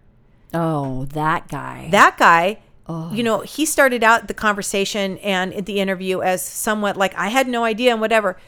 oh, 0.53 1.05
that 1.07 1.49
guy. 1.49 1.88
that 1.91 2.17
guy 2.19 2.59
Oh. 2.91 3.12
you 3.12 3.23
know 3.23 3.41
he 3.41 3.67
started 3.67 4.03
out 4.03 4.29
the 4.29 4.35
conversation 4.35 5.19
and 5.19 5.67
the 5.67 5.79
interview 5.79 6.23
as 6.23 6.43
somewhat 6.43 6.97
like 6.97 7.14
i 7.17 7.29
had 7.29 7.47
no 7.47 7.64
idea 7.64 7.93
and 7.93 8.01
whatever 8.01 8.38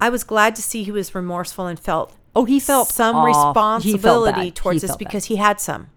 i 0.00 0.08
was 0.08 0.24
glad 0.24 0.56
to 0.56 0.62
see 0.62 0.82
he 0.82 0.90
was 0.90 1.14
remorseful 1.14 1.66
and 1.66 1.78
felt 1.78 2.16
Oh, 2.34 2.44
he 2.44 2.58
felt 2.60 2.88
some 2.88 3.14
he 3.14 3.32
felt 3.32 3.46
responsibility 3.54 4.50
towards 4.50 4.80
this 4.82 4.92
bad. 4.92 4.98
because 4.98 5.24
he 5.26 5.36
had 5.36 5.60
some 5.60 5.88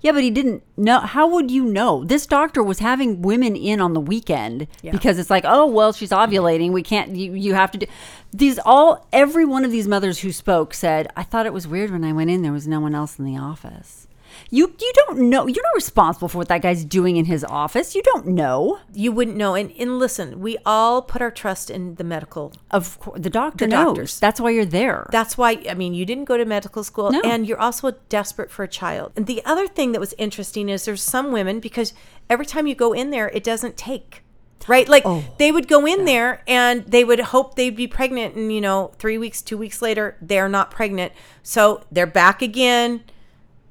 Yeah, 0.00 0.12
but 0.12 0.22
he 0.22 0.30
didn't 0.30 0.62
know. 0.76 1.00
How 1.00 1.26
would 1.26 1.50
you 1.50 1.64
know? 1.64 2.04
This 2.04 2.26
doctor 2.26 2.62
was 2.62 2.78
having 2.78 3.22
women 3.22 3.56
in 3.56 3.80
on 3.80 3.92
the 3.94 4.00
weekend 4.00 4.66
because 4.92 5.18
it's 5.18 5.30
like, 5.30 5.44
oh 5.46 5.66
well, 5.66 5.92
she's 5.92 6.10
ovulating. 6.10 6.72
We 6.72 6.82
can't. 6.82 7.16
You, 7.16 7.34
you 7.34 7.54
have 7.54 7.70
to 7.72 7.78
do 7.78 7.86
these. 8.32 8.58
All 8.64 9.06
every 9.12 9.44
one 9.44 9.64
of 9.64 9.70
these 9.70 9.88
mothers 9.88 10.20
who 10.20 10.32
spoke 10.32 10.74
said, 10.74 11.08
I 11.16 11.22
thought 11.22 11.46
it 11.46 11.52
was 11.52 11.66
weird 11.66 11.90
when 11.90 12.04
I 12.04 12.12
went 12.12 12.30
in. 12.30 12.42
There 12.42 12.52
was 12.52 12.66
no 12.68 12.80
one 12.80 12.94
else 12.94 13.18
in 13.18 13.24
the 13.24 13.36
office. 13.38 14.03
You 14.50 14.74
you 14.80 14.92
don't 15.06 15.18
know. 15.30 15.46
You're 15.46 15.62
not 15.64 15.74
responsible 15.74 16.28
for 16.28 16.38
what 16.38 16.48
that 16.48 16.62
guy's 16.62 16.84
doing 16.84 17.16
in 17.16 17.24
his 17.24 17.42
office. 17.44 17.94
You 17.94 18.02
don't 18.02 18.26
know. 18.28 18.78
you 18.92 19.10
wouldn't 19.12 19.36
know 19.36 19.54
and, 19.54 19.72
and 19.78 19.98
listen 19.98 20.40
we 20.40 20.56
all 20.64 21.02
put 21.02 21.20
our 21.22 21.30
trust 21.30 21.70
in 21.70 21.96
the 21.96 22.04
medical 22.04 22.52
Of 22.70 22.98
course, 23.00 23.20
the 23.20 23.30
doctor 23.30 23.64
The 23.66 23.70
knows. 23.70 23.86
doctors. 23.86 24.20
That's 24.20 24.40
why 24.40 24.50
you're 24.50 24.64
there. 24.64 25.08
that's 25.10 25.36
why 25.36 25.62
i 25.68 25.74
mean 25.74 25.94
you 25.94 26.04
didn't 26.06 26.24
go 26.26 26.36
to 26.36 26.44
medical 26.44 26.84
school 26.84 27.10
No. 27.10 27.20
and 27.24 27.46
you're 27.46 27.60
also 27.60 27.92
desperate 28.08 28.50
for 28.50 28.62
a 28.62 28.68
child 28.68 29.12
and 29.16 29.26
the 29.26 29.44
other 29.44 29.66
thing 29.66 29.92
that 29.92 30.00
was 30.00 30.14
interesting 30.18 30.68
is 30.68 30.84
there's 30.84 31.02
some 31.02 31.32
women 31.32 31.58
because 31.60 31.92
every 32.30 32.46
time 32.46 32.66
you 32.66 32.74
go 32.74 32.92
in 32.92 33.10
there 33.10 33.28
it 33.30 33.42
doesn't 33.44 33.76
take 33.76 34.22
right 34.68 34.88
like 34.88 35.02
Oh, 35.04 35.24
they 35.38 35.50
would 35.52 35.68
go 35.68 35.84
in 35.86 36.04
there 36.04 36.42
and 36.46 36.84
they 36.86 37.04
would 37.04 37.20
hope 37.20 37.54
they'd 37.56 37.76
be 37.76 37.86
pregnant 37.88 38.34
and 38.36 38.52
you 38.52 38.60
know 38.60 38.92
three 38.98 39.18
weeks 39.18 39.42
two 39.42 39.58
weeks 39.58 39.82
later 39.82 40.16
they're 40.22 40.48
not 40.48 40.70
pregnant 40.70 41.12
so 41.42 41.82
they're 41.90 42.06
back 42.06 42.40
again 42.42 43.02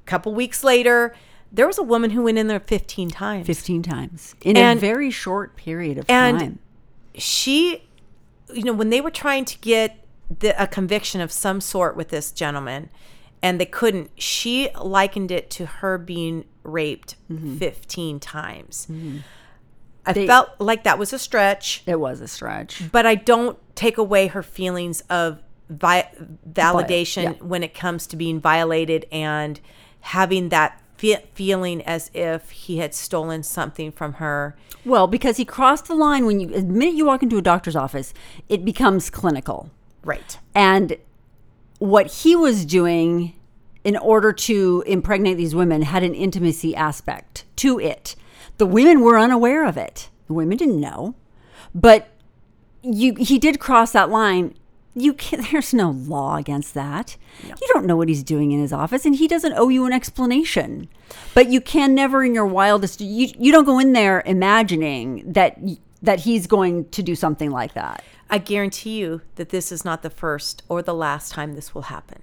couple 0.06 0.34
weeks 0.34 0.62
later 0.64 1.14
there 1.52 1.66
was 1.66 1.78
a 1.78 1.82
woman 1.82 2.10
who 2.10 2.24
went 2.24 2.36
in 2.36 2.46
there 2.48 2.60
15 2.60 3.10
times 3.10 3.46
15 3.46 3.82
times 3.82 4.34
in 4.42 4.56
And- 4.56 4.78
a 4.78 4.80
very 4.80 5.10
short 5.10 5.56
period 5.56 5.98
of 5.98 6.06
and 6.08 6.38
time. 6.38 6.58
she 7.14 7.84
you 8.52 8.62
know 8.64 8.72
when 8.72 8.90
they 8.90 9.00
were 9.00 9.10
trying 9.10 9.44
to 9.46 9.58
get 9.58 10.04
the, 10.40 10.60
a 10.62 10.66
conviction 10.66 11.20
of 11.20 11.30
some 11.32 11.60
sort 11.60 11.96
with 11.96 12.08
this 12.08 12.30
gentleman 12.32 12.90
and 13.42 13.60
they 13.60 13.66
couldn't 13.66 14.10
she 14.16 14.68
likened 14.82 15.30
it 15.30 15.50
to 15.50 15.66
her 15.66 15.96
being 15.98 16.44
raped 16.62 17.16
mm-hmm. 17.30 17.56
15 17.56 18.20
times 18.20 18.86
mm-hmm. 18.90 19.18
i 20.06 20.12
They- 20.12 20.26
felt 20.26 20.50
like 20.58 20.84
that 20.84 20.98
was 20.98 21.12
a 21.12 21.18
stretch 21.18 21.82
It 21.86 22.00
was 22.00 22.20
a 22.20 22.28
stretch. 22.28 22.82
but 22.92 23.06
i 23.06 23.14
don't 23.14 23.58
take 23.74 23.96
away 23.98 24.26
her 24.28 24.42
feelings 24.42 25.02
of 25.10 25.42
vi- 25.68 26.10
validation 26.50 27.22
yeah. 27.24 27.30
when 27.44 27.62
it 27.62 27.74
comes 27.74 28.06
to 28.08 28.16
being 28.16 28.40
violated 28.40 29.06
and 29.12 29.60
having 30.04 30.50
that 30.50 30.80
fe- 30.96 31.24
feeling 31.34 31.82
as 31.82 32.10
if 32.14 32.50
he 32.50 32.78
had 32.78 32.94
stolen 32.94 33.42
something 33.42 33.90
from 33.90 34.14
her 34.14 34.56
Well, 34.84 35.06
because 35.06 35.38
he 35.38 35.44
crossed 35.44 35.86
the 35.86 35.94
line 35.94 36.26
when 36.26 36.40
you 36.40 36.48
the 36.48 36.62
minute 36.62 36.94
you 36.94 37.06
walk 37.06 37.22
into 37.22 37.38
a 37.38 37.42
doctor's 37.42 37.76
office, 37.76 38.12
it 38.48 38.64
becomes 38.64 39.10
clinical. 39.10 39.70
right 40.04 40.38
And 40.54 40.96
what 41.78 42.06
he 42.06 42.36
was 42.36 42.64
doing 42.64 43.34
in 43.82 43.96
order 43.96 44.32
to 44.32 44.82
impregnate 44.86 45.36
these 45.36 45.54
women 45.54 45.82
had 45.82 46.02
an 46.02 46.14
intimacy 46.14 46.74
aspect 46.74 47.44
to 47.56 47.78
it. 47.78 48.16
The 48.56 48.66
women 48.66 49.00
were 49.00 49.18
unaware 49.18 49.66
of 49.66 49.76
it. 49.76 50.08
The 50.26 50.32
women 50.32 50.56
didn't 50.56 50.80
know. 50.80 51.14
But 51.74 52.08
you 52.82 53.14
he 53.14 53.38
did 53.38 53.58
cross 53.58 53.92
that 53.92 54.10
line 54.10 54.54
you 54.94 55.12
can't, 55.12 55.46
there's 55.50 55.74
no 55.74 55.90
law 55.90 56.36
against 56.36 56.74
that. 56.74 57.16
You 57.42 57.68
don't 57.72 57.86
know 57.86 57.96
what 57.96 58.08
he's 58.08 58.22
doing 58.22 58.52
in 58.52 58.60
his 58.60 58.72
office 58.72 59.04
and 59.04 59.16
he 59.16 59.28
doesn't 59.28 59.54
owe 59.54 59.68
you 59.68 59.84
an 59.86 59.92
explanation. 59.92 60.88
But 61.34 61.48
you 61.48 61.60
can 61.60 61.94
never 61.94 62.24
in 62.24 62.34
your 62.34 62.46
wildest 62.46 63.00
you 63.00 63.28
you 63.38 63.52
don't 63.52 63.64
go 63.64 63.78
in 63.78 63.92
there 63.92 64.22
imagining 64.26 65.32
that 65.32 65.58
that 66.02 66.20
he's 66.20 66.46
going 66.46 66.88
to 66.90 67.02
do 67.02 67.14
something 67.14 67.50
like 67.50 67.74
that. 67.74 68.02
I 68.30 68.38
guarantee 68.38 68.98
you 68.98 69.22
that 69.36 69.50
this 69.50 69.70
is 69.70 69.84
not 69.84 70.02
the 70.02 70.10
first 70.10 70.62
or 70.68 70.82
the 70.82 70.94
last 70.94 71.32
time 71.32 71.54
this 71.54 71.74
will 71.74 71.82
happen. 71.82 72.22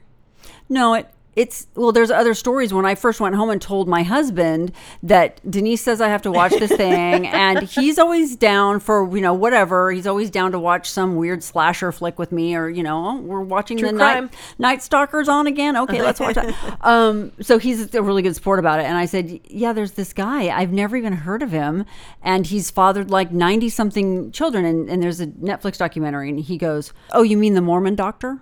No, 0.67 0.93
it 0.93 1.09
it's 1.35 1.67
well 1.75 1.91
there's 1.91 2.11
other 2.11 2.33
stories. 2.33 2.73
When 2.73 2.85
I 2.85 2.95
first 2.95 3.19
went 3.19 3.35
home 3.35 3.49
and 3.49 3.61
told 3.61 3.87
my 3.87 4.03
husband 4.03 4.73
that 5.01 5.39
Denise 5.49 5.81
says 5.81 6.01
I 6.01 6.09
have 6.09 6.21
to 6.23 6.31
watch 6.31 6.51
this 6.51 6.71
thing 6.71 7.27
and 7.27 7.63
he's 7.63 7.97
always 7.97 8.35
down 8.35 8.79
for 8.79 9.15
you 9.15 9.21
know 9.21 9.33
whatever. 9.33 9.91
He's 9.91 10.07
always 10.07 10.29
down 10.29 10.51
to 10.51 10.59
watch 10.59 10.89
some 10.89 11.15
weird 11.15 11.41
slasher 11.41 11.91
flick 11.91 12.19
with 12.19 12.31
me 12.31 12.55
or 12.55 12.67
you 12.67 12.83
know 12.83 13.07
oh, 13.07 13.15
we're 13.21 13.41
watching 13.41 13.77
True 13.77 13.91
the 13.91 13.95
crime. 13.95 14.25
night 14.25 14.35
night 14.59 14.83
stalkers 14.83 15.29
on 15.29 15.47
again. 15.47 15.77
Okay 15.77 16.01
let's 16.01 16.19
watch 16.19 16.35
that 16.35 16.77
um 16.81 17.31
so 17.39 17.57
he's 17.57 17.93
a 17.95 18.01
really 18.01 18.21
good 18.21 18.35
sport 18.35 18.59
about 18.59 18.79
it. 18.79 18.83
And 18.83 18.97
I 18.97 19.05
said 19.05 19.39
yeah 19.45 19.71
there's 19.71 19.93
this 19.93 20.11
guy. 20.11 20.49
I've 20.49 20.73
never 20.73 20.97
even 20.97 21.13
heard 21.13 21.43
of 21.43 21.51
him. 21.51 21.85
And 22.21 22.45
he's 22.45 22.69
fathered 22.69 23.09
like 23.09 23.31
90 23.31 23.69
something 23.69 24.31
children. 24.31 24.65
And, 24.65 24.89
and 24.89 25.01
there's 25.01 25.21
a 25.21 25.27
Netflix 25.27 25.77
documentary 25.77 26.29
and 26.29 26.39
he 26.39 26.57
goes 26.57 26.91
oh 27.13 27.23
you 27.23 27.37
mean 27.37 27.53
the 27.53 27.61
Mormon 27.61 27.95
doctor 27.95 28.41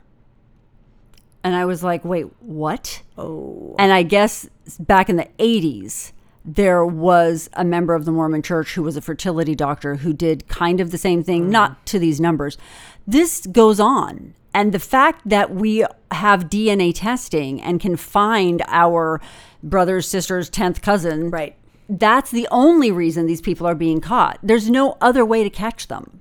and 1.43 1.55
I 1.55 1.65
was 1.65 1.83
like, 1.83 2.03
wait, 2.03 2.27
what? 2.41 3.01
Oh. 3.17 3.75
And 3.79 3.91
I 3.93 4.03
guess 4.03 4.49
back 4.79 5.09
in 5.09 5.15
the 5.15 5.27
80s, 5.39 6.11
there 6.43 6.85
was 6.85 7.49
a 7.53 7.63
member 7.63 7.93
of 7.93 8.05
the 8.05 8.11
Mormon 8.11 8.41
church 8.41 8.73
who 8.73 8.83
was 8.83 8.97
a 8.97 9.01
fertility 9.01 9.55
doctor 9.55 9.95
who 9.97 10.13
did 10.13 10.47
kind 10.47 10.79
of 10.79 10.91
the 10.91 10.97
same 10.97 11.23
thing, 11.23 11.45
mm. 11.45 11.49
not 11.49 11.85
to 11.87 11.99
these 11.99 12.19
numbers. 12.19 12.57
This 13.05 13.45
goes 13.47 13.79
on. 13.79 14.33
And 14.53 14.71
the 14.71 14.79
fact 14.79 15.27
that 15.29 15.53
we 15.53 15.85
have 16.11 16.49
DNA 16.49 16.91
testing 16.95 17.61
and 17.61 17.79
can 17.79 17.95
find 17.95 18.63
our 18.67 19.21
brothers, 19.61 20.07
sisters, 20.07 20.49
10th 20.49 20.81
cousin, 20.81 21.29
Right. 21.29 21.55
that's 21.87 22.31
the 22.31 22.47
only 22.49 22.91
reason 22.91 23.27
these 23.27 23.41
people 23.41 23.67
are 23.67 23.75
being 23.75 24.01
caught. 24.01 24.39
There's 24.41 24.69
no 24.69 24.97
other 25.01 25.23
way 25.23 25.43
to 25.43 25.49
catch 25.49 25.87
them. 25.87 26.19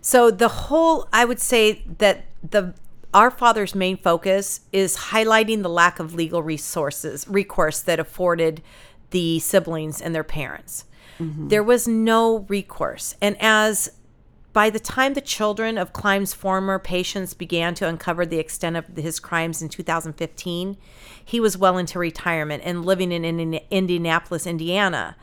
So 0.00 0.30
the 0.30 0.48
whole, 0.48 1.08
I 1.12 1.24
would 1.24 1.40
say 1.40 1.82
that 1.98 2.24
the 2.48 2.74
our 3.12 3.30
father's 3.30 3.74
main 3.74 3.96
focus 3.96 4.60
is 4.72 4.96
highlighting 4.96 5.62
the 5.62 5.68
lack 5.68 5.98
of 5.98 6.14
legal 6.14 6.42
resources, 6.42 7.26
recourse 7.28 7.80
that 7.80 7.98
afforded 7.98 8.62
the 9.10 9.38
siblings 9.40 10.00
and 10.00 10.14
their 10.14 10.24
parents. 10.24 10.84
Mm-hmm. 11.18 11.48
There 11.48 11.62
was 11.62 11.88
no 11.88 12.46
recourse, 12.48 13.14
and 13.20 13.36
as 13.40 13.90
by 14.52 14.70
the 14.70 14.80
time 14.80 15.14
the 15.14 15.20
children 15.20 15.78
of 15.78 15.92
Cline's 15.92 16.34
former 16.34 16.78
patients 16.78 17.34
began 17.34 17.74
to 17.74 17.86
uncover 17.86 18.26
the 18.26 18.38
extent 18.38 18.76
of 18.76 18.86
his 18.96 19.20
crimes 19.20 19.62
in 19.62 19.68
2015, 19.68 20.76
he 21.24 21.40
was 21.40 21.56
well 21.56 21.78
into 21.78 21.98
retirement 21.98 22.62
and 22.64 22.84
living 22.84 23.12
in 23.12 23.24
Indi- 23.24 23.64
Indianapolis, 23.70 24.46
Indiana. 24.46 25.16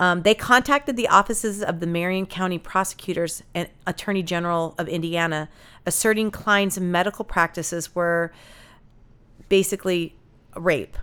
Um, 0.00 0.22
they 0.22 0.34
contacted 0.34 0.96
the 0.96 1.06
offices 1.08 1.62
of 1.62 1.78
the 1.80 1.86
Marion 1.86 2.26
County 2.26 2.58
prosecutors 2.58 3.42
and 3.54 3.68
Attorney 3.86 4.22
General 4.24 4.74
of 4.76 4.88
Indiana, 4.88 5.48
asserting 5.86 6.30
Cline's 6.32 6.80
medical 6.80 7.24
practices 7.24 7.94
were 7.94 8.32
basically 9.48 10.14
rape 10.56 10.96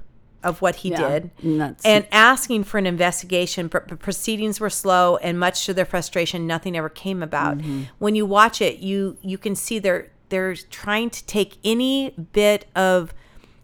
of 0.43 0.59
what 0.61 0.77
he 0.77 0.89
Yeah, 0.89 1.07
did 1.19 1.31
and 1.43 1.75
and 1.85 2.07
asking 2.11 2.63
for 2.63 2.79
an 2.79 2.87
investigation 2.87 3.67
but 3.67 3.87
but 3.87 3.99
proceedings 3.99 4.59
were 4.59 4.71
slow 4.71 5.17
and 5.17 5.39
much 5.39 5.67
to 5.67 5.73
their 5.73 5.85
frustration 5.85 6.47
nothing 6.47 6.75
ever 6.75 6.89
came 6.89 7.21
about 7.21 7.59
Mm-hmm. 7.59 7.83
when 7.99 8.15
you 8.15 8.25
watch 8.25 8.59
it 8.59 8.79
you 8.79 9.17
you 9.21 9.37
can 9.37 9.55
see 9.55 9.77
they're 9.77 10.09
they're 10.29 10.55
trying 10.55 11.11
to 11.11 11.23
take 11.25 11.57
any 11.63 12.09
bit 12.33 12.65
of 12.75 13.13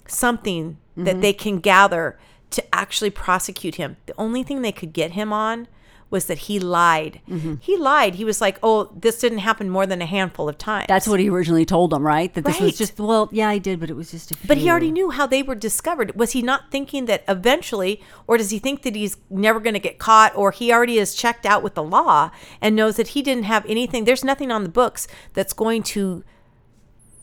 something 0.08 0.78
Mm-hmm. 0.98 1.04
that 1.06 1.22
they 1.22 1.32
can 1.34 1.60
gather 1.60 2.18
to 2.52 2.64
actually 2.76 3.10
prosecute 3.10 3.76
him 3.76 3.98
the 4.06 4.14
only 4.18 4.44
thing 4.44 4.62
they 4.62 4.72
could 4.72 4.94
get 4.94 5.12
him 5.12 5.32
on 5.34 5.68
was 6.10 6.26
that 6.28 6.38
he 6.48 6.58
lied 6.58 7.20
Mm-hmm. 7.28 7.56
he 7.60 7.76
lied 7.76 8.16
he 8.16 8.24
was 8.24 8.40
like 8.40 8.58
oh 8.64 8.90
this 8.98 9.20
didn't 9.20 9.40
happen 9.40 9.70
more 9.70 9.86
than 9.86 10.02
a 10.02 10.06
handful 10.06 10.48
of 10.48 10.58
times 10.58 10.86
That's 10.88 11.06
what 11.08 11.20
he 11.20 11.28
originally 11.30 11.66
told 11.66 11.90
them, 11.90 12.06
right? 12.08 12.34
That 12.34 12.46
this 12.46 12.56
Right. 12.62 12.68
was 12.68 12.78
just, 12.78 12.98
well, 12.98 13.28
yeah, 13.34 13.50
I 13.50 13.58
did, 13.58 13.82
but 13.82 13.90
it 13.90 13.96
was 13.98 14.12
just 14.12 14.32
a 14.32 14.36
few. 14.36 14.48
But 14.48 14.58
he 14.58 14.70
already 14.70 14.90
knew 14.92 15.10
how 15.10 15.28
they 15.28 15.44
were 15.44 15.56
discovered. 15.56 16.16
Was 16.16 16.32
he 16.32 16.42
not 16.42 16.72
thinking 16.72 17.06
that 17.08 17.26
eventually, 17.28 18.02
or 18.26 18.38
does 18.38 18.52
he 18.52 18.60
think 18.60 18.84
that 18.84 18.96
he's 18.96 19.18
never 19.30 19.60
going 19.60 19.74
to 19.74 19.80
get 19.82 20.00
caught, 20.00 20.34
or 20.38 20.52
he 20.52 20.72
already 20.72 20.98
is 20.98 21.14
checked 21.14 21.46
out 21.46 21.62
with 21.62 21.74
the 21.76 21.84
law 21.84 22.32
and 22.62 22.74
knows 22.74 22.96
that 22.96 23.10
he 23.10 23.22
didn't 23.22 23.44
have 23.44 23.66
anything? 23.68 24.06
There's 24.06 24.24
nothing 24.24 24.50
on 24.50 24.64
the 24.64 24.70
books 24.70 25.10
that's 25.34 25.52
going 25.52 25.84
to. 25.94 26.24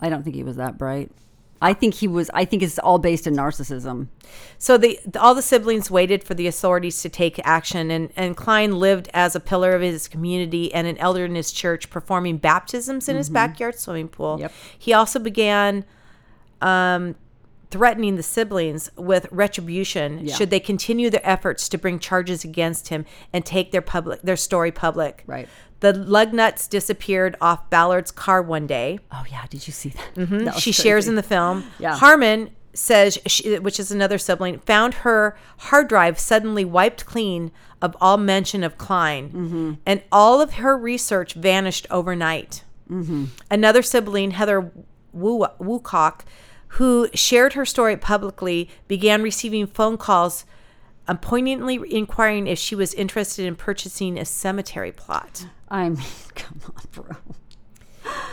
I 0.03 0.11
don't 0.11 0.23
think 0.23 0.37
he 0.37 0.43
was 0.45 0.57
that 0.57 0.77
bright. 0.77 1.11
I 1.63 1.73
think 1.73 1.95
he 1.95 2.09
was. 2.09 2.31
I 2.35 2.45
think 2.45 2.63
it's 2.63 2.79
all 2.79 2.99
based 2.99 3.27
in 3.27 3.35
narcissism. 3.35 4.09
So 4.59 4.77
the 4.77 4.99
all 5.19 5.35
the 5.35 5.43
siblings 5.43 5.91
waited 5.91 6.23
for 6.23 6.35
the 6.35 6.47
authorities 6.47 7.01
to 7.03 7.09
take 7.09 7.41
action, 7.45 7.91
and 7.91 8.11
and 8.17 8.37
Cline 8.37 8.79
lived 8.79 9.09
as 9.15 9.35
a 9.35 9.41
pillar 9.41 9.75
of 9.75 9.81
his 9.83 10.09
community 10.09 10.73
and 10.75 10.87
an 10.87 10.99
elder 10.99 11.25
in 11.25 11.35
his 11.35 11.53
church, 11.53 11.91
performing 11.91 12.39
baptisms 12.39 13.09
in 13.09 13.17
his 13.17 13.31
backyard 13.31 13.79
swimming 13.79 14.09
pool. 14.09 14.39
Yep. 14.41 14.53
He 14.79 14.93
also 14.93 15.19
began. 15.19 15.85
Um, 16.61 17.17
threatening 17.71 18.15
the 18.15 18.23
siblings 18.23 18.89
with 18.97 19.27
retribution 19.33 20.21
Yeah. 20.23 20.37
should 20.37 20.51
they 20.51 20.61
continue 20.61 21.11
their 21.11 21.21
efforts 21.29 21.69
to 21.71 21.77
bring 21.77 21.99
charges 21.99 22.45
against 22.45 22.87
him 22.87 23.05
and 23.33 23.45
take 23.45 23.73
their 23.73 23.83
public 23.83 24.23
their 24.23 24.37
story 24.37 24.71
public. 24.71 25.25
Right. 25.27 25.49
The 25.85 25.93
lug 25.93 26.33
nuts 26.33 26.67
disappeared 26.67 27.37
off 27.43 27.69
Ballard's 27.69 28.11
car 28.11 28.41
one 28.41 28.67
day. 28.67 29.01
Oh 29.13 29.25
yeah, 29.31 29.45
did 29.51 29.67
you 29.67 29.73
see 29.73 29.91
that? 29.91 30.09
That 30.45 30.55
was 30.55 30.63
she 30.63 30.73
shares 30.73 31.07
in 31.09 31.15
the 31.15 31.23
film. 31.23 31.65
Yeah. 31.79 31.97
Harmon 31.97 32.51
says, 32.73 33.19
she, 33.27 33.59
which 33.59 33.79
is 33.79 33.93
another 33.93 34.17
sibling, 34.17 34.61
found 34.61 34.95
her 34.95 35.37
hard 35.59 35.89
drive 35.89 36.19
suddenly 36.19 36.65
wiped 36.65 37.05
clean 37.05 37.53
of 37.83 37.95
all 38.01 38.17
mention 38.17 38.65
of 38.65 38.79
Cline, 38.79 39.29
Mm-hmm. 39.31 39.73
and 39.85 40.03
all 40.11 40.41
of 40.41 40.55
her 40.55 40.75
research 40.77 41.35
vanished 41.35 41.87
overnight. 41.91 42.65
Mm-hmm. 42.91 43.27
Another 43.51 43.83
sibling, 43.83 44.31
Heather 44.33 44.73
Woo- 45.13 45.47
Woolcock, 45.61 46.23
who 46.69 47.09
shared 47.15 47.53
her 47.53 47.65
story 47.67 47.97
publicly, 47.99 48.69
began 48.89 49.23
receiving 49.23 49.67
phone 49.67 49.97
calls. 49.99 50.45
um, 51.07 51.19
poignantly 51.19 51.79
inquiring 51.95 52.47
if 52.47 52.59
she 52.59 52.75
was 52.75 52.95
interested 52.95 53.45
in 53.45 53.55
purchasing 53.55 54.19
a 54.19 54.25
cemetery 54.25 54.91
plot. 54.91 55.47
I 55.75 55.89
mean, 55.89 55.99
come 56.35 56.61
on, 56.67 56.83
bro. 56.93 57.17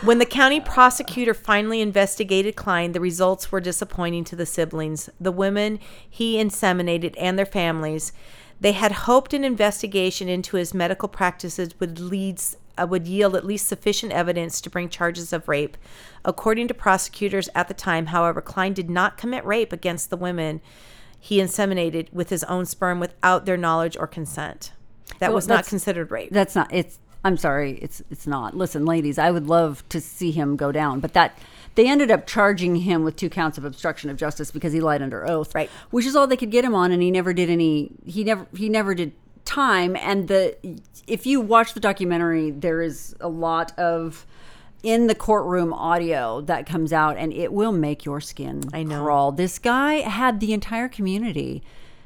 When 0.03 0.19
the 0.19 0.25
county 0.25 0.59
prosecutor 0.59 1.33
finally 1.33 1.81
investigated 1.81 2.55
Cline, 2.55 2.91
the 2.91 2.99
results 2.99 3.51
were 3.51 3.59
disappointing 3.59 4.23
to 4.25 4.35
the 4.35 4.45
siblings, 4.45 5.09
the 5.19 5.31
women 5.31 5.79
he 6.09 6.35
inseminated, 6.35 7.15
and 7.17 7.37
their 7.37 7.45
families. 7.45 8.11
They 8.59 8.73
had 8.73 8.91
hoped 8.91 9.33
an 9.33 9.43
investigation 9.43 10.29
into 10.29 10.57
his 10.57 10.73
medical 10.73 11.09
practices 11.09 11.79
would 11.79 11.99
lead 11.99 12.39
uh, 12.77 12.87
would 12.87 13.07
yield 13.07 13.35
at 13.35 13.45
least 13.45 13.67
sufficient 13.67 14.11
evidence 14.11 14.61
to 14.61 14.69
bring 14.69 14.87
charges 14.87 15.33
of 15.33 15.47
rape. 15.47 15.77
According 16.23 16.67
to 16.67 16.73
prosecutors 16.73 17.49
at 17.55 17.67
the 17.67 17.73
time, 17.73 18.07
however, 18.07 18.41
Cline 18.41 18.73
did 18.73 18.89
not 18.89 19.17
commit 19.17 19.43
rape 19.45 19.73
against 19.73 20.09
the 20.09 20.17
women 20.17 20.61
he 21.19 21.39
inseminated 21.39 22.11
with 22.13 22.29
his 22.29 22.43
own 22.45 22.65
sperm 22.65 22.99
without 22.99 23.45
their 23.45 23.57
knowledge 23.57 23.97
or 23.97 24.07
consent. 24.07 24.73
That 25.19 25.29
Well, 25.29 25.35
was 25.35 25.47
not 25.47 25.65
considered 25.65 26.11
rape. 26.11 26.29
That's 26.31 26.55
not. 26.55 26.71
It's. 26.71 26.99
I'm 27.23 27.37
sorry. 27.37 27.77
It's. 27.81 28.01
It's 28.09 28.25
not. 28.25 28.55
Listen, 28.55 28.85
ladies, 28.85 29.17
I 29.19 29.31
would 29.31 29.47
love 29.47 29.87
to 29.89 30.01
see 30.01 30.31
him 30.31 30.55
go 30.55 30.71
down, 30.71 30.99
but 30.99 31.13
that 31.13 31.37
they 31.75 31.87
ended 31.87 32.09
up 32.09 32.25
charging 32.25 32.77
him 32.77 33.03
with 33.03 33.15
two 33.15 33.29
counts 33.29 33.57
of 33.57 33.65
obstruction 33.65 34.09
of 34.09 34.17
justice 34.17 34.49
because 34.51 34.73
he 34.73 34.81
lied 34.81 35.01
under 35.01 35.29
oath. 35.29 35.53
Right. 35.53 35.69
Which 35.91 36.05
is 36.05 36.15
all 36.15 36.25
they 36.25 36.37
could 36.37 36.51
get 36.51 36.65
him 36.65 36.73
on, 36.73 36.91
and 36.91 37.01
he 37.01 37.11
never 37.11 37.33
did 37.33 37.49
any. 37.49 37.91
He 38.05 38.23
never. 38.23 38.47
He 38.55 38.69
never 38.69 38.95
did 38.95 39.13
time. 39.45 39.95
And 39.95 40.27
the. 40.27 40.55
If 41.07 41.25
you 41.25 41.41
watch 41.41 41.73
the 41.73 41.79
documentary, 41.79 42.51
there 42.51 42.81
is 42.81 43.15
a 43.19 43.29
lot 43.29 43.77
of. 43.77 44.25
In 44.83 45.05
the 45.05 45.13
courtroom 45.13 45.73
audio 45.73 46.41
that 46.41 46.65
comes 46.65 46.91
out, 46.91 47.15
and 47.15 47.31
it 47.31 47.53
will 47.53 47.71
make 47.71 48.03
your 48.03 48.19
skin 48.19 48.63
I 48.73 48.81
know. 48.81 49.03
crawl. 49.03 49.31
This 49.31 49.59
guy 49.59 49.97
had 49.97 50.39
the 50.39 50.53
entire 50.53 50.89
community. 50.89 51.61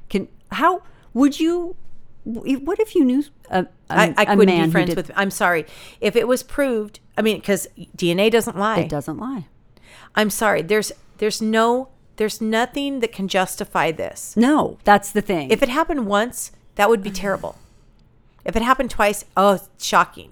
Can 0.10 0.28
how 0.52 0.84
would 1.14 1.40
you? 1.40 1.78
What 2.26 2.82
if 2.82 2.94
you 2.94 3.06
knew 3.06 3.24
a, 3.50 3.60
a, 3.62 3.68
I, 3.90 4.14
I 4.18 4.24
a 4.24 4.36
couldn't 4.36 4.66
be 4.66 4.72
friends 4.72 4.96
with. 4.96 5.12
I'm 5.16 5.32
sorry. 5.32 5.66
If 6.02 6.16
it 6.16 6.28
was 6.28 6.44
proved, 6.44 7.00
I 7.18 7.22
mean, 7.22 7.38
because 7.40 7.68
DNA 7.98 8.32
doesn't 8.32 8.58
lie. 8.58 8.80
It 8.80 8.90
doesn't 8.90 9.18
lie. 9.18 9.48
I'm 10.16 10.30
sorry. 10.30 10.62
There's 10.62 10.92
there's 11.18 11.42
no 11.42 11.90
there's 12.18 12.40
nothing 12.42 13.00
that 13.02 13.12
can 13.12 13.28
justify 13.28 13.92
this. 13.92 14.36
No, 14.38 14.78
that's 14.84 15.12
the 15.12 15.22
thing. 15.22 15.52
If 15.52 15.62
it 15.62 15.70
happened 15.70 16.08
once, 16.08 16.52
that 16.76 16.90
would 16.90 17.04
be 17.04 17.12
terrible. 17.12 17.58
If 18.46 18.56
it 18.56 18.62
happened 18.62 18.92
twice, 18.92 19.26
oh, 19.36 19.60
shocking. 19.80 20.32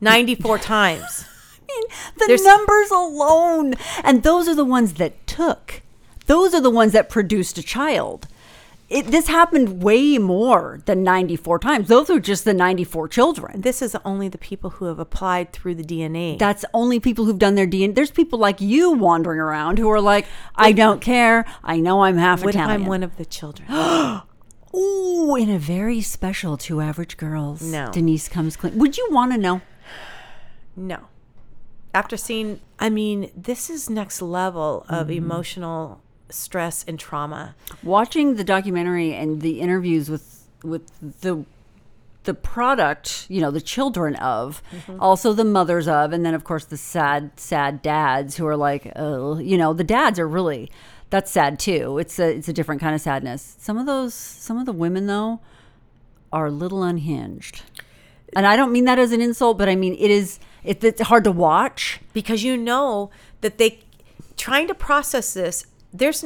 94 0.00 0.58
times. 0.76 1.24
I 1.62 1.72
mean, 1.72 1.84
the 2.18 2.24
there's- 2.26 2.44
numbers 2.44 2.90
alone, 2.90 3.74
and 4.02 4.22
those 4.22 4.48
are 4.48 4.54
the 4.54 4.64
ones 4.64 4.94
that 4.94 5.26
took. 5.26 5.82
Those 6.26 6.54
are 6.54 6.60
the 6.60 6.70
ones 6.70 6.92
that 6.92 7.08
produced 7.08 7.56
a 7.58 7.62
child. 7.62 8.26
It, 8.90 9.06
this 9.06 9.28
happened 9.28 9.82
way 9.82 10.18
more 10.18 10.80
than 10.84 11.02
94 11.04 11.60
times. 11.60 11.88
Those 11.88 12.10
are 12.10 12.18
just 12.20 12.44
the 12.44 12.52
94 12.52 13.06
children. 13.08 13.60
This 13.60 13.80
is 13.82 13.96
only 14.04 14.28
the 14.28 14.36
people 14.38 14.70
who 14.70 14.86
have 14.86 14.98
applied 14.98 15.52
through 15.52 15.76
the 15.76 15.84
DNA. 15.84 16.38
That's 16.38 16.64
only 16.74 16.98
people 17.00 17.24
who've 17.24 17.38
done 17.38 17.54
their 17.54 17.68
DNA. 17.68 17.94
There's 17.94 18.10
people 18.10 18.38
like 18.38 18.60
you 18.60 18.90
wandering 18.92 19.38
around 19.40 19.78
who 19.78 19.88
are 19.88 20.00
like, 20.00 20.26
I 20.56 20.72
don't 20.72 21.00
care. 21.00 21.46
I 21.62 21.78
know 21.78 22.02
I'm 22.02 22.16
half 22.18 22.44
what 22.44 22.54
Italian. 22.56 22.82
I'm 22.82 22.86
one 22.88 23.02
of 23.04 23.16
the 23.16 23.24
children? 23.24 23.68
Ooh, 24.74 25.34
in 25.36 25.50
a 25.50 25.58
very 25.58 26.00
special 26.00 26.56
Two 26.56 26.80
Average 26.80 27.16
Girls. 27.16 27.62
No. 27.62 27.90
Denise 27.92 28.28
comes 28.28 28.56
clean. 28.56 28.78
Would 28.78 28.98
you 28.98 29.06
want 29.10 29.32
to 29.32 29.38
know? 29.38 29.60
no. 30.76 31.06
After 31.92 32.16
seeing, 32.16 32.60
I 32.78 32.88
mean, 32.88 33.32
this 33.36 33.68
is 33.68 33.90
next 33.90 34.22
level 34.22 34.86
of 34.88 35.08
Mm-hmm. 35.08 35.24
emotional 35.24 36.00
stress 36.30 36.84
and 36.88 36.98
trauma. 36.98 37.54
Watching 37.82 38.34
the 38.36 38.44
documentary 38.44 39.14
and 39.14 39.40
the 39.40 39.60
interviews 39.60 40.08
with 40.10 40.44
with 40.62 41.20
the 41.20 41.44
the 42.24 42.34
product, 42.34 43.24
you 43.30 43.40
know, 43.40 43.50
the 43.50 43.62
children 43.62 44.14
of, 44.16 44.62
Mm-hmm. 44.72 45.00
also 45.00 45.32
the 45.32 45.44
mothers 45.44 45.88
of, 45.88 46.12
and 46.12 46.24
then 46.24 46.34
of 46.34 46.44
course 46.44 46.66
the 46.66 46.76
sad, 46.76 47.30
sad 47.40 47.80
dads 47.80 48.36
who 48.36 48.46
are 48.46 48.56
like, 48.58 48.92
oh, 48.94 49.38
you 49.38 49.56
know, 49.56 49.72
the 49.72 49.84
dads 49.84 50.18
are 50.18 50.28
really 50.28 50.70
that's 51.08 51.30
sad 51.30 51.58
too. 51.58 51.98
It's 51.98 52.18
a 52.20 52.36
it's 52.36 52.48
a 52.48 52.52
different 52.52 52.80
kind 52.80 52.94
of 52.94 53.00
sadness. 53.00 53.56
Some 53.58 53.78
of 53.78 53.86
those, 53.86 54.14
some 54.14 54.58
of 54.58 54.66
the 54.66 54.72
women 54.72 55.06
though, 55.06 55.40
are 56.32 56.46
a 56.46 56.50
little 56.52 56.82
unhinged, 56.84 57.62
and 58.36 58.46
I 58.46 58.54
don't 58.54 58.70
mean 58.70 58.84
that 58.84 58.98
as 59.00 59.10
an 59.12 59.20
insult, 59.20 59.58
but 59.58 59.68
I 59.68 59.74
mean 59.74 59.94
it 59.94 60.10
is. 60.10 60.38
It, 60.62 60.84
it's 60.84 61.00
hard 61.00 61.24
to 61.24 61.32
watch. 61.32 62.00
because 62.12 62.44
you 62.44 62.54
know 62.56 63.10
that 63.40 63.56
they 63.56 63.80
trying 64.36 64.68
to 64.68 64.74
process 64.74 65.32
this 65.34 65.66
there's 65.92 66.24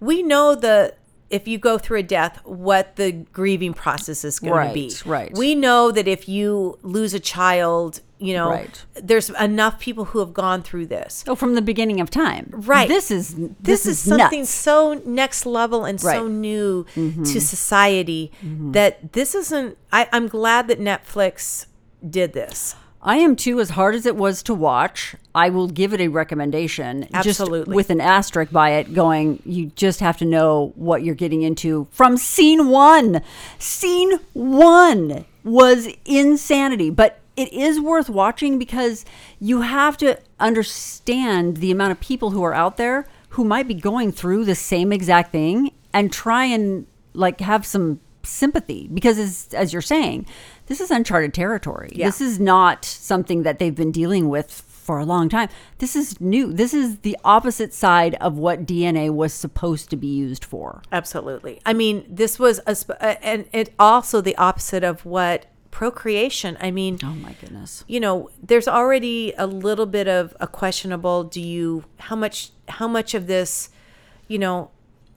we 0.00 0.22
know 0.22 0.54
the 0.54 0.94
if 1.30 1.46
you 1.46 1.58
go 1.58 1.76
through 1.76 1.98
a 1.98 2.02
death 2.02 2.40
what 2.44 2.96
the 2.96 3.12
grieving 3.12 3.74
process 3.74 4.24
is 4.24 4.38
going 4.40 4.68
to 4.68 4.72
be 4.74 4.90
Right, 5.04 5.28
right. 5.28 5.36
we 5.38 5.54
know 5.54 5.90
that 5.90 6.08
if 6.08 6.26
you 6.28 6.78
lose 6.82 7.12
a 7.14 7.20
child 7.20 8.00
you 8.18 8.32
know 8.34 8.50
Right. 8.50 8.84
there's 8.94 9.28
enough 9.30 9.78
people 9.78 10.06
who 10.06 10.20
have 10.20 10.32
gone 10.32 10.62
through 10.62 10.86
this 10.86 11.24
Oh, 11.28 11.34
from 11.34 11.54
the 11.54 11.60
beginning 11.62 12.00
of 12.00 12.08
time, 12.10 12.48
Right. 12.52 12.88
This 12.88 13.10
is 13.10 13.34
this, 13.34 13.50
this, 13.60 13.86
is, 13.86 13.98
something 13.98 14.40
nuts. 14.40 14.50
so 14.50 14.94
next 15.04 15.44
level 15.46 15.84
and 15.84 16.00
so 16.00 16.08
Right. 16.08 16.18
Mm-hmm. 16.20 16.40
new 16.40 16.86
to 17.24 17.40
society 17.40 18.32
that 18.42 19.12
this 19.12 19.34
isn't 19.34 19.76
I, 19.92 20.08
i'm 20.12 20.28
glad 20.28 20.66
that 20.68 20.80
netflix 20.80 21.66
did 22.08 22.32
this 22.32 22.74
I 23.08 23.16
am 23.16 23.36
too, 23.36 23.58
as 23.58 23.70
hard 23.70 23.94
as 23.94 24.04
it 24.04 24.16
was 24.16 24.42
to 24.42 24.54
watch. 24.54 25.16
I 25.34 25.48
will 25.48 25.66
give 25.66 25.94
it 25.94 26.00
a 26.02 26.08
recommendation. 26.08 27.08
Absolutely. 27.14 27.60
Just 27.60 27.68
with 27.68 27.88
an 27.88 28.02
asterisk 28.02 28.52
by 28.52 28.72
it 28.72 28.92
going, 28.92 29.42
you 29.46 29.72
just 29.76 30.00
have 30.00 30.18
to 30.18 30.26
know 30.26 30.74
what 30.74 31.02
you're 31.02 31.14
getting 31.14 31.40
into 31.40 31.88
from 31.90 32.18
scene 32.18 32.68
one. 32.68 33.22
Scene 33.58 34.20
one 34.34 35.24
was 35.42 35.88
insanity, 36.04 36.90
but 36.90 37.20
it 37.34 37.50
is 37.50 37.80
worth 37.80 38.10
watching 38.10 38.58
because 38.58 39.06
you 39.40 39.62
have 39.62 39.96
to 39.96 40.18
understand 40.38 41.56
the 41.56 41.70
amount 41.70 41.92
of 41.92 42.00
people 42.00 42.32
who 42.32 42.42
are 42.42 42.52
out 42.52 42.76
there 42.76 43.06
who 43.30 43.42
might 43.42 43.66
be 43.66 43.74
going 43.74 44.12
through 44.12 44.44
the 44.44 44.54
same 44.54 44.92
exact 44.92 45.32
thing 45.32 45.70
and 45.94 46.12
try 46.12 46.44
and 46.44 46.86
like 47.14 47.40
have 47.40 47.64
some 47.64 48.00
sympathy 48.22 48.88
because 48.92 49.18
as, 49.18 49.48
as 49.54 49.72
you're 49.72 49.82
saying 49.82 50.26
this 50.66 50.80
is 50.80 50.90
uncharted 50.90 51.32
territory 51.32 51.90
Yeah. 51.94 52.06
this 52.06 52.20
is 52.20 52.38
not 52.40 52.84
something 52.84 53.42
that 53.44 53.58
they've 53.58 53.74
been 53.74 53.92
dealing 53.92 54.28
with 54.28 54.50
for 54.50 54.98
a 54.98 55.04
long 55.04 55.28
time 55.28 55.48
this 55.78 55.94
is 55.94 56.20
new 56.20 56.52
this 56.52 56.72
is 56.74 56.98
the 57.00 57.16
opposite 57.24 57.72
side 57.74 58.14
of 58.16 58.38
what 58.38 58.64
dna 58.66 59.10
was 59.10 59.32
supposed 59.32 59.90
to 59.90 59.96
be 59.96 60.06
used 60.08 60.44
for 60.44 60.82
Absolutely. 60.90 61.60
I 61.66 61.72
mean, 61.74 62.04
this 62.08 62.38
was 62.38 62.60
a, 62.66 62.74
sp- 62.74 62.96
and 63.00 63.46
it 63.52 63.72
also 63.78 64.20
the 64.20 64.36
opposite 64.36 64.82
of 64.82 65.04
what 65.04 65.46
procreation. 65.70 66.56
I 66.60 66.70
mean, 66.70 66.98
oh 67.04 67.14
my 67.14 67.34
goodness 67.40 67.84
you 67.86 68.00
know, 68.00 68.30
there's 68.42 68.66
already 68.66 69.32
a 69.38 69.46
little 69.46 69.86
bit 69.86 70.08
of 70.08 70.34
a 70.40 70.46
questionable. 70.46 71.24
Do 71.24 71.40
you 71.40 71.84
how 71.98 72.16
much 72.16 72.50
how 72.68 72.88
much 72.88 73.14
of 73.14 73.26
this, 73.26 73.68
you 74.26 74.38
know, 74.38 74.70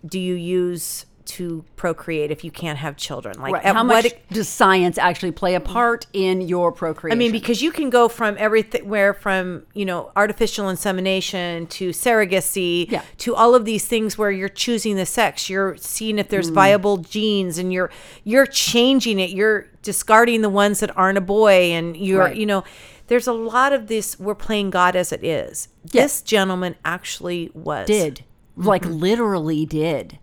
do 0.05 0.19
you 0.19 0.35
use 0.35 1.05
to 1.25 1.63
procreate 1.75 2.31
if 2.31 2.43
you 2.43 2.51
can't 2.51 2.77
have 2.79 2.97
children? 2.97 3.39
Like 3.39 3.53
right. 3.53 3.65
how 3.65 3.83
much 3.83 4.07
does 4.31 4.47
science 4.49 4.97
actually 4.97 5.31
play 5.31 5.55
a 5.55 5.59
part 5.59 6.07
in 6.13 6.41
your 6.41 6.71
procreation? 6.71 7.17
I 7.17 7.19
mean, 7.19 7.31
because 7.31 7.61
you 7.61 7.71
can 7.71 7.89
go 7.89 8.07
from 8.07 8.35
everything, 8.37 8.87
where 8.87 9.13
from 9.13 9.63
you 9.73 9.85
know 9.85 10.11
artificial 10.15 10.69
insemination 10.69 11.67
to 11.67 11.89
surrogacy 11.89 12.89
Yeah. 12.91 13.03
to 13.19 13.35
all 13.35 13.55
of 13.55 13.65
these 13.65 13.85
things 13.85 14.17
where 14.17 14.31
you're 14.31 14.49
choosing 14.49 14.95
the 14.95 15.05
sex, 15.05 15.49
you're 15.49 15.77
seeing 15.77 16.19
if 16.19 16.27
Mm. 16.27 16.29
there's 16.29 16.49
viable 16.49 16.97
genes, 16.97 17.57
and 17.57 17.71
you're 17.73 17.89
you're 18.23 18.45
changing 18.45 19.19
it, 19.19 19.29
you're 19.31 19.67
discarding 19.81 20.41
the 20.41 20.49
ones 20.49 20.79
that 20.79 20.95
aren't 20.97 21.17
a 21.17 21.21
boy, 21.21 21.71
and 21.71 21.97
you're 21.97 22.19
Right. 22.25 22.35
you 22.35 22.45
know, 22.45 22.63
there's 23.07 23.27
a 23.27 23.33
lot 23.33 23.73
of 23.73 23.87
this. 23.87 24.19
We're 24.19 24.35
playing 24.35 24.69
God 24.69 24.95
as 24.95 25.11
it 25.11 25.23
is. 25.23 25.67
Yes. 25.91 25.91
This 25.91 26.21
gentleman 26.21 26.75
actually 26.85 27.49
was 27.53 27.87
did 27.87 28.23
like 28.55 28.83
Mm-hmm. 28.83 28.99
literally 28.99 29.65
did 29.65 30.19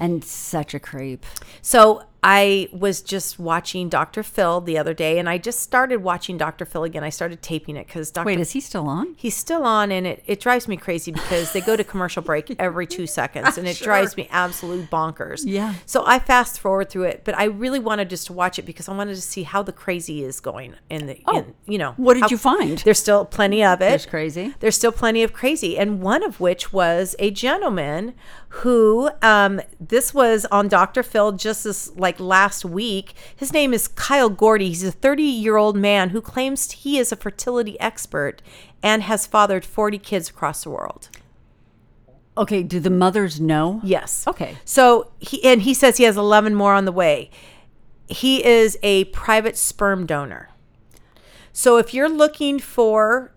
and 0.00 0.24
such 0.24 0.74
a 0.74 0.80
creep 0.80 1.24
So 1.62 2.02
I 2.22 2.68
was 2.72 3.00
just 3.00 3.38
watching 3.38 3.88
Dr. 3.88 4.22
Phil 4.22 4.60
the 4.60 4.76
other 4.76 4.92
day, 4.92 5.18
and 5.18 5.28
I 5.28 5.38
just 5.38 5.60
started 5.60 6.02
watching 6.02 6.36
Dr. 6.36 6.66
Phil 6.66 6.84
again. 6.84 7.02
I 7.02 7.08
started 7.08 7.40
taping 7.40 7.76
it 7.76 7.86
because 7.86 8.10
Dr. 8.10 8.26
wait 8.26 8.40
is 8.40 8.50
he 8.50 8.60
still 8.60 8.88
on 8.88 9.14
He's 9.16 9.34
still 9.36 9.64
on, 9.64 9.90
and 9.90 10.06
it, 10.06 10.22
it 10.26 10.38
drives 10.38 10.68
me 10.68 10.76
crazy 10.76 11.12
because 11.12 11.52
they 11.52 11.60
go 11.60 11.76
to 11.76 11.84
commercial 11.84 12.22
break 12.22 12.54
every 12.58 12.86
two 12.86 13.06
seconds, 13.06 13.56
and 13.56 13.66
it 13.66 13.78
drives 13.78 14.16
me 14.16 14.28
absolute 14.30 14.90
bonkers. 14.90 15.44
Yeah. 15.46 15.74
So 15.86 16.04
I 16.06 16.18
fast 16.18 16.60
forward 16.60 16.90
through 16.90 17.04
it, 17.04 17.22
but 17.24 17.36
I 17.38 17.44
really 17.44 17.78
wanted 17.78 18.10
just 18.10 18.26
to 18.26 18.34
watch 18.34 18.58
it 18.58 18.66
because 18.66 18.88
I 18.88 18.94
wanted 18.94 19.14
to 19.14 19.22
see 19.22 19.44
how 19.44 19.62
the 19.62 19.72
crazy 19.72 20.22
is 20.22 20.40
going 20.40 20.74
in 20.90 21.06
the, 21.06 21.22
oh, 21.26 21.38
in, 21.38 21.54
you 21.66 21.78
know. 21.78 21.90
Oh, 21.90 22.02
what 22.02 22.14
did 22.14 22.24
how- 22.24 22.28
you 22.28 22.36
find? 22.36 22.78
There's 22.78 22.98
still 22.98 23.24
plenty 23.24 23.64
of 23.64 23.80
it. 23.80 23.88
There's 23.88 24.06
crazy. 24.06 24.54
There's 24.60 24.76
still 24.76 24.92
plenty 24.92 25.22
of 25.22 25.32
crazy, 25.32 25.78
and 25.78 26.02
one 26.02 26.22
of 26.22 26.38
which 26.38 26.70
was 26.70 27.16
a 27.18 27.30
gentleman 27.30 28.14
who, 28.54 29.10
um, 29.22 29.60
this 29.78 30.12
was 30.12 30.44
on 30.46 30.66
Dr. 30.68 31.02
Phil 31.02 31.32
just 31.32 31.64
this 31.64 31.94
like 31.96 32.18
last 32.18 32.64
week. 32.64 33.14
His 33.36 33.52
name 33.52 33.72
is 33.72 33.86
Kyle 33.86 34.28
Gordy. 34.28 34.68
He's 34.68 34.82
a 34.84 34.90
30 34.92 35.22
year 35.22 35.56
old 35.56 35.76
man 35.76 36.10
who 36.10 36.20
claims 36.20 36.70
he 36.72 36.98
is 36.98 37.12
a 37.12 37.16
fertility 37.16 37.78
expert 37.78 38.42
and 38.82 39.04
has 39.04 39.24
fathered 39.26 39.64
40 39.64 39.98
kids 39.98 40.30
across 40.30 40.64
the 40.64 40.70
world. 40.70 41.08
okay 42.36 42.62
do 42.62 42.80
the 42.80 42.90
mothers 42.90 43.40
know 43.40 43.80
Yes. 43.84 44.26
Okay. 44.26 44.56
So 44.64 45.12
he 45.20 45.42
and 45.44 45.62
he 45.62 45.72
says 45.72 45.96
he 45.98 46.04
has 46.04 46.16
11 46.16 46.54
more 46.54 46.74
on 46.74 46.86
the 46.86 46.92
way. 46.92 47.30
He 48.08 48.44
is 48.44 48.76
a 48.82 49.04
private 49.04 49.56
sperm 49.56 50.06
donor. 50.06 50.48
So 51.52 51.76
if 51.76 51.94
you're 51.94 52.08
looking 52.08 52.58
for 52.58 53.32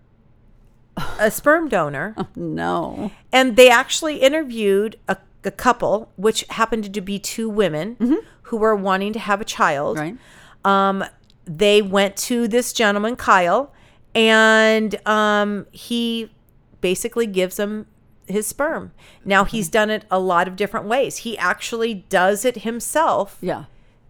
a 1.18 1.30
sperm 1.30 1.68
donor, 1.68 2.14
no 2.36 3.10
and 3.32 3.56
they 3.56 3.68
actually 3.70 4.18
interviewed 4.18 4.98
a, 5.08 5.16
a 5.44 5.50
couple, 5.50 6.12
which 6.16 6.44
happened 6.50 6.92
to 6.94 7.00
be 7.00 7.18
two 7.18 7.50
women 7.50 7.96
who 8.42 8.56
were 8.56 8.76
wanting 8.76 9.12
to 9.12 9.18
have 9.18 9.40
a 9.40 9.44
child. 9.44 9.98
right 9.98 10.16
Um, 10.64 11.04
they 11.46 11.82
went 11.82 12.16
to 12.16 12.48
this 12.48 12.72
gentleman, 12.72 13.16
Kyle, 13.16 13.72
and 14.14 14.94
um, 15.06 15.66
he 15.72 16.30
basically 16.80 17.26
gives 17.26 17.56
them 17.56 17.86
his 18.26 18.46
sperm. 18.46 18.92
Now 19.24 19.44
he's 19.44 19.68
done 19.68 19.90
it 19.90 20.04
a 20.10 20.18
lot 20.18 20.48
of 20.48 20.56
different 20.56 20.86
ways. 20.86 21.18
He 21.18 21.36
actually 21.36 21.94
does 22.08 22.44
it 22.44 22.58
himself 22.58 23.38
yeah 23.40 23.64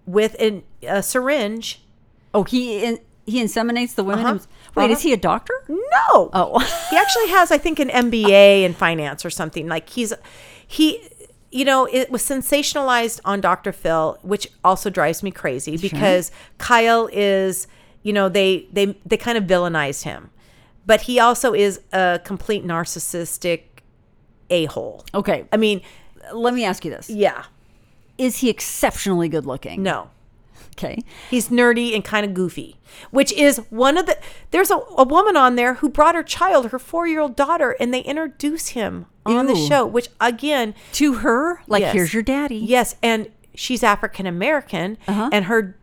with 0.06 0.36
an, 0.38 0.62
a 0.82 1.02
syringe. 1.02 1.82
oh 2.34 2.44
he 2.44 2.84
in, 2.84 2.98
he 3.26 3.42
inseminates 3.42 3.94
the 3.94 4.04
women 4.04 4.26
Uh-huh. 4.26 4.38
wait 4.76 4.84
Uh-huh. 4.84 4.92
is 4.92 5.02
he 5.02 5.12
a 5.12 5.16
doctor 5.16 5.54
No. 5.68 6.30
Oh. 6.32 6.58
he 6.90 6.96
actually 6.96 7.28
has, 7.28 7.50
I 7.50 7.58
think, 7.58 7.78
an 7.80 7.88
MBA 7.88 8.64
in 8.64 8.74
finance 8.74 9.24
or 9.24 9.30
something. 9.30 9.66
Like 9.68 9.88
he's, 9.88 10.12
he, 10.66 11.00
you 11.50 11.64
know, 11.64 11.86
it 11.86 12.10
was 12.10 12.22
sensationalized 12.22 13.20
on 13.24 13.40
Dr. 13.40 13.72
Phil, 13.72 14.18
which 14.22 14.48
also 14.64 14.90
drives 14.90 15.22
me 15.22 15.30
crazy 15.30 15.76
because 15.76 16.30
Kyle 16.58 17.08
is, 17.12 17.66
you 18.02 18.12
know, 18.12 18.28
they 18.28 18.66
they 18.72 18.86
they 19.06 19.16
kind 19.16 19.38
of 19.38 19.44
villainized 19.44 20.02
him, 20.02 20.30
but 20.84 21.02
he 21.02 21.18
also 21.20 21.54
is 21.54 21.80
a 21.92 22.20
complete 22.24 22.64
narcissistic 22.66 23.62
a 24.50 24.66
hole. 24.66 25.04
okay 25.14 25.46
I 25.52 25.56
mean, 25.56 25.80
let 26.34 26.52
me 26.52 26.64
ask 26.66 26.84
you 26.84 26.90
this 26.90 27.08
yeah, 27.08 27.44
is 28.18 28.38
he 28.38 28.50
exceptionally 28.50 29.28
good 29.30 29.46
looking 29.46 29.82
no. 29.82 30.10
Okay 30.76 31.02
He's 31.30 31.48
nerdy 31.48 31.94
and 31.94 32.04
kind 32.04 32.24
of 32.26 32.34
goofy, 32.34 32.76
which 33.10 33.32
is 33.32 33.58
one 33.70 33.96
of 33.96 34.06
the. 34.06 34.18
There's 34.50 34.70
a, 34.70 34.76
a 34.98 35.04
woman 35.04 35.36
on 35.36 35.56
there 35.56 35.74
who 35.74 35.88
brought 35.88 36.14
her 36.14 36.22
child, 36.22 36.70
her 36.70 36.78
four 36.78 37.06
year 37.06 37.20
old 37.20 37.36
daughter, 37.36 37.76
and 37.80 37.92
they 37.94 38.00
introduce 38.00 38.68
him 38.68 39.06
on 39.26 39.46
the 39.46 39.54
show, 39.56 39.86
which 39.86 40.08
again, 40.20 40.74
to 40.92 41.14
her 41.14 41.62
like 41.66 41.80
Yes. 41.80 41.92
here's 41.94 42.14
your 42.14 42.22
daddy 42.22 42.56
yes, 42.58 42.94
and 43.02 43.30
she's 43.54 43.82
African 43.82 44.26
American, 44.26 44.98
Uh-huh. 45.08 45.30
and 45.32 45.46
her 45.46 45.76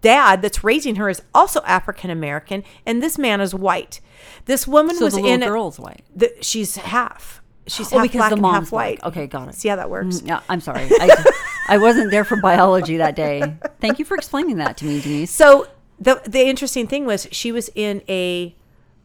dad 0.00 0.40
that's 0.42 0.64
raising 0.64 0.96
her 0.96 1.08
is 1.08 1.22
also 1.34 1.60
African 1.62 2.10
American, 2.10 2.64
and 2.86 3.02
this 3.02 3.18
man 3.18 3.40
is 3.40 3.54
white. 3.54 4.00
This 4.46 4.66
woman 4.66 4.96
so 4.96 5.04
was 5.06 5.14
the 5.14 5.26
in. 5.26 5.42
a- 5.42 5.46
girl's 5.46 5.78
white 5.78 6.04
the, 6.14 6.32
she's 6.40 6.76
half. 6.76 7.42
She's 7.66 7.92
oh 7.92 7.98
half 7.98 8.10
black 8.12 8.30
the 8.30 8.36
and 8.36 8.46
half 8.46 8.72
white. 8.72 9.00
black. 9.00 9.12
okay 9.12 9.26
got 9.26 9.48
it 9.48 9.54
See 9.54 9.68
how 9.68 9.76
that 9.76 9.90
works? 9.90 10.22
Mm, 10.22 10.28
yeah 10.28 10.40
i'm 10.48 10.60
sorry 10.60 10.82
I, 10.90 11.24
I 11.70 11.78
wasn't 11.78 12.10
there 12.10 12.24
for 12.24 12.36
biology 12.36 12.96
that 12.98 13.14
day. 13.16 13.56
Thank 13.80 13.98
you 13.98 14.04
for 14.04 14.16
explaining 14.16 14.56
that 14.58 14.76
to 14.78 14.84
me, 14.84 15.00
Denise. 15.00 15.30
So 15.30 15.68
the 15.98 16.20
the 16.26 16.40
interesting 16.46 16.86
thing 16.86 17.06
was 17.06 17.26
she 17.30 17.52
was 17.52 17.70
in 17.74 18.02
a 18.08 18.54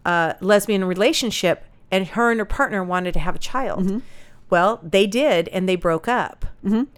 uh, 0.03 0.34
lesbian 0.41 0.84
relationship, 0.86 1.63
and 1.91 2.07
her 2.07 2.32
and 2.32 2.39
her 2.39 2.45
partner 2.45 2.84
wanted 2.84 3.13
to 3.13 3.20
have 3.20 3.36
a 3.36 3.39
child. 3.39 4.01
Well, 4.49 4.80
they 4.84 5.07
did, 5.07 5.47
and 5.49 5.68
they 5.68 5.76
broke 5.76 6.07
up. 6.07 6.45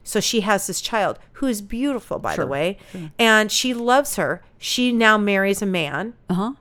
So 0.04 0.20
she 0.22 0.42
has 0.42 0.66
this 0.68 0.80
child 0.82 1.20
who 1.34 1.46
is 1.48 1.62
beautiful, 1.62 2.20
by 2.20 2.32
the 2.36 2.42
Sure. 2.44 2.48
way, 2.48 2.78
and 3.20 3.52
she 3.52 3.74
loves 3.74 4.16
her. 4.16 4.42
She 4.58 4.92
now 4.94 5.18
marries 5.18 5.62
a 5.62 5.66
man. 5.66 6.14
Uh 6.30 6.34
huh. 6.34 6.52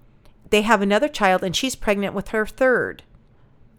They 0.50 0.62
have 0.62 0.82
another 0.82 1.08
child, 1.08 1.42
and 1.44 1.54
she's 1.56 1.74
pregnant 1.76 2.14
with 2.14 2.28
her 2.28 2.44
third 2.46 3.02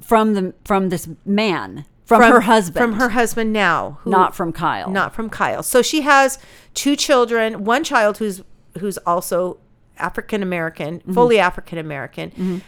From 0.02 0.34
the 0.34 0.54
from 0.66 0.90
this 0.90 1.08
man, 1.26 1.86
from, 2.08 2.22
her 2.22 2.42
husband, 2.42 2.84
from 2.84 2.94
her 3.00 3.10
husband 3.10 3.54
now, 3.54 4.00
who- 4.02 4.10
not 4.12 4.36
from 4.36 4.52
Kyle. 4.54 4.90
not 4.90 5.14
from 5.14 5.30
Kyle. 5.30 5.62
So 5.64 5.82
she 5.82 6.02
has 6.02 6.40
two 6.74 6.96
children, 6.96 7.64
one 7.66 7.84
child 7.84 8.18
who's 8.18 8.42
who's 8.80 8.98
also 9.00 9.58
African 9.98 10.42
American, 10.44 11.00
Mm-hmm. 11.00 11.14
fully 11.14 11.40
African 11.40 11.78
American. 11.78 12.62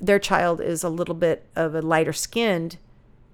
Their 0.00 0.18
child 0.18 0.60
is 0.60 0.82
a 0.84 0.88
little 0.88 1.14
bit 1.14 1.44
of 1.56 1.74
a 1.74 1.82
lighter 1.82 2.12
skinned. 2.12 2.76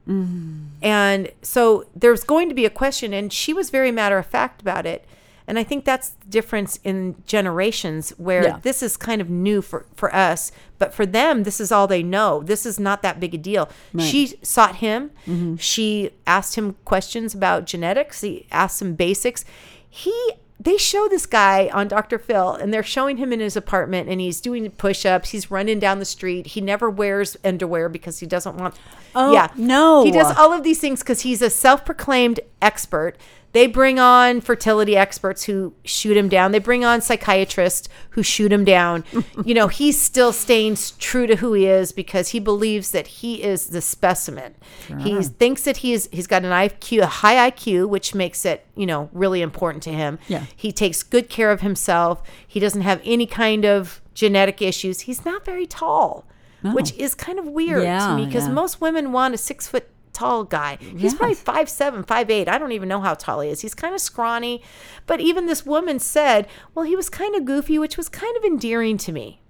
Mm-hmm. 0.09 0.65
And 0.83 1.31
so 1.43 1.87
there's 1.97 2.25
going 2.25 2.49
to 2.49 2.55
be 2.55 2.65
a 2.67 2.71
question, 2.71 3.13
and 3.15 3.33
she 3.33 3.53
was 3.55 3.71
very 3.71 3.91
matter 3.91 4.19
of 4.19 4.27
fact 4.27 4.61
about 4.61 4.85
it. 4.87 5.05
And 5.47 5.59
I 5.59 5.63
think 5.65 5.85
that's 5.85 6.11
the 6.11 6.27
difference 6.27 6.79
in 6.85 7.17
generations 7.27 8.11
where 8.17 8.45
Yeah. 8.45 8.59
this 8.63 8.83
is 8.83 8.97
kind 8.97 9.21
of 9.21 9.29
new 9.29 9.61
for, 9.61 9.85
for 9.95 10.15
us, 10.15 10.51
but 10.79 10.95
for 10.95 11.05
them, 11.05 11.43
this 11.43 11.61
is 11.61 11.71
all 11.71 11.87
they 11.87 12.03
know. 12.03 12.43
This 12.43 12.65
is 12.65 12.81
not 12.81 13.03
that 13.03 13.21
big 13.21 13.35
a 13.35 13.39
deal. 13.39 13.69
She 13.99 14.39
sought 14.43 14.77
him. 14.77 15.11
Mm-hmm. 15.27 15.57
She 15.57 16.11
asked 16.27 16.55
him 16.57 16.77
questions 16.87 17.35
about 17.35 17.67
genetics. 17.67 18.23
He 18.23 18.47
asked 18.51 18.79
some 18.79 18.95
basics. 18.95 19.45
He 19.89 20.15
they 20.61 20.79
show 20.79 21.09
this 21.09 21.27
guy 21.27 21.69
on 21.75 21.89
Dr. 21.89 22.19
Phil 22.19 22.53
and 22.55 22.73
they're 22.73 22.83
showing 22.83 23.17
him 23.19 23.33
in 23.33 23.41
his 23.41 23.55
apartment 23.57 24.09
and 24.09 24.21
he's 24.21 24.41
doing 24.41 24.71
push-ups. 24.71 25.31
He's 25.31 25.51
running 25.51 25.79
down 25.79 25.99
the 25.99 26.05
street. 26.07 26.47
He 26.47 26.61
never 26.63 26.89
wears 26.89 27.37
underwear 27.45 27.89
because 27.91 28.21
he 28.21 28.27
doesn't 28.27 28.57
want 28.57 28.75
Oh, 29.17 29.33
Yeah. 29.33 29.49
no. 29.57 30.05
He 30.05 30.11
does 30.13 30.35
all 30.39 30.53
of 30.53 30.63
these 30.63 30.79
things 30.79 31.01
because 31.01 31.21
he's 31.21 31.43
a 31.43 31.51
self-proclaimed 31.51 32.41
expert. 32.63 33.17
They 33.55 33.69
bring 33.69 34.01
on 34.01 34.41
fertility 34.41 34.97
experts 34.97 35.45
who 35.45 35.75
shoot 35.85 36.17
him 36.17 36.29
down. 36.29 36.51
They 36.51 36.59
bring 36.59 36.85
on 36.85 37.01
psychiatrists 37.01 37.89
who 38.11 38.23
shoot 38.25 38.53
him 38.53 38.65
down. 38.65 39.05
you 39.45 39.55
know, 39.55 39.69
he's 39.69 39.99
still 39.99 40.33
staying 40.33 40.77
true 40.99 41.29
to 41.29 41.37
who 41.37 41.53
he 41.53 41.67
is 41.67 41.93
because 41.93 42.31
he 42.31 42.41
believes 42.41 42.91
that 42.91 43.07
he 43.07 43.43
is 43.45 43.69
the 43.69 43.81
specimen. 43.81 44.57
He 44.99 45.23
thinks 45.23 45.63
that 45.63 45.79
he 45.79 45.93
is. 45.93 46.09
He's 46.13 46.27
got 46.27 46.45
an 46.45 46.51
IQ, 46.51 47.03
a 47.03 47.07
high 47.07 47.49
IQ, 47.51 47.89
which 47.89 48.13
makes 48.13 48.45
it 48.45 48.67
you 48.77 48.87
know 48.87 49.09
really 49.13 49.41
important 49.41 49.85
to 49.85 49.91
him. 49.93 50.19
Yeah. 50.27 50.47
He 50.57 50.73
takes 50.73 51.05
good 51.05 51.31
care 51.31 51.53
of 51.53 51.61
himself. 51.61 52.23
He 52.47 52.59
doesn't 52.59 52.83
have 52.83 53.01
any 53.05 53.27
kind 53.27 53.65
of 53.65 54.01
genetic 54.15 54.61
issues. 54.63 55.01
He's 55.03 55.25
not 55.25 55.45
very 55.45 55.67
tall, 55.67 56.27
which 56.63 56.93
is 56.95 57.15
kind 57.15 57.39
of 57.39 57.47
weird 57.47 57.85
Yeah, 57.85 58.09
to 58.09 58.17
me 58.17 58.27
because 58.27 58.49
yeah. 58.49 58.53
most 58.53 58.81
women 58.81 59.13
want 59.13 59.35
a 59.35 59.39
six 59.39 59.69
foot 59.69 59.89
tall 60.15 60.45
guy. 60.45 60.77
He's 60.97 61.13
probably 61.15 61.35
Yes. 61.35 61.43
five 61.43 61.69
seven, 61.69 62.03
five 62.05 62.31
eight. 62.31 62.49
I 62.49 62.57
don't 62.59 62.73
even 62.73 62.89
know 62.89 63.01
how 63.01 63.15
tall 63.15 63.41
he 63.41 63.51
is. 63.51 63.61
He's 63.61 63.75
kind 63.75 63.95
of 63.95 64.01
scrawny. 64.01 64.63
But 65.07 65.21
even 65.21 65.47
this 65.47 65.67
woman 65.67 65.99
said, 65.99 66.47
well, 66.75 66.85
he 66.87 66.97
was 66.97 67.11
kind 67.11 67.35
of 67.35 67.45
goofy, 67.45 67.79
which 67.79 67.97
was 67.97 68.09
kind 68.09 68.37
of 68.37 68.45
endearing 68.45 68.97
to 68.99 69.13
me. 69.13 69.41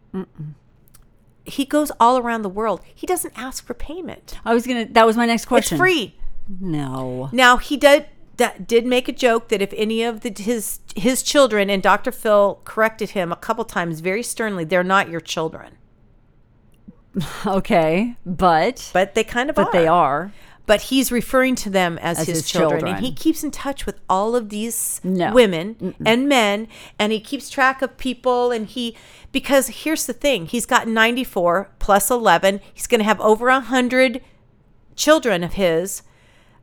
He 1.45 1.65
goes 1.65 1.93
all 2.01 2.19
around 2.19 2.43
the 2.43 2.49
world. 2.49 2.81
He 2.95 3.07
doesn't 3.07 3.35
ask 3.37 3.65
for 3.67 3.75
payment. 3.75 4.39
I 4.45 4.55
was 4.55 4.67
gonna. 4.67 4.87
That 4.87 5.07
was 5.07 5.17
my 5.17 5.27
next 5.27 5.45
question. 5.45 5.77
It's 5.77 5.81
free. 5.81 6.17
No. 6.61 7.29
Now 7.33 7.59
he 7.59 7.77
did 7.77 8.07
that 8.37 8.67
did 8.67 8.87
make 8.87 9.09
a 9.09 9.12
joke 9.12 9.49
that 9.49 9.61
if 9.62 9.73
any 9.77 10.03
of 10.03 10.21
the, 10.23 10.33
his 10.37 10.81
his 10.97 11.23
children 11.23 11.69
and 11.71 11.83
Dr. 11.83 12.11
Phil 12.12 12.61
corrected 12.65 13.11
him 13.11 13.31
a 13.31 13.37
couple 13.37 13.65
times 13.65 14.01
very 14.01 14.23
sternly, 14.23 14.65
they're 14.65 14.83
not 14.85 15.09
your 15.11 15.21
children. 15.21 15.77
Okay, 17.47 18.17
but 18.27 18.91
But 18.93 19.15
they 19.15 19.23
kind 19.25 19.49
of 19.51 19.55
but 19.57 19.67
are. 19.69 19.73
they 19.73 19.87
are. 19.87 20.33
But 20.67 20.83
he's 20.83 21.12
referring 21.12 21.55
to 21.57 21.69
them 21.71 21.99
as, 21.99 22.21
As 22.21 22.27
his, 22.27 22.37
his 22.39 22.51
children. 22.51 22.81
children. 22.81 22.97
and 22.97 23.05
he 23.05 23.12
keeps 23.12 23.45
in 23.45 23.51
touch 23.51 23.85
with 23.87 24.01
all 24.09 24.35
of 24.35 24.49
these 24.49 25.01
No. 25.05 25.33
women 25.33 25.95
and 26.07 26.29
men 26.29 26.69
and 26.99 27.12
he 27.12 27.21
keeps 27.21 27.51
track 27.51 27.83
of 27.83 27.97
people 27.99 28.51
and 28.51 28.67
he 28.67 28.97
because 29.31 29.69
here's 29.69 30.07
the 30.07 30.12
thing 30.15 30.47
he's 30.47 30.65
got 30.67 30.89
94 30.89 31.71
plus 31.79 32.11
11 32.11 32.61
he's 32.73 32.87
going 32.87 33.01
to 33.01 33.05
have 33.05 33.21
over 33.21 33.47
100 33.49 34.23
children 34.97 35.45
of 35.45 35.55
his 35.55 36.03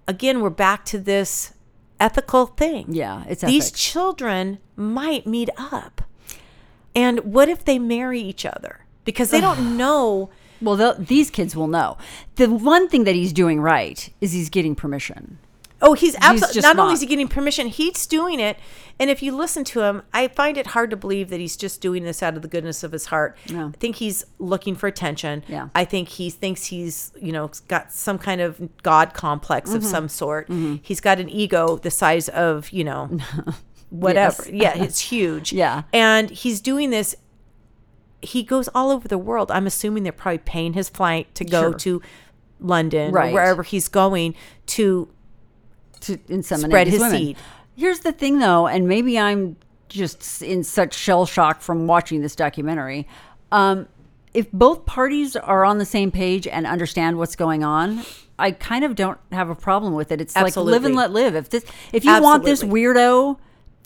again 0.08 0.41
we're 0.41 0.49
back 0.49 0.84
to 0.86 0.97
this 0.97 1.54
ethical 1.99 2.47
thing 2.47 2.86
Yeah, 2.89 3.24
it's 3.30 3.43
these 3.43 3.66
ethics. 3.68 3.80
children 3.80 4.58
might 4.76 5.28
meet 5.28 5.49
up 5.58 6.02
and 6.95 7.20
what 7.20 7.49
if 7.49 7.64
they 7.66 7.78
marry 7.78 8.20
each 8.20 8.45
other 8.45 8.86
because 9.06 9.30
they 9.30 9.41
don't 9.41 9.78
know 9.78 10.30
Well, 10.62 10.95
these 10.97 11.30
kids 11.30 11.55
will 11.55 11.68
know. 11.68 11.97
The 12.36 12.49
one 12.49 12.88
thing 12.88 13.03
that 13.05 13.16
he's 13.16 13.34
doing 13.34 13.59
right 13.62 14.09
is 14.22 14.32
he's 14.34 14.49
getting 14.49 14.76
permission. 14.76 15.38
Oh, 15.84 15.93
he's 15.93 16.16
absolutely 16.22 16.53
just 16.62 16.64
not, 16.64 16.78
only 16.78 16.93
is 16.93 17.01
he 17.01 17.07
getting 17.07 17.28
permission, 17.28 17.66
he's 17.66 18.05
doing 18.05 18.39
it. 18.39 18.57
And 18.99 19.09
if 19.09 19.24
you 19.24 19.36
listen 19.36 19.64
to 19.64 19.82
him, 19.82 20.03
I 20.14 20.28
find 20.28 20.55
it 20.55 20.68
hard 20.68 20.91
to 20.91 20.95
believe 20.95 21.32
that 21.32 21.39
he's 21.39 21.57
just 21.57 21.82
doing 21.82 22.03
this 22.03 22.22
out 22.22 22.36
of 22.36 22.43
the 22.43 22.47
goodness 22.47 22.84
of 22.84 22.91
his 22.91 23.07
heart. 23.07 23.36
No. 23.49 23.70
I 23.70 23.78
think 23.80 23.95
he's 23.95 24.24
looking 24.38 24.76
for 24.76 24.86
attention. 24.86 25.43
Yeah. 25.47 25.70
I 25.74 25.86
think 25.86 26.09
he 26.09 26.30
thinks 26.30 26.66
he's, 26.66 27.12
you 27.20 27.32
know, 27.32 27.49
got 27.68 27.91
some 27.91 28.20
kind 28.20 28.41
of 28.41 28.62
god 28.84 29.16
complex 29.16 29.70
Mm-hmm. 29.72 29.78
of 29.78 29.84
some 29.84 30.07
sort. 30.07 30.51
He's 30.84 30.99
got 31.01 31.20
an 31.20 31.30
ego 31.32 31.78
the 31.78 31.89
size 31.89 32.30
of, 32.30 32.70
you 32.70 32.84
know, 32.84 33.09
whatever. 33.89 34.43
Yes. 34.51 34.76
Yeah, 34.78 34.84
it's 34.84 34.99
huge. 34.99 35.51
Yeah. 35.51 35.82
And 35.93 36.30
he's 36.30 36.62
doing 36.62 36.91
this 36.91 37.16
he 38.22 38.43
goes 38.43 38.67
all 38.76 38.91
over 38.91 39.07
the 39.07 39.17
world. 39.17 39.51
I'm 39.51 39.65
assuming 39.67 40.03
they're 40.03 40.11
probably 40.11 40.38
paying 40.39 40.74
his 40.74 40.89
flight 40.89 41.34
to 41.36 41.43
go 41.45 41.72
Sure. 41.72 41.74
to 41.80 42.01
London 42.59 43.11
Right. 43.11 43.30
or 43.32 43.34
wherever 43.34 43.63
he's 43.63 43.88
going 43.88 44.36
to 44.67 45.07
to 46.01 46.17
inseminate 46.17 46.67
Spread 46.67 46.88
his 46.88 46.99
women. 46.99 47.17
seed. 47.17 47.38
Here's 47.76 47.99
the 47.99 48.11
thing, 48.11 48.39
though, 48.39 48.65
and 48.67 48.88
maybe 48.88 49.19
I'm 49.19 49.55
just 49.88 50.41
in 50.41 50.63
such 50.63 50.93
shell 50.95 51.26
shock 51.28 51.61
from 51.61 51.86
watching 51.86 52.22
this 52.22 52.36
documentary. 52.36 53.07
Um, 53.51 53.88
if 54.34 54.51
both 54.51 54.86
parties 54.86 55.36
are 55.36 55.63
on 55.63 55.78
the 55.78 55.86
same 55.86 56.09
page 56.11 56.47
and 56.47 56.65
understand 56.65 57.17
what's 57.17 57.36
going 57.36 57.63
on, 57.63 58.01
I 58.39 58.51
kind 58.51 58.84
of 58.84 58.95
don't 58.95 59.19
have 59.32 59.49
a 59.49 59.55
problem 59.55 59.93
with 59.93 60.11
it. 60.11 60.22
It's 60.22 60.36
like 60.36 60.55
live 60.55 60.86
and 60.86 60.95
let 60.95 61.11
live. 61.11 61.36
If 61.36 61.49
this, 61.49 61.63
if 61.93 62.03
you 62.03 62.19
want 62.22 62.45
this 62.45 62.63
weirdo, 62.63 63.38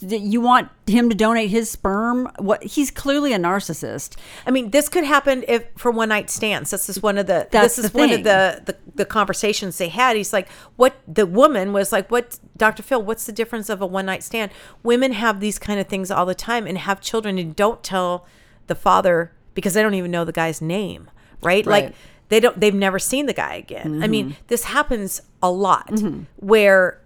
you 0.02 0.42
want 0.42 0.70
him 0.88 1.10
to 1.10 1.16
donate 1.16 1.50
his 1.50 1.70
sperm. 1.70 2.30
What 2.38 2.64
he's 2.64 2.92
clearly 2.92 3.32
a 3.34 3.38
narcissist. 3.38 4.16
I 4.46 4.52
mean, 4.52 4.72
this 4.72 4.90
could 4.90 5.04
happen 5.06 5.46
if 5.48 5.66
for 5.78 5.90
one 5.92 6.10
night 6.10 6.30
stands. 6.30 6.72
This 6.72 6.90
is 6.90 7.02
one 7.02 7.18
of 7.18 7.28
the 7.28 7.48
That's 7.52 7.76
this 7.78 7.86
is 7.86 7.94
one 7.94 8.12
of 8.12 8.24
the, 8.24 8.62
the 8.66 8.76
the 8.96 9.06
conversations 9.06 9.78
they 9.78 9.88
had. 9.90 10.18
He's 10.18 10.34
like, 10.34 10.50
"What?" 10.76 10.96
The 11.08 11.26
woman 11.26 11.72
was 11.74 11.92
like, 11.92 12.12
"What?" 12.12 12.40
Dr. 12.58 12.84
Phil, 12.84 13.02
what's 13.02 13.26
the 13.26 13.32
difference 13.32 13.70
of 13.70 13.82
a 13.82 13.86
one 13.86 14.06
night 14.06 14.24
stand? 14.24 14.52
Women 14.84 15.14
have 15.14 15.40
these 15.40 15.58
kind 15.60 15.80
of 15.80 15.88
things 15.88 16.12
all 16.12 16.26
the 16.26 16.36
time 16.36 16.68
and 16.68 16.78
have 16.78 17.00
children 17.02 17.38
and 17.38 17.56
don't 17.56 17.82
tell 17.84 18.26
the 18.68 18.76
father 18.76 19.32
because 19.54 19.74
they 19.76 19.82
don't 19.82 19.94
even 19.94 20.12
know 20.12 20.26
the 20.26 20.32
guy's 20.34 20.62
name, 20.62 21.10
right? 21.42 21.66
Like 21.66 21.94
they 22.30 22.40
don't. 22.40 22.60
They've 22.60 22.74
never 22.76 23.00
seen 23.00 23.28
the 23.28 23.34
guy 23.34 23.56
again. 23.56 24.02
I 24.02 24.08
Mm-hmm. 24.08 24.12
mean, 24.12 24.36
this 24.48 24.66
happens 24.66 25.22
a 25.42 25.50
lot 25.52 25.90
where. 26.38 27.00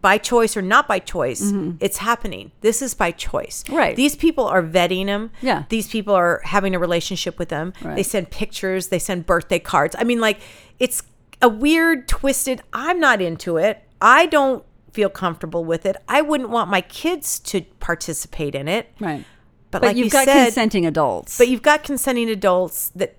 By 0.00 0.18
choice 0.18 0.56
or 0.56 0.62
not 0.62 0.88
by 0.88 0.98
choice, 0.98 1.52
it's 1.78 1.98
happening. 1.98 2.50
This 2.62 2.82
is 2.82 2.94
by 2.94 3.12
choice. 3.12 3.62
Mm-hmm. 3.64 3.76
Right. 3.76 3.96
These 3.96 4.16
people 4.16 4.44
are 4.44 4.62
vetting 4.62 5.06
them. 5.06 5.30
Yeah. 5.40 5.64
These 5.68 5.86
people 5.88 6.14
are 6.14 6.40
having 6.44 6.74
a 6.74 6.78
relationship 6.80 7.38
with 7.38 7.48
them. 7.48 7.72
Right. 7.80 7.94
They 7.94 8.02
send 8.02 8.30
pictures, 8.30 8.88
they 8.88 8.98
send 8.98 9.24
birthday 9.26 9.60
cards. 9.60 9.94
I 9.98 10.02
mean, 10.02 10.20
like, 10.20 10.40
it's 10.80 11.02
a 11.40 11.48
weird, 11.48 12.08
twisted. 12.08 12.62
I'm 12.72 12.98
not 12.98 13.20
into 13.22 13.56
it. 13.56 13.82
I 14.00 14.26
don't 14.26 14.64
feel 14.92 15.08
comfortable 15.10 15.64
with 15.64 15.86
it. 15.86 15.96
I 16.08 16.22
wouldn't 16.22 16.50
want 16.50 16.70
my 16.70 16.80
kids 16.80 17.38
to 17.40 17.60
participate 17.80 18.54
in 18.54 18.66
it. 18.66 18.90
Right. 18.98 19.24
But, 19.70 19.80
But 19.82 19.86
like 19.88 19.96
you've 19.96 20.06
you 20.06 20.10
got 20.10 20.24
said, 20.24 20.44
consenting 20.46 20.86
adults. 20.86 21.38
but 21.38 21.48
you've 21.48 21.62
got 21.62 21.84
consenting 21.84 22.30
adults 22.30 22.90
that 22.96 23.16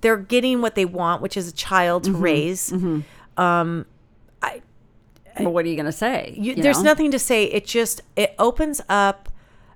they're 0.00 0.16
getting 0.16 0.60
what 0.62 0.74
they 0.74 0.84
want, 0.84 1.20
which 1.22 1.36
is 1.36 1.48
a 1.48 1.52
child 1.52 2.04
to 2.04 2.10
Mm-hmm. 2.10 2.22
raise. 2.22 2.72
Well, 5.38 5.52
what 5.52 5.64
are 5.64 5.68
you 5.68 5.76
going 5.76 5.86
to 5.86 5.92
say? 5.92 6.34
You, 6.36 6.54
you 6.54 6.62
there's 6.62 6.78
know? 6.78 6.90
nothing 6.90 7.10
to 7.10 7.18
say. 7.18 7.44
It 7.44 7.66
just 7.66 8.02
it 8.16 8.34
opens 8.38 8.80
up 8.88 9.28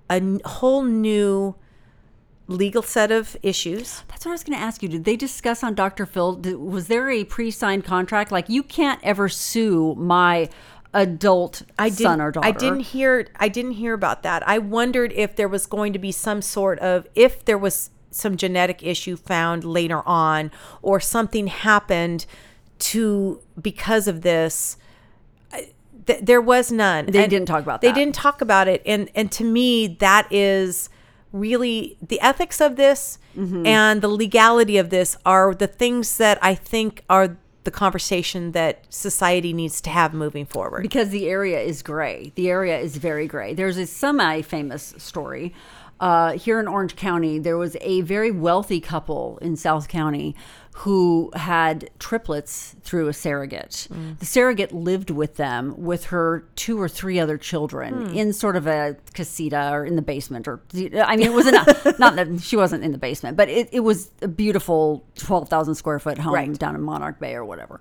a 0.09 0.15
n- 0.15 0.41
whole 0.45 0.83
new 0.83 1.55
legal 2.47 2.83
set 2.83 3.11
of 3.11 3.37
issues. 3.43 4.03
That's 4.09 4.25
what 4.25 4.31
I 4.31 4.35
was 4.35 4.45
going 4.45 4.59
to 4.59 4.65
ask 4.65 4.83
you. 4.83 4.89
Did 4.89 5.05
they 5.05 5.17
discuss 5.17 5.63
on 5.63 5.75
Dr. 5.75 6.07
Phil? 6.07 6.35
Did, 6.35 6.57
was 6.57 6.89
there 6.89 7.11
a 7.11 7.25
pre-signed 7.25 7.85
contract? 7.85 8.33
Like 8.33 8.49
you 8.49 8.63
can't 8.63 9.01
ever 9.03 9.29
sue 9.29 9.95
my 9.97 10.49
adult 10.95 11.63
I 11.79 11.91
son 11.91 12.21
or 12.21 12.31
daughter. 12.31 12.47
I 12.47 12.53
didn't 12.53 12.81
hear. 12.81 13.29
I 13.37 13.49
didn't 13.49 13.73
hear 13.73 13.95
about 13.95 14.23
that. 14.23 14.47
I 14.49 14.59
wondered 14.59 15.13
if 15.13 15.37
there 15.37 15.49
was 15.49 15.67
going 15.67 15.93
to 15.93 15.99
be 15.99 16.13
some 16.13 16.43
sort 16.43 16.79
of 16.79 17.07
if 17.15 17.45
there 17.45 17.59
was 17.59 17.91
some 18.11 18.37
genetic 18.37 18.83
issue 18.83 19.17
found 19.17 19.65
later 19.65 20.07
on, 20.09 20.51
or 20.81 20.99
something 21.01 21.47
happened 21.49 22.25
to 22.79 23.43
because 23.61 24.09
of 24.09 24.23
this. 24.23 24.78
Th- 26.09 26.21
there 26.31 26.41
was 26.41 26.73
none. 26.73 27.07
They 27.07 27.23
And 27.23 27.31
didn't 27.31 27.47
talk 27.47 27.63
about 27.63 27.81
They 27.81 27.89
that. 27.89 27.95
They 27.95 28.01
didn't 28.05 28.17
talk 28.17 28.41
about 28.41 28.67
it, 28.67 28.83
and 28.85 29.09
and 29.15 29.31
to 29.39 29.45
me, 29.45 29.87
that 30.01 30.27
is 30.33 30.89
really 31.33 31.97
the 32.07 32.21
ethics 32.21 32.61
of 32.61 32.77
this 32.77 33.19
Mm-hmm. 33.37 33.67
and 33.67 34.03
the 34.03 34.09
legality 34.09 34.79
of 34.79 34.91
this 34.91 35.17
are 35.25 35.55
the 35.55 35.69
things 35.69 36.17
that 36.17 36.39
I 36.43 36.57
think 36.57 37.05
are 37.09 37.37
the 37.63 37.71
conversation 37.71 38.51
that 38.53 38.85
society 38.89 39.53
needs 39.53 39.81
to 39.83 39.91
have 39.91 40.13
moving 40.13 40.45
forward. 40.45 40.83
because 40.83 41.11
the 41.11 41.29
area 41.29 41.61
is 41.61 41.83
gray. 41.83 42.33
The 42.35 42.49
area 42.51 42.77
is 42.81 42.97
very 42.97 43.29
gray. 43.29 43.55
There's 43.55 43.77
a 43.77 43.87
semi-famous 43.87 44.95
story 44.99 45.55
uh, 46.01 46.33
here 46.33 46.59
in 46.59 46.67
Orange 46.67 46.97
County. 46.97 47.39
There 47.39 47.59
was 47.59 47.77
a 47.81 48.01
very 48.01 48.33
wealthy 48.33 48.81
couple 48.81 49.39
in 49.41 49.55
South 49.55 49.87
County 49.87 50.35
who 50.83 51.31
had 51.35 51.91
triplets 51.99 52.76
through 52.83 53.09
a 53.09 53.12
surrogate. 53.12 53.89
The 54.20 54.24
surrogate 54.26 54.70
lived 54.72 55.11
with 55.11 55.37
them 55.37 55.74
with 55.76 56.05
her 56.07 56.45
two 56.55 56.81
or 56.81 56.89
three 56.89 57.18
other 57.18 57.37
children 57.37 58.14
in 58.14 58.33
sort 58.33 58.55
of 58.55 58.66
a 58.68 58.97
casita 59.12 59.70
or 59.72 59.85
in 59.85 59.97
the 59.97 60.03
basement 60.03 60.47
or 60.47 60.61
I 60.74 61.16
mean 61.16 61.26
it 61.26 61.33
was 61.33 61.47
not 61.47 61.66
not 61.99 62.14
that 62.16 62.41
she 62.43 62.55
wasn't 62.57 62.85
in 62.85 62.93
the 62.93 62.99
basement, 62.99 63.37
but 63.37 63.49
it, 63.49 63.68
it 63.72 63.81
was 63.81 64.11
a 64.22 64.29
beautiful 64.29 65.05
12,000 65.16 65.74
square 65.74 65.99
foot 65.99 66.18
home 66.18 66.35
Right. 66.35 66.59
down 66.59 66.74
in 66.76 66.83
Monarch 66.83 67.18
Bay 67.18 67.35
or 67.35 67.45
whatever. 67.45 67.81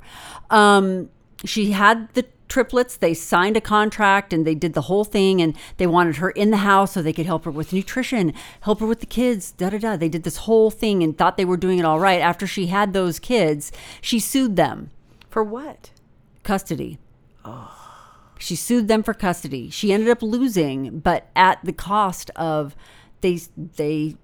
Um, 0.50 1.10
she 1.46 1.72
had 1.72 2.12
the 2.16 2.26
triplets. 2.48 2.98
They 2.98 3.14
signed 3.14 3.58
a 3.58 3.62
contract 3.62 4.34
and 4.34 4.46
they 4.46 4.56
did 4.56 4.74
the 4.74 4.84
whole 4.84 5.04
thing. 5.04 5.42
And 5.42 5.56
they 5.78 5.88
wanted 5.88 6.18
her 6.18 6.30
in 6.32 6.52
the 6.52 6.58
house 6.58 6.94
so 6.94 7.02
they 7.02 7.14
could 7.14 7.26
help 7.26 7.46
her 7.46 7.52
with 7.52 7.74
nutrition, 7.74 8.34
help 8.62 8.80
her 8.80 8.86
with 8.88 9.00
the 9.00 9.06
kids. 9.06 9.52
Da 9.52 9.70
da 9.70 9.78
da. 9.78 9.98
They 9.98 10.10
did 10.10 10.24
this 10.24 10.38
whole 10.38 10.72
thing 10.72 11.04
and 11.04 11.18
thought 11.18 11.38
they 11.38 11.46
were 11.46 11.58
doing 11.58 11.80
it 11.80 11.86
all 11.86 12.00
right. 12.00 12.22
After 12.22 12.48
she 12.48 12.68
had 12.68 12.94
those 12.94 13.20
kids, 13.20 13.72
she 14.02 14.20
sued 14.20 14.56
them 14.56 14.92
For 15.30 15.44
what? 15.44 15.92
custody. 16.44 16.98
Oh. 17.44 17.74
She 18.40 18.56
sued 18.56 18.88
them 18.88 19.04
for 19.04 19.14
custody. 19.14 19.70
She 19.70 19.92
ended 19.92 20.10
up 20.10 20.22
losing, 20.22 21.00
but 21.00 21.30
at 21.36 21.60
the 21.64 21.74
cost 21.74 22.30
of 22.36 22.76
they 23.22 23.40
they 23.58 24.16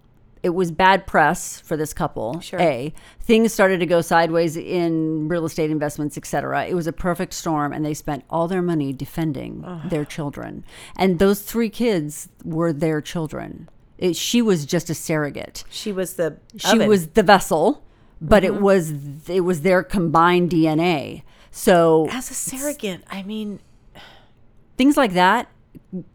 it 0.44 0.50
was 0.50 0.72
bad 0.72 1.08
press 1.08 1.60
for 1.60 1.76
this 1.76 1.94
couple. 1.94 2.40
Sure. 2.42 2.60
A 2.62 2.94
things 3.20 3.54
started 3.54 3.80
to 3.80 3.86
go 3.86 4.02
sideways 4.02 4.56
in 4.58 5.28
real 5.28 5.46
estate 5.46 5.72
investments, 5.72 6.18
etc. 6.18 6.66
It 6.66 6.74
was 6.74 6.86
a 6.86 6.94
perfect 6.94 7.34
storm, 7.34 7.74
and 7.74 7.86
they 7.86 7.94
spent 7.94 8.24
all 8.30 8.48
their 8.48 8.62
money 8.62 8.94
defending 8.94 9.66
their 9.86 10.06
children. 10.06 10.66
And 10.98 11.20
those 11.20 11.42
three 11.42 11.70
kids 11.70 12.30
were 12.44 12.74
their 12.74 13.02
children. 13.02 13.70
It, 13.98 14.16
she 14.16 14.42
was 14.42 14.66
just 14.66 14.90
a 14.90 14.96
surrogate 14.96 15.64
She 15.70 15.92
was 15.92 16.16
the 16.16 16.38
she 16.58 16.76
oven. 16.76 16.90
was 16.90 17.08
the 17.10 17.24
vessel 17.24 17.86
but 18.20 18.44
it 18.44 18.52
mm-hmm. 18.52 18.64
was 18.64 19.30
it 19.30 19.42
was 19.42 19.62
their 19.62 19.84
combined 19.84 20.50
dna 20.50 21.22
so 21.54 22.08
as 22.10 22.32
a 22.32 22.34
surrogate. 22.34 23.04
I 23.12 23.22
mean, 23.22 23.60
things 24.76 24.98
like 24.98 25.14
that 25.14 25.48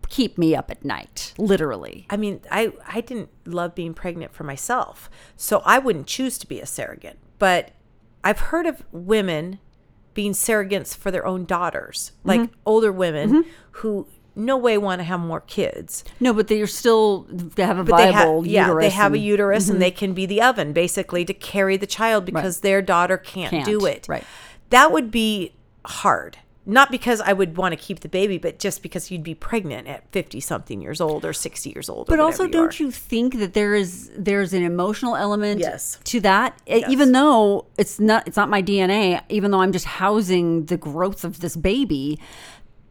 keep 0.09 0.36
me 0.38 0.54
up 0.56 0.70
at 0.70 0.84
night 0.84 1.32
literally 1.38 2.06
I 2.11 2.16
mean, 2.16 2.40
I 2.50 2.72
I 2.86 3.00
didn't 3.00 3.28
love 3.46 3.74
being 3.74 3.94
pregnant 3.94 4.32
for 4.34 4.44
myself, 4.44 5.09
so 5.36 5.62
I 5.64 5.78
wouldn't 5.78 6.06
choose 6.06 6.38
to 6.38 6.46
be 6.46 6.61
a 6.61 6.66
surrogate. 6.66 7.18
But 7.38 7.70
I've 8.24 8.38
heard 8.40 8.66
of 8.66 8.82
women 8.92 9.59
being 10.14 10.32
surrogates 10.32 10.96
for 10.96 11.11
their 11.11 11.24
own 11.26 11.44
daughters, 11.44 12.12
like 12.24 12.40
Mm-hmm. 12.40 12.54
older 12.66 12.90
women 12.92 13.44
who 13.72 14.06
no 14.34 14.56
way 14.56 14.78
want 14.78 15.00
to 15.00 15.04
have 15.04 15.20
more 15.20 15.40
kids. 15.40 16.02
no 16.20 16.32
but 16.32 16.48
they're 16.48 16.66
still 16.66 17.26
they 17.30 17.64
have 17.64 17.78
a 17.78 17.84
But 17.84 17.96
they 17.98 18.11
viable 18.12 18.42
have, 18.42 18.50
yeah, 18.50 18.64
they 18.66 18.70
uterus 18.72 18.94
have 18.94 19.12
a 19.12 19.14
and- 19.14 19.22
Mm-hmm. 19.22 19.28
uterus 19.28 19.68
and 19.68 19.82
they 19.82 19.90
can 19.90 20.12
be 20.14 20.26
the 20.26 20.42
oven 20.42 20.72
basically 20.72 21.24
to 21.24 21.34
carry 21.34 21.76
the 21.76 21.86
child 21.86 22.24
because 22.24 22.61
their 22.61 22.82
daughter 22.82 23.16
can't, 23.18 23.50
Can't, 23.50 23.64
do 23.64 23.84
it. 23.86 24.06
right. 24.09 24.24
That 24.70 24.92
would 24.92 25.11
be 25.11 25.54
hard. 25.84 26.38
Not 26.70 26.90
because 26.90 27.20
I 27.22 27.32
would 27.32 27.56
want 27.56 27.72
to 27.72 27.76
keep 27.76 28.00
the 28.00 28.08
baby, 28.10 28.36
but 28.36 28.58
just 28.58 28.82
because 28.82 29.10
you'd 29.10 29.22
be 29.22 29.34
pregnant 29.34 29.88
at 29.88 30.04
50 30.12 30.38
something 30.40 30.82
years 30.82 31.00
old 31.00 31.24
or 31.24 31.32
60 31.32 31.70
years 31.70 31.88
old. 31.88 32.06
but 32.08 32.20
also 32.20 32.44
you 32.44 32.50
don't 32.50 32.78
you 32.78 32.90
think 32.90 33.38
that 33.38 33.54
there 33.54 33.74
is 33.74 34.10
there's 34.16 34.52
an 34.52 34.62
emotional 34.62 35.16
element 35.16 35.60
Yes. 35.60 35.98
to 36.04 36.20
that 36.20 36.60
E- 36.68 36.84
even 36.88 37.12
though 37.12 37.64
it's 37.78 37.98
not 37.98 38.28
it's 38.28 38.36
not 38.36 38.50
my 38.50 38.62
dna 38.62 39.22
even 39.30 39.50
though 39.50 39.62
i'm 39.62 39.72
just 39.72 39.86
housing 39.86 40.66
the 40.66 40.76
growth 40.76 41.24
of 41.24 41.40
this 41.40 41.56
baby 41.56 42.18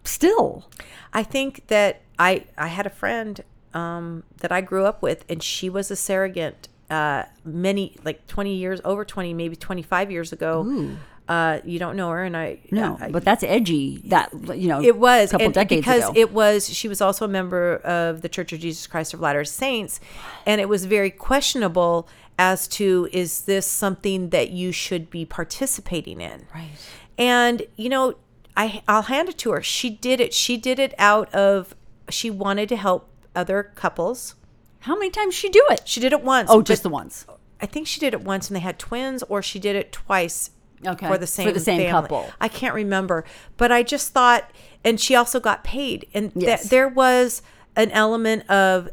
still 0.04 0.68
I 1.14 1.24
think 1.24 1.68
that 1.68 2.02
I 2.20 2.46
I 2.58 2.68
had 2.68 2.86
a 2.86 2.90
friend 2.90 3.42
um, 3.74 4.24
that 4.42 4.52
I 4.52 4.62
grew 4.62 4.86
up 4.86 5.02
with, 5.02 5.24
and 5.30 5.42
she 5.42 5.70
was 5.70 5.90
a 5.90 5.96
surrogate 5.96 6.68
uh, 6.90 7.24
many 7.46 7.96
like 8.04 8.28
twenty 8.28 8.56
years 8.56 8.82
over 8.84 9.04
twenty, 9.06 9.34
maybe 9.34 9.56
twenty 9.56 9.82
five 9.82 10.12
years 10.12 10.32
ago. 10.34 10.98
Uh, 11.28 11.60
you 11.66 11.78
don't 11.78 11.98
know 11.98 12.10
her, 12.10 12.24
and 12.24 12.38
I 12.38 12.60
no 12.72 12.98
I, 13.02 13.12
but 13.12 13.26
that's 13.26 13.44
edgy 13.44 14.02
that 14.06 14.32
you 14.58 14.70
know 14.70 14.82
it 14.82 14.98
was 14.98 15.30
a 15.30 15.32
couple 15.34 15.46
and 15.48 15.54
decades 15.54 15.82
because 15.82 16.04
ago 16.04 16.14
it 16.16 16.32
was 16.32 16.70
she 16.70 16.88
was 16.88 17.02
also 17.02 17.26
a 17.26 17.28
member 17.28 17.76
of 17.78 18.22
the 18.22 18.30
Church 18.30 18.54
of 18.54 18.60
Jesus 18.60 18.88
Christ 18.88 19.14
of 19.14 19.20
Latter 19.20 19.44
Saints, 19.44 20.00
and 20.46 20.62
it 20.62 20.70
was 20.70 20.86
very 20.86 21.12
questionable 21.12 22.08
as 22.40 22.68
to 22.70 23.10
is 23.12 23.42
this 23.42 23.66
something 23.66 24.30
that 24.30 24.52
you 24.52 24.72
should 24.72 25.10
be 25.10 25.26
participating 25.26 26.22
in, 26.22 26.46
right 26.54 26.70
and 27.18 27.64
you 27.76 27.90
know 27.90 28.16
I 28.56 28.82
I'll 28.88 29.04
hand 29.04 29.30
it 29.30 29.38
to 29.40 29.52
her. 29.52 29.62
She 29.62 29.90
did 29.90 30.20
it. 30.20 30.34
She 30.34 30.58
did 30.58 30.80
it 30.80 30.94
out 30.98 31.34
of 31.34 31.76
she 32.10 32.30
wanted 32.30 32.70
to 32.70 32.76
help 32.76 33.10
other 33.36 33.72
couples. 33.76 34.36
How 34.82 34.96
many 34.96 35.10
times 35.10 35.36
she 35.36 35.50
do 35.50 35.64
it? 35.70 35.88
She 35.88 36.00
did 36.00 36.14
it 36.14 36.24
once. 36.24 36.50
Oh, 36.52 36.62
just 36.62 36.84
the 36.84 36.90
once. 36.90 37.26
I 37.62 37.66
think 37.66 37.88
she 37.88 38.00
did 38.00 38.14
it 38.14 38.22
once 38.22 38.50
and 38.50 38.56
they 38.56 38.62
had 38.62 38.80
twins, 38.80 39.24
or 39.24 39.42
she 39.42 39.60
did 39.60 39.76
it 39.76 39.92
twice. 39.92 40.52
Okay, 40.86 41.08
For 41.08 41.18
the 41.18 41.26
same 41.28 41.48
for 41.48 41.52
the 41.54 41.60
same 41.60 41.80
family. 41.80 41.92
couple. 41.92 42.30
I 42.40 42.48
can't 42.48 42.76
remember, 42.76 43.26
but 43.58 43.72
I 43.72 43.82
just 43.84 44.14
thought, 44.14 44.50
and 44.84 45.00
she 45.00 45.16
also 45.16 45.40
got 45.40 45.64
paid, 45.64 46.08
and 46.14 46.34
th- 46.34 46.64
there 46.64 46.88
was 46.88 47.42
an 47.76 47.90
element 47.92 48.48
of 48.50 48.90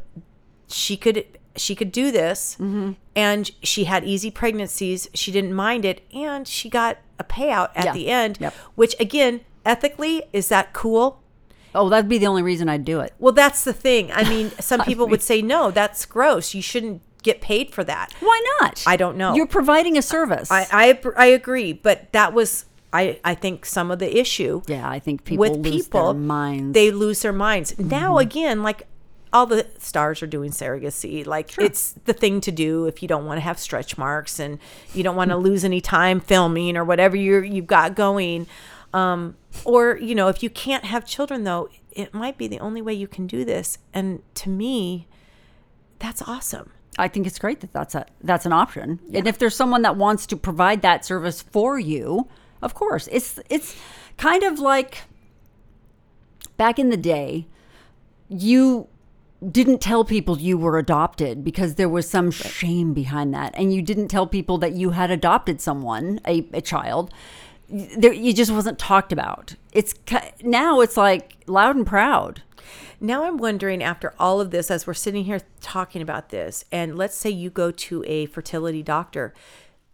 she 0.67 0.97
could 0.97 1.25
she 1.55 1.73
could 1.75 1.91
do 1.91 2.11
this, 2.11 2.55
Mm-hmm. 2.59 2.93
and 3.15 3.49
she 3.63 3.85
had 3.85 4.03
easy 4.03 4.29
pregnancies. 4.31 5.07
She 5.13 5.31
didn't 5.31 5.53
mind 5.53 5.85
it, 5.85 6.01
and 6.13 6.47
she 6.47 6.69
got 6.69 6.97
a 7.19 7.23
payout 7.23 7.69
at 7.75 7.85
Yeah. 7.85 7.93
the 7.93 8.07
end. 8.09 8.37
Yep. 8.41 8.53
Which 8.75 8.95
again, 8.99 9.41
ethically, 9.65 10.23
is 10.33 10.49
that 10.49 10.73
cool? 10.73 11.21
Oh, 11.73 11.87
that'd 11.89 12.09
be 12.09 12.17
the 12.17 12.27
only 12.27 12.41
reason 12.41 12.67
I'd 12.67 12.83
do 12.85 12.99
it. 13.01 13.13
Well, 13.19 13.31
that's 13.33 13.63
the 13.63 13.73
thing. 13.73 14.11
I 14.11 14.27
mean, 14.27 14.49
some 14.59 14.81
people 14.81 15.07
would 15.07 15.21
say, 15.21 15.41
no, 15.41 15.71
that's 15.71 16.05
gross. 16.05 16.53
You 16.53 16.61
shouldn't 16.61 17.01
get 17.25 17.41
paid 17.41 17.71
for 17.71 17.83
that. 17.83 18.13
Why 18.21 18.41
not? 18.61 18.83
I 18.87 18.95
don't 18.95 19.17
know. 19.17 19.33
You're 19.35 19.47
providing 19.47 19.97
a 19.97 20.01
service. 20.01 20.49
I, 20.51 20.67
I, 20.71 20.99
I 21.17 21.25
agree, 21.25 21.73
but 21.73 22.13
that 22.13 22.33
was, 22.33 22.65
I, 22.93 23.19
I 23.25 23.35
think, 23.35 23.65
some 23.65 23.91
of 23.91 23.99
the 23.99 24.17
issue 24.17 24.61
yeah, 24.67 24.89
I 24.89 24.99
think 24.99 25.25
people 25.25 25.41
with 25.41 25.57
lose 25.57 25.87
people. 25.87 26.13
their 26.13 26.21
minds. 26.21 26.73
They 26.73 26.91
lose 26.91 27.21
their 27.23 27.33
minds. 27.33 27.73
Mm-hmm. 27.73 27.89
Now, 27.89 28.19
again, 28.19 28.63
like 28.63 28.87
all 29.33 29.47
the 29.47 29.67
stars 29.79 30.23
are 30.23 30.27
doing 30.27 30.51
surrogacy. 30.51 31.25
Like 31.25 31.57
it's 31.57 31.93
the 32.05 32.13
thing 32.13 32.39
to 32.41 32.51
do 32.51 32.85
if 32.85 33.01
you 33.01 33.07
don't 33.07 33.25
want 33.25 33.37
to 33.37 33.41
have 33.41 33.59
stretch 33.59 33.97
marks 33.97 34.39
and 34.39 34.59
you 34.93 35.03
don't 35.03 35.17
want 35.17 35.31
to 35.31 35.37
lose 35.37 35.65
any 35.65 35.81
time 35.81 36.21
filming 36.21 36.77
or 36.77 36.85
whatever 36.85 37.17
you're, 37.17 37.43
you've 37.43 37.67
got 37.67 37.95
going. 37.95 38.47
Um, 38.93 39.35
or, 39.65 39.97
you 39.97 40.15
know, 40.15 40.29
if 40.29 40.41
you 40.41 40.49
can't 40.49 40.85
have 40.85 41.05
children, 41.05 41.43
though, 41.43 41.67
it 41.91 42.13
might 42.13 42.37
be 42.37 42.47
the 42.47 42.59
only 42.59 42.81
way 42.81 42.93
you 42.93 43.07
can 43.07 43.27
do 43.27 43.43
this. 43.43 43.77
And 43.93 44.21
to 44.35 44.49
me, 44.49 45.07
that's 45.99 46.21
awesome. 46.21 46.71
I 46.97 47.07
think 47.07 47.27
it's 47.27 47.39
great 47.39 47.59
that 47.59 47.73
that's 47.73 47.95
a 47.95 48.05
that's 48.21 48.45
an 48.45 48.53
option. 48.53 48.99
And 49.13 49.27
if 49.27 49.37
there's 49.37 49.55
someone 49.55 49.81
that 49.81 49.97
wants 49.97 50.25
to 50.27 50.37
provide 50.37 50.81
that 50.81 51.05
service 51.05 51.41
for 51.41 51.77
you, 51.77 52.27
of 52.61 52.73
course. 52.73 53.09
It's 53.11 53.39
it's 53.49 53.75
kind 54.17 54.43
of 54.43 54.59
like 54.59 55.03
back 56.57 56.79
in 56.79 56.89
the 56.89 56.97
day, 56.97 57.47
you 58.29 58.87
didn't 59.51 59.79
tell 59.79 60.03
people 60.05 60.39
you 60.39 60.57
were 60.57 60.77
adopted 60.77 61.43
because 61.43 61.75
there 61.75 61.89
was 61.89 62.09
some 62.09 62.31
shame 62.31 62.93
behind 62.93 63.33
that 63.33 63.53
and 63.55 63.73
you 63.73 63.81
didn't 63.81 64.07
tell 64.07 64.25
people 64.25 64.57
that 64.57 64.73
you 64.73 64.91
had 64.91 65.11
adopted 65.11 65.61
someone, 65.61 66.19
a, 66.25 66.47
a 66.53 66.61
child. 66.61 67.13
There, 67.69 68.13
you 68.13 68.33
just 68.33 68.51
wasn't 68.51 68.79
talked 68.79 69.11
about. 69.11 69.55
It's 69.71 69.93
now 70.41 70.81
it's 70.81 70.97
like 70.97 71.37
loud 71.47 71.75
and 71.75 71.85
proud. 71.85 72.41
Now 73.05 73.25
I'm 73.25 73.37
wondering 73.37 73.83
after 73.83 74.15
all 74.17 74.41
of 74.41 74.49
this, 74.49 74.71
as 74.71 74.87
we're 74.87 74.95
sitting 74.95 75.25
here 75.25 75.39
talking 75.61 76.01
about 76.01 76.29
this, 76.29 76.65
and 76.71 76.97
let's 76.97 77.15
say 77.15 77.29
you 77.29 77.51
go 77.51 77.69
to 77.69 78.03
a 78.07 78.25
fertility 78.25 78.81
doctor, 78.81 79.31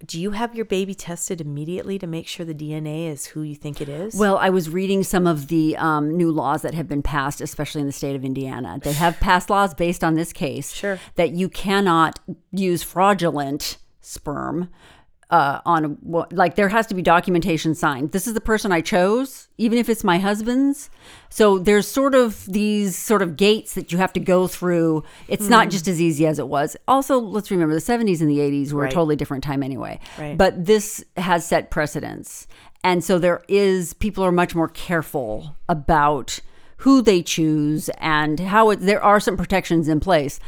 do 0.06 0.20
you 0.20 0.32
have 0.32 0.56
your 0.56 0.64
baby 0.64 0.96
tested 0.96 1.42
immediately 1.42 2.00
to 2.00 2.08
make 2.08 2.26
sure 2.26 2.46
the 2.46 2.54
DNA 2.56 3.10
is 3.10 3.28
who 3.28 3.42
you 3.42 3.54
think 3.54 3.82
it 3.82 3.90
is? 3.90 4.16
Well, 4.16 4.38
I 4.38 4.50
was 4.50 4.70
reading 4.70 5.04
some 5.04 5.28
of 5.28 5.50
the 5.50 5.76
um, 5.76 6.16
new 6.16 6.32
laws 6.32 6.62
that 6.62 6.74
have 6.74 6.88
been 6.88 7.04
passed, 7.04 7.42
especially 7.42 7.82
in 7.82 7.88
the 7.88 7.94
state 7.94 8.16
of 8.16 8.24
Indiana. 8.24 8.80
They 8.82 8.94
have 8.94 9.20
passed 9.20 9.50
laws 9.50 9.74
based 9.74 10.06
on 10.06 10.16
this 10.16 10.32
case 10.32 10.72
Sure. 10.72 10.98
that 11.16 11.32
you 11.32 11.50
cannot 11.50 12.18
use 12.54 12.82
fraudulent 12.82 13.78
sperm. 14.00 14.70
Uh, 15.32 15.62
on 15.66 15.98
a, 16.04 16.26
like 16.36 16.56
there 16.56 16.68
has 16.68 16.86
to 16.88 16.94
be 16.94 17.02
documentation 17.02 17.74
signed. 17.74 18.12
This 18.12 18.28
is 18.28 18.34
the 18.34 18.42
person 18.42 18.74
I 18.74 18.82
chose, 18.82 19.48
even 19.58 19.78
if 19.78 19.88
it's 19.88 20.04
my 20.04 20.20
husband's. 20.20 20.90
So 21.30 21.58
there's 21.58 21.88
sort 21.88 22.16
of 22.16 22.46
these 22.48 22.98
sort 22.98 23.22
of 23.22 23.38
gates 23.38 23.74
that 23.76 23.94
you 23.94 23.98
have 23.98 24.12
to 24.12 24.20
go 24.20 24.48
through. 24.48 25.04
It's 25.30 25.48
not 25.48 25.70
just 25.70 25.88
as 25.88 26.02
easy 26.02 26.28
as 26.28 26.38
it 26.38 26.50
was. 26.50 26.76
Also, 26.86 27.18
let's 27.18 27.50
remember 27.50 27.74
the 27.74 27.80
70s 27.80 28.20
and 28.20 28.30
the 28.30 28.40
80s 28.40 28.74
were 28.74 28.82
Right. 28.82 28.92
a 28.92 28.94
totally 28.94 29.16
different 29.16 29.42
time 29.46 29.64
anyway. 29.64 30.02
Right. 30.20 30.38
But 30.38 30.66
this 30.66 31.02
has 31.16 31.46
set 31.46 31.72
precedents. 31.72 32.46
And 32.84 33.02
so 33.02 33.18
there 33.18 33.42
is 33.48 33.94
people 33.94 34.26
are 34.26 34.34
much 34.34 34.54
more 34.54 34.68
careful 34.68 35.56
about 35.70 36.42
who 36.78 37.02
they 37.02 37.22
choose 37.24 37.90
and 38.00 38.38
how 38.40 38.72
it, 38.72 38.82
there 38.82 39.02
are 39.02 39.20
some 39.22 39.38
protections 39.38 39.88
in 39.88 40.02
place. 40.02 40.42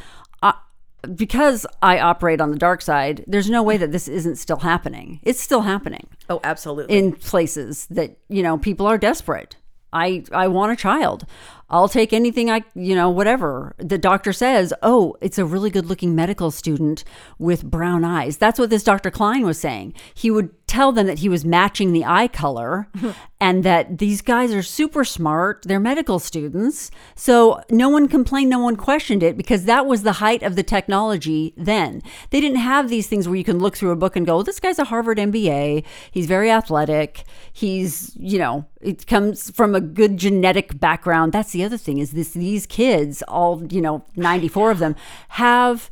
Because 1.16 1.66
I 1.82 2.00
operate 2.00 2.40
on 2.40 2.52
the 2.52 2.58
dark 2.58 2.82
side, 2.82 3.26
there's 3.28 3.50
no 3.50 3.62
way 3.62 3.78
that 3.78 3.92
this 3.92 4.08
isn't 4.08 4.38
still 4.38 4.58
happening. 4.60 5.20
It's 5.24 5.42
still 5.42 5.62
happening 5.62 6.08
Oh, 6.30 6.40
absolutely. 6.44 6.98
in 6.98 7.12
places 7.14 7.86
that 7.88 8.18
you 8.30 8.42
know 8.44 8.58
people 8.58 8.88
are 8.88 8.98
desperate. 8.98 9.58
I 9.92 10.24
I 10.32 10.48
want 10.48 10.72
a 10.72 10.76
child. 10.76 11.26
I'll 11.70 11.90
take 11.90 12.14
anything 12.14 12.50
I 12.50 12.64
you 12.74 12.96
know 12.96 13.10
whatever 13.10 13.76
the 13.78 13.98
doctor 13.98 14.32
says. 14.32 14.74
Oh, 14.82 15.18
it's 15.22 15.38
a 15.38 15.46
really 15.46 15.70
good 15.70 15.86
looking 15.88 16.16
medical 16.16 16.52
student 16.52 17.04
with 17.38 17.64
brown 17.70 18.06
eyes. 18.06 18.38
That's 18.38 18.58
what 18.60 18.70
this 18.70 18.84
Dr. 18.84 19.12
Cline 19.12 19.46
was 19.46 19.60
saying. 19.60 19.94
He 20.14 20.32
would 20.32 20.63
tell 20.74 20.92
them 20.92 21.06
that 21.06 21.20
he 21.20 21.30
was 21.30 21.46
matching 21.46 21.94
the 21.94 22.04
eye 22.04 22.28
color 22.28 22.88
and 23.40 23.64
that 23.64 24.00
these 24.00 24.24
guys 24.24 24.52
are 24.52 24.64
super 24.64 25.06
smart. 25.06 25.62
They're 25.68 25.80
medical 25.80 26.18
students. 26.18 26.90
So 27.14 27.62
no 27.70 27.90
one 27.90 28.08
complained, 28.08 28.50
no 28.50 28.58
one 28.58 28.76
questioned 28.76 29.22
it 29.22 29.38
because 29.38 29.66
that 29.66 29.86
was 29.86 30.02
the 30.02 30.14
height 30.14 30.42
of 30.42 30.56
the 30.56 30.64
technology 30.64 31.54
then. 31.56 32.02
They 32.32 32.42
didn't 32.42 32.58
have 32.58 32.90
these 32.90 33.06
things 33.06 33.28
where 33.28 33.38
you 33.38 33.44
can 33.44 33.60
look 33.60 33.78
through 33.78 33.92
a 33.92 33.96
book 33.96 34.16
and 34.16 34.26
go, 34.26 34.38
oh, 34.38 34.42
this 34.42 34.60
guy's 34.60 34.80
a 34.80 34.86
Harvard 34.86 35.20
MBA. 35.20 35.86
He's 36.10 36.26
very 36.26 36.50
athletic. 36.50 37.24
He's, 37.52 38.16
you 38.16 38.40
know, 38.40 38.66
it 38.82 39.06
comes 39.06 39.52
from 39.52 39.76
a 39.76 39.82
good 39.82 40.18
genetic 40.18 40.80
background. 40.80 41.34
That's 41.34 41.52
the 41.52 41.64
other 41.64 41.78
thing 41.78 42.00
is 42.00 42.14
this 42.14 42.32
these 42.32 42.66
kids, 42.66 43.22
all, 43.28 43.64
you 43.72 43.80
know, 43.80 44.04
94 44.16 44.72
of 44.72 44.80
them, 44.80 44.96
have 45.30 45.92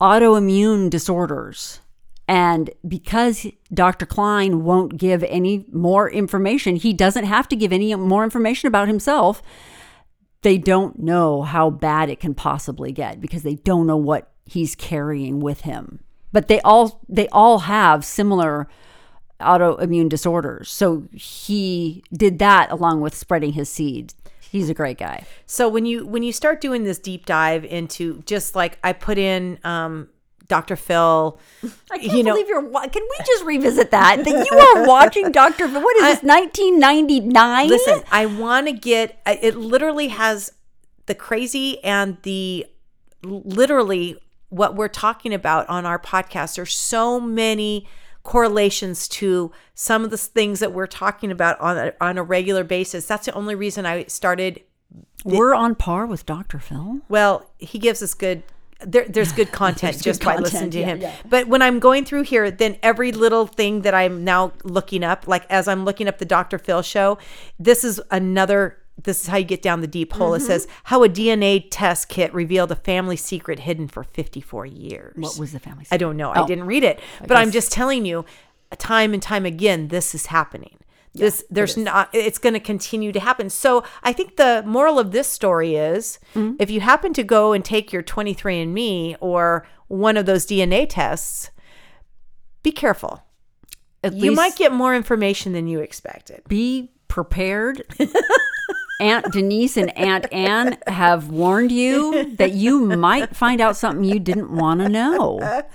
autoimmune 0.00 0.90
disorders. 0.90 1.78
And 2.28 2.70
because 2.86 3.46
Dr. 3.72 4.04
Cline 4.04 4.64
won't 4.64 4.96
give 4.96 5.22
any 5.24 5.64
more 5.72 6.10
information, 6.10 6.76
he 6.76 6.92
doesn't 6.92 7.24
have 7.24 7.48
to 7.48 7.56
give 7.56 7.72
any 7.72 7.94
more 7.94 8.24
information 8.24 8.66
about 8.66 8.88
himself. 8.88 9.42
They 10.42 10.58
don't 10.58 10.98
know 10.98 11.42
how 11.42 11.70
bad 11.70 12.10
it 12.10 12.20
can 12.20 12.34
possibly 12.34 12.92
get 12.92 13.20
because 13.20 13.42
they 13.42 13.54
don't 13.54 13.86
know 13.86 13.96
what 13.96 14.32
he's 14.44 14.74
carrying 14.74 15.40
with 15.40 15.62
him. 15.62 16.00
But 16.32 16.48
they 16.48 16.60
all 16.60 17.00
they 17.08 17.28
all 17.28 17.60
have 17.60 18.04
similar 18.04 18.68
autoimmune 19.40 20.08
disorders. 20.08 20.70
So 20.70 21.06
he 21.12 22.02
did 22.12 22.38
that 22.40 22.70
along 22.70 23.00
with 23.00 23.14
spreading 23.14 23.52
his 23.52 23.68
seed. 23.68 24.14
He's 24.50 24.70
a 24.70 24.74
great 24.74 24.98
guy. 24.98 25.24
So 25.46 25.68
when 25.68 25.86
you 25.86 26.06
when 26.06 26.22
you 26.22 26.32
start 26.32 26.60
doing 26.60 26.84
this 26.84 26.98
deep 26.98 27.26
dive 27.26 27.64
into 27.64 28.22
just 28.26 28.54
like 28.54 28.78
I 28.82 28.92
put 28.92 29.18
in 29.18 29.58
um 29.64 30.08
Dr. 30.48 30.76
Phil, 30.76 31.38
I 31.90 31.98
can't 31.98 32.12
you 32.12 32.22
know, 32.22 32.32
believe 32.32 32.48
you're. 32.48 32.60
wa- 32.60 32.86
Can 32.88 33.02
we 33.02 33.24
just 33.26 33.44
revisit 33.44 33.90
that? 33.90 34.24
That 34.24 34.46
you 34.50 34.58
are 34.58 34.86
watching 34.88 35.32
Doctor. 35.32 35.68
Phil. 35.68 35.82
What 35.82 35.96
is 35.96 36.20
this? 36.20 36.22
1999. 36.22 37.68
listen, 37.68 38.02
I 38.10 38.26
want 38.26 38.66
to 38.66 38.72
get 38.72 39.18
it 39.26 39.56
literally 39.56 40.08
has 40.08 40.52
the 41.06 41.14
crazy 41.14 41.82
and 41.84 42.16
the 42.22 42.66
literally 43.22 44.16
what 44.48 44.76
we're 44.76 44.88
talking 44.88 45.34
about 45.34 45.68
on 45.68 45.84
our 45.86 45.98
podcast. 45.98 46.56
There's 46.56 46.76
so 46.76 47.20
many 47.20 47.86
correlations 48.22 49.06
to 49.08 49.52
some 49.74 50.04
of 50.04 50.10
the 50.10 50.16
things 50.18 50.60
that 50.60 50.72
we're 50.72 50.86
talking 50.86 51.30
about 51.30 51.58
on 51.60 51.76
a, 51.76 51.92
on 52.00 52.18
a 52.18 52.22
regular 52.22 52.64
basis. 52.64 53.06
That's 53.06 53.26
the 53.26 53.32
only 53.34 53.54
reason 53.54 53.86
I 53.86 54.04
started 54.04 54.62
We're 55.24 55.54
on 55.54 55.74
par 55.76 56.06
with 56.06 56.26
Doctor 56.26 56.58
Phil. 56.58 57.00
Well, 57.08 57.48
he 57.58 57.78
gives 57.78 58.02
us 58.02 58.14
good. 58.14 58.42
There, 58.84 59.04
there's 59.08 59.32
good 59.32 59.52
content 59.62 59.94
There's 59.94 60.02
just 60.02 60.20
good 60.20 60.26
by 60.26 60.34
content, 60.34 60.52
listening 60.52 60.70
to 60.72 60.80
yeah, 60.80 60.86
him. 60.86 61.00
yeah. 61.00 61.14
But 61.28 61.48
when 61.48 61.62
I'm 61.62 61.78
going 61.78 62.04
through 62.04 62.22
here, 62.22 62.50
then 62.50 62.76
every 62.82 63.10
little 63.12 63.46
thing 63.46 63.82
that 63.82 63.94
I'm 63.94 64.22
now 64.24 64.52
looking 64.64 65.02
up, 65.02 65.26
like 65.26 65.44
as 65.50 65.66
I'm 65.68 65.84
looking 65.84 66.08
up 66.08 66.18
the 66.18 66.24
Dr. 66.26 66.58
Phil 66.58 66.82
show, 66.82 67.18
this 67.58 67.84
is 67.84 68.00
another. 68.10 68.78
This 69.02 69.20
is 69.22 69.26
how 69.28 69.36
you 69.36 69.44
get 69.44 69.60
down 69.60 69.82
the 69.82 69.86
deep 69.86 70.14
hole. 70.14 70.30
Mm-hmm. 70.30 70.42
It 70.42 70.46
says 70.46 70.68
how 70.84 71.02
a 71.04 71.08
DNA 71.08 71.66
test 71.70 72.08
kit 72.08 72.32
revealed 72.32 72.72
a 72.72 72.76
family 72.76 73.16
secret 73.16 73.58
hidden 73.60 73.88
for 73.88 74.02
54 74.04 74.64
years. 74.64 75.14
What 75.18 75.38
was 75.38 75.52
the 75.52 75.60
family? 75.60 75.84
I 75.90 75.98
don't 75.98 76.16
know. 76.16 76.30
I 76.30 76.40
Oh. 76.40 76.46
didn't 76.46 76.64
read 76.64 76.82
it, 76.82 77.00
but 77.26 77.36
I'm 77.36 77.50
just 77.50 77.70
telling 77.70 78.06
you, 78.06 78.24
time 78.78 79.12
and 79.12 79.22
time 79.22 79.44
again, 79.44 79.88
this 79.88 80.14
is 80.14 80.26
happening. 80.26 80.78
This 81.18 81.44
there's 81.50 81.76
not. 81.76 82.08
It's 82.12 82.38
going 82.38 82.52
to 82.54 82.60
continue 82.60 83.12
to 83.12 83.20
happen. 83.20 83.50
So 83.50 83.84
I 84.02 84.12
think 84.12 84.36
the 84.36 84.62
moral 84.66 84.98
of 84.98 85.10
this 85.12 85.28
story 85.28 85.74
is, 85.76 86.18
Mm-hmm. 86.34 86.56
if 86.60 86.70
you 86.70 86.80
happen 86.80 87.12
to 87.14 87.22
go 87.22 87.52
and 87.52 87.64
take 87.64 87.92
your 87.92 88.02
23andMe 88.02 89.16
or 89.20 89.66
one 89.88 90.16
of 90.16 90.26
those 90.26 90.46
DNA 90.46 90.86
tests, 90.88 91.50
be 92.62 92.72
careful. 92.72 93.22
At 94.04 94.14
You 94.14 94.32
might 94.32 94.56
get 94.56 94.72
more 94.72 94.94
information 94.94 95.52
than 95.52 95.66
you 95.66 95.80
expected. 95.80 96.42
be 96.48 96.92
prepared. 97.08 97.82
Aunt 99.00 99.30
Denise 99.30 99.76
and 99.76 99.96
Aunt 99.96 100.26
Anne 100.32 100.78
have 100.86 101.28
warned 101.28 101.70
you 101.70 102.34
that 102.36 102.52
you 102.52 102.80
might 102.80 103.36
find 103.36 103.60
out 103.60 103.76
something 103.76 104.04
you 104.04 104.18
didn't 104.18 104.50
want 104.50 104.80
to 104.80 104.88
know. 104.88 105.62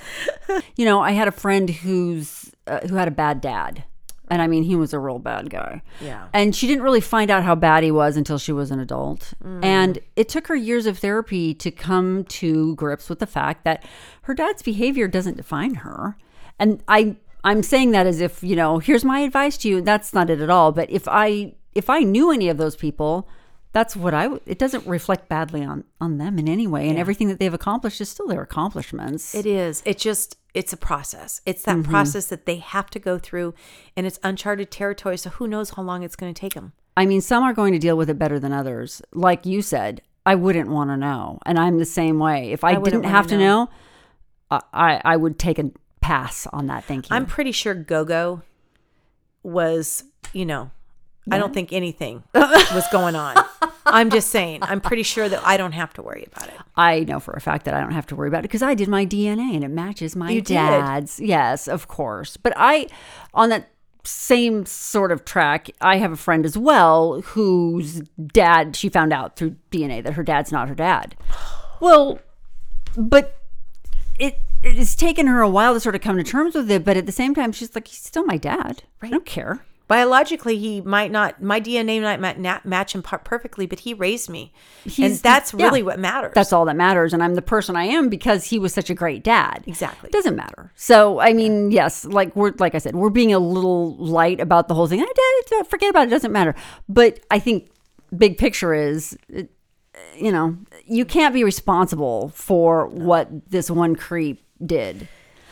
You 0.75 0.83
know, 0.85 0.99
I 0.99 1.11
had 1.11 1.27
a 1.29 1.31
friend 1.31 1.69
who's 1.69 2.51
uh, 2.67 2.79
who 2.87 2.95
had 2.95 3.07
a 3.07 3.11
bad 3.11 3.39
dad. 3.39 3.85
And 4.31 4.41
I 4.41 4.47
mean, 4.47 4.63
he 4.63 4.77
was 4.77 4.93
a 4.93 4.99
real 4.99 5.19
bad 5.19 5.49
guy. 5.49 5.81
Yeah. 5.99 6.29
And 6.31 6.55
she 6.55 6.65
didn't 6.65 6.83
really 6.83 7.01
find 7.01 7.29
out 7.29 7.43
how 7.43 7.53
bad 7.53 7.83
he 7.83 7.91
was 7.91 8.15
until 8.15 8.37
she 8.37 8.53
was 8.53 8.71
an 8.71 8.79
adult. 8.79 9.33
Mm. 9.43 9.65
And 9.65 9.99
it 10.15 10.29
took 10.29 10.47
her 10.47 10.55
years 10.55 10.85
of 10.85 10.99
therapy 10.99 11.53
to 11.55 11.69
come 11.69 12.23
to 12.23 12.73
grips 12.75 13.09
with 13.09 13.19
the 13.19 13.27
fact 13.27 13.65
that 13.65 13.83
her 14.21 14.33
dad's 14.33 14.61
behavior 14.61 15.09
doesn't 15.09 15.35
define 15.35 15.75
her. 15.75 16.15
And 16.57 16.81
I 16.87 17.17
I'm 17.43 17.61
saying 17.61 17.91
that 17.91 18.07
as 18.07 18.21
if, 18.21 18.41
you 18.41 18.55
know, 18.55 18.79
here's 18.79 19.03
my 19.03 19.19
advice 19.19 19.57
to 19.57 19.67
you. 19.67 19.81
That's 19.81 20.13
not 20.13 20.29
it 20.29 20.39
at 20.39 20.49
all. 20.49 20.71
But 20.71 20.89
if 20.89 21.09
I 21.09 21.55
if 21.75 21.89
I 21.89 21.99
knew 21.99 22.31
any 22.31 22.47
of 22.47 22.57
those 22.57 22.77
people, 22.77 23.27
that's 23.73 23.95
what 23.95 24.13
I 24.13 24.29
it 24.45 24.59
doesn't 24.59 24.85
reflect 24.85 25.29
badly 25.29 25.63
on 25.63 25.83
on 25.99 26.17
them 26.17 26.37
in 26.37 26.49
any 26.49 26.67
way. 26.67 26.89
And 26.89 26.97
everything 26.97 27.27
that 27.29 27.39
they've 27.39 27.53
accomplished 27.53 28.01
is 28.01 28.09
still 28.09 28.27
their 28.27 28.41
accomplishments. 28.41 29.33
It 29.33 29.45
is. 29.45 29.81
It 29.85 29.97
just 29.97 30.37
it's 30.53 30.73
a 30.73 30.77
process. 30.77 31.41
It's 31.45 31.63
that 31.63 31.77
Mm-hmm. 31.77 31.89
process 31.91 32.25
that 32.27 32.45
they 32.45 32.57
have 32.57 32.89
to 32.89 32.99
go 32.99 33.17
through, 33.17 33.53
and 33.95 34.05
it's 34.05 34.19
uncharted 34.23 34.69
territory. 34.71 35.17
So 35.17 35.29
who 35.29 35.47
knows 35.47 35.71
how 35.71 35.83
long 35.83 36.03
it's 36.03 36.15
going 36.17 36.33
to 36.33 36.39
take 36.39 36.53
them. 36.53 36.73
I 36.97 37.05
mean, 37.05 37.21
some 37.21 37.43
are 37.43 37.53
going 37.53 37.71
to 37.71 37.79
deal 37.79 37.95
with 37.95 38.09
it 38.09 38.19
better 38.19 38.37
than 38.37 38.51
others. 38.51 39.01
Like 39.13 39.45
you 39.45 39.61
said, 39.61 40.01
I 40.25 40.35
wouldn't 40.35 40.69
want 40.69 40.89
to 40.89 40.97
know. 40.97 41.39
And 41.45 41.57
I'm 41.57 41.79
the 41.79 41.85
same 41.85 42.19
way. 42.19 42.51
If 42.51 42.65
I, 42.65 42.77
wouldn't 42.77 43.03
didn't 43.03 43.05
have 43.13 43.27
to 43.27 43.37
know. 43.37 43.63
know, 43.63 43.69
I, 44.51 44.61
I, 44.73 45.01
I 45.05 45.15
would 45.15 45.39
take 45.39 45.57
a 45.57 45.71
pass 46.01 46.45
on 46.47 46.67
that. 46.67 46.83
Thank 46.83 47.09
you. 47.09 47.15
I'm 47.15 47.25
pretty 47.25 47.53
sure 47.53 47.73
Gogo 47.73 48.41
was, 49.43 50.03
you 50.33 50.45
know, 50.45 50.71
I 51.31 51.37
don't 51.37 51.53
think 51.53 51.71
anything 51.71 52.23
was 52.33 52.85
going 52.91 53.15
on. 53.15 53.35
I'm 53.91 54.09
just 54.09 54.29
saying. 54.29 54.59
I'm 54.63 54.81
pretty 54.81 55.03
sure 55.03 55.27
that 55.29 55.41
I 55.45 55.57
don't 55.57 55.73
have 55.73 55.93
to 55.93 56.01
worry 56.01 56.27
about 56.31 56.47
it. 56.49 56.55
I 56.75 57.01
know 57.01 57.19
for 57.19 57.33
a 57.33 57.41
fact 57.41 57.65
that 57.65 57.73
I 57.73 57.81
don't 57.81 57.91
have 57.91 58.07
to 58.07 58.15
worry 58.15 58.27
about 58.27 58.39
it 58.39 58.43
because 58.43 58.61
I 58.63 58.73
did 58.73 58.87
my 58.87 59.05
DNA 59.05 59.53
and 59.55 59.63
it 59.63 59.69
matches 59.69 60.15
my 60.15 60.31
You 60.31 60.41
did? 60.41 60.55
dad's. 60.55 61.19
Yes, 61.19 61.67
of 61.67 61.87
course. 61.87 62.37
But 62.37 62.53
I, 62.55 62.87
on 63.33 63.49
that 63.49 63.69
same 64.03 64.65
sort 64.65 65.11
of 65.11 65.25
track, 65.25 65.69
I 65.79 65.97
have 65.97 66.11
a 66.11 66.17
friend 66.17 66.45
as 66.45 66.57
well 66.57 67.21
whose 67.21 68.01
dad, 68.33 68.75
she 68.75 68.89
found 68.89 69.13
out 69.13 69.35
through 69.35 69.55
DNA 69.71 70.03
that 70.03 70.13
her 70.13 70.23
dad's 70.23 70.51
not 70.51 70.69
her 70.69 70.75
dad. 70.75 71.15
Well, 71.79 72.19
but 72.97 73.37
it 74.19 74.37
it 74.63 74.75
has 74.75 74.95
taken 74.95 75.25
her 75.27 75.41
a 75.41 75.49
while 75.49 75.73
to 75.73 75.79
sort 75.79 75.95
of 75.95 76.01
come 76.01 76.17
to 76.17 76.23
terms 76.23 76.53
with 76.53 76.69
it. 76.69 76.83
But 76.85 76.95
at 76.97 77.05
the 77.07 77.11
same 77.11 77.33
time, 77.33 77.51
she's 77.51 77.73
like, 77.73 77.87
he's 77.87 77.97
still 77.97 78.23
my 78.25 78.37
dad. 78.37 78.83
Right. 79.01 79.07
I 79.07 79.09
don't 79.09 79.25
care. 79.25 79.65
Biologically, 79.91 80.57
he 80.57 80.79
might 80.79 81.11
not, 81.11 81.41
my 81.43 81.59
DNA 81.59 81.99
might 82.17 82.39
na- 82.39 82.61
match 82.63 82.95
him 82.95 83.01
perfectly, 83.03 83.65
but 83.65 83.81
he 83.81 83.93
raised 83.93 84.29
me. 84.29 84.53
and 84.85 84.93
He's- 84.93 85.19
that's 85.19 85.53
yeah. 85.53 85.65
really 85.65 85.83
what 85.83 85.99
matters. 85.99 86.31
That's 86.33 86.53
all 86.53 86.63
that 86.63 86.77
matters. 86.77 87.13
And 87.13 87.21
I'm 87.21 87.35
the 87.35 87.41
person 87.41 87.75
I 87.75 87.83
am 87.83 88.07
because 88.07 88.45
he 88.45 88.57
was 88.57 88.73
such 88.73 88.89
a 88.89 88.93
great 88.93 89.21
dad. 89.21 89.65
Exactly. 89.67 90.07
It 90.07 90.13
doesn't 90.13 90.37
matter. 90.37 90.71
So, 90.75 91.19
I 91.19 91.33
mean, 91.33 91.71
yes, 91.71 92.05
like 92.05 92.33
we're, 92.37 92.53
like 92.57 92.73
I 92.73 92.77
said, 92.77 92.95
we're 92.95 93.09
being 93.09 93.33
a 93.33 93.39
little 93.39 93.97
light 93.97 94.39
about 94.39 94.69
the 94.69 94.75
whole 94.75 94.87
thing. 94.87 95.01
I 95.01 95.11
did, 95.49 95.59
uh, 95.59 95.63
forget 95.65 95.89
about 95.89 96.03
it. 96.03 96.07
It 96.07 96.11
doesn't 96.11 96.31
matter. 96.31 96.55
But 96.87 97.19
I 97.29 97.39
think 97.39 97.69
big 98.15 98.37
picture 98.37 98.73
is, 98.73 99.17
it- 99.27 99.51
you 100.15 100.31
know, 100.31 100.55
you 100.85 101.03
can't 101.03 101.33
be 101.33 101.43
responsible 101.43 102.29
for 102.29 102.87
what 102.87 103.27
this 103.49 103.69
one 103.69 103.97
creep 103.97 104.41
did. 104.65 105.07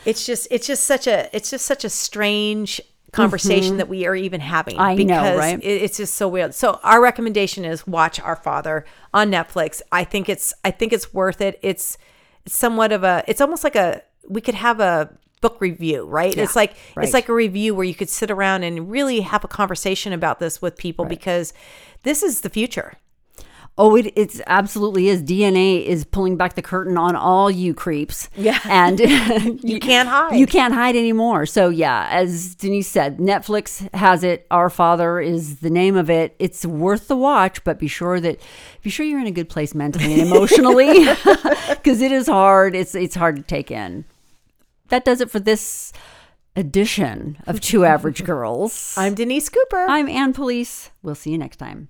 it's 0.06 0.24
just 0.24 0.48
it's 0.50 0.66
just 0.66 0.84
such 0.84 1.06
a 1.06 1.28
it's 1.36 1.50
just 1.50 1.66
such 1.66 1.84
a 1.84 1.90
strange 1.90 2.80
conversation 3.12 3.76
that 3.78 3.88
we 3.88 4.06
are 4.06 4.14
even 4.14 4.40
having 4.40 4.76
Mm-hmm. 4.76 4.82
I 4.82 4.94
know, 4.94 5.22
because 5.22 5.38
right? 5.38 5.58
it, 5.62 5.82
it's 5.82 5.96
just 5.96 6.14
so 6.14 6.28
weird 6.28 6.54
so 6.54 6.78
our 6.82 7.02
recommendation 7.02 7.64
is 7.64 7.86
watch 7.86 8.20
our 8.20 8.36
father 8.36 8.84
on 9.12 9.30
netflix 9.30 9.82
i 9.90 10.04
think 10.04 10.28
it's 10.28 10.54
i 10.64 10.70
think 10.70 10.92
it's 10.92 11.12
worth 11.12 11.40
it 11.40 11.58
it's, 11.62 11.98
somewhat 12.46 12.92
of 12.92 13.04
a 13.04 13.22
it's 13.28 13.40
almost 13.40 13.64
like 13.64 13.76
a 13.76 14.02
we 14.28 14.40
could 14.40 14.54
have 14.54 14.80
a 14.80 15.10
book 15.40 15.60
review 15.60 16.04
right 16.04 16.36
it's 16.36 16.56
like 16.56 16.74
right. 16.94 17.04
it's 17.04 17.14
like 17.14 17.28
a 17.28 17.34
review 17.34 17.74
where 17.74 17.84
you 17.84 17.94
could 17.94 18.08
sit 18.08 18.30
around 18.30 18.62
and 18.62 18.90
really 18.90 19.20
have 19.20 19.44
a 19.44 19.48
conversation 19.48 20.12
about 20.12 20.38
this 20.38 20.60
with 20.60 20.76
people 20.76 21.04
because 21.04 21.52
this 22.02 22.22
is 22.22 22.42
the 22.42 22.50
future 22.50 22.94
Oh, 23.82 23.96
it 23.96 24.12
it's 24.14 24.42
absolutely 24.46 25.08
is. 25.08 25.22
DNA 25.22 25.82
is 25.82 26.04
pulling 26.04 26.36
back 26.36 26.52
the 26.52 26.60
curtain 26.60 26.98
on 26.98 27.16
all 27.16 27.50
you 27.50 27.72
creeps. 27.72 28.28
Yeah. 28.36 28.60
And 28.68 29.00
You 29.64 29.80
can't 29.80 30.06
hide. 30.06 30.36
You 30.36 30.46
can't 30.46 30.74
hide 30.74 30.96
anymore. 30.96 31.46
So 31.46 31.70
yeah, 31.70 32.06
as 32.10 32.56
Denise 32.56 32.88
said, 32.88 33.16
Netflix 33.16 33.88
has 33.94 34.22
it. 34.22 34.46
Our 34.50 34.68
Father 34.68 35.18
is 35.18 35.60
the 35.60 35.70
name 35.70 35.96
of 35.96 36.10
it. 36.10 36.36
It's 36.38 36.66
worth 36.66 37.08
the 37.08 37.16
watch, 37.16 37.64
but 37.64 37.78
be 37.78 37.88
sure 37.88 38.20
that 38.20 38.38
be 38.82 38.90
sure 38.90 39.06
you're 39.06 39.18
in 39.18 39.26
a 39.26 39.30
good 39.30 39.48
place 39.48 39.74
mentally 39.74 40.12
and 40.12 40.30
emotionally 40.30 41.06
because 41.70 42.02
it 42.02 42.12
is 42.12 42.26
hard. 42.26 42.74
It's 42.74 42.94
it's 42.94 43.14
hard 43.14 43.36
to 43.36 43.42
take 43.42 43.70
in. 43.70 44.04
That 44.88 45.06
does 45.06 45.22
it 45.22 45.30
for 45.30 45.40
this 45.40 45.94
edition 46.54 47.38
of 47.46 47.62
Two 47.62 47.86
Average 47.86 48.24
Girls. 48.24 48.94
I'm 48.98 49.14
Denise 49.14 49.48
Cooper. 49.48 49.86
I'm 49.88 50.06
Ann 50.06 50.34
Police. 50.34 50.90
We'll 51.02 51.14
see 51.14 51.30
you 51.30 51.38
next 51.38 51.56
time. 51.56 51.88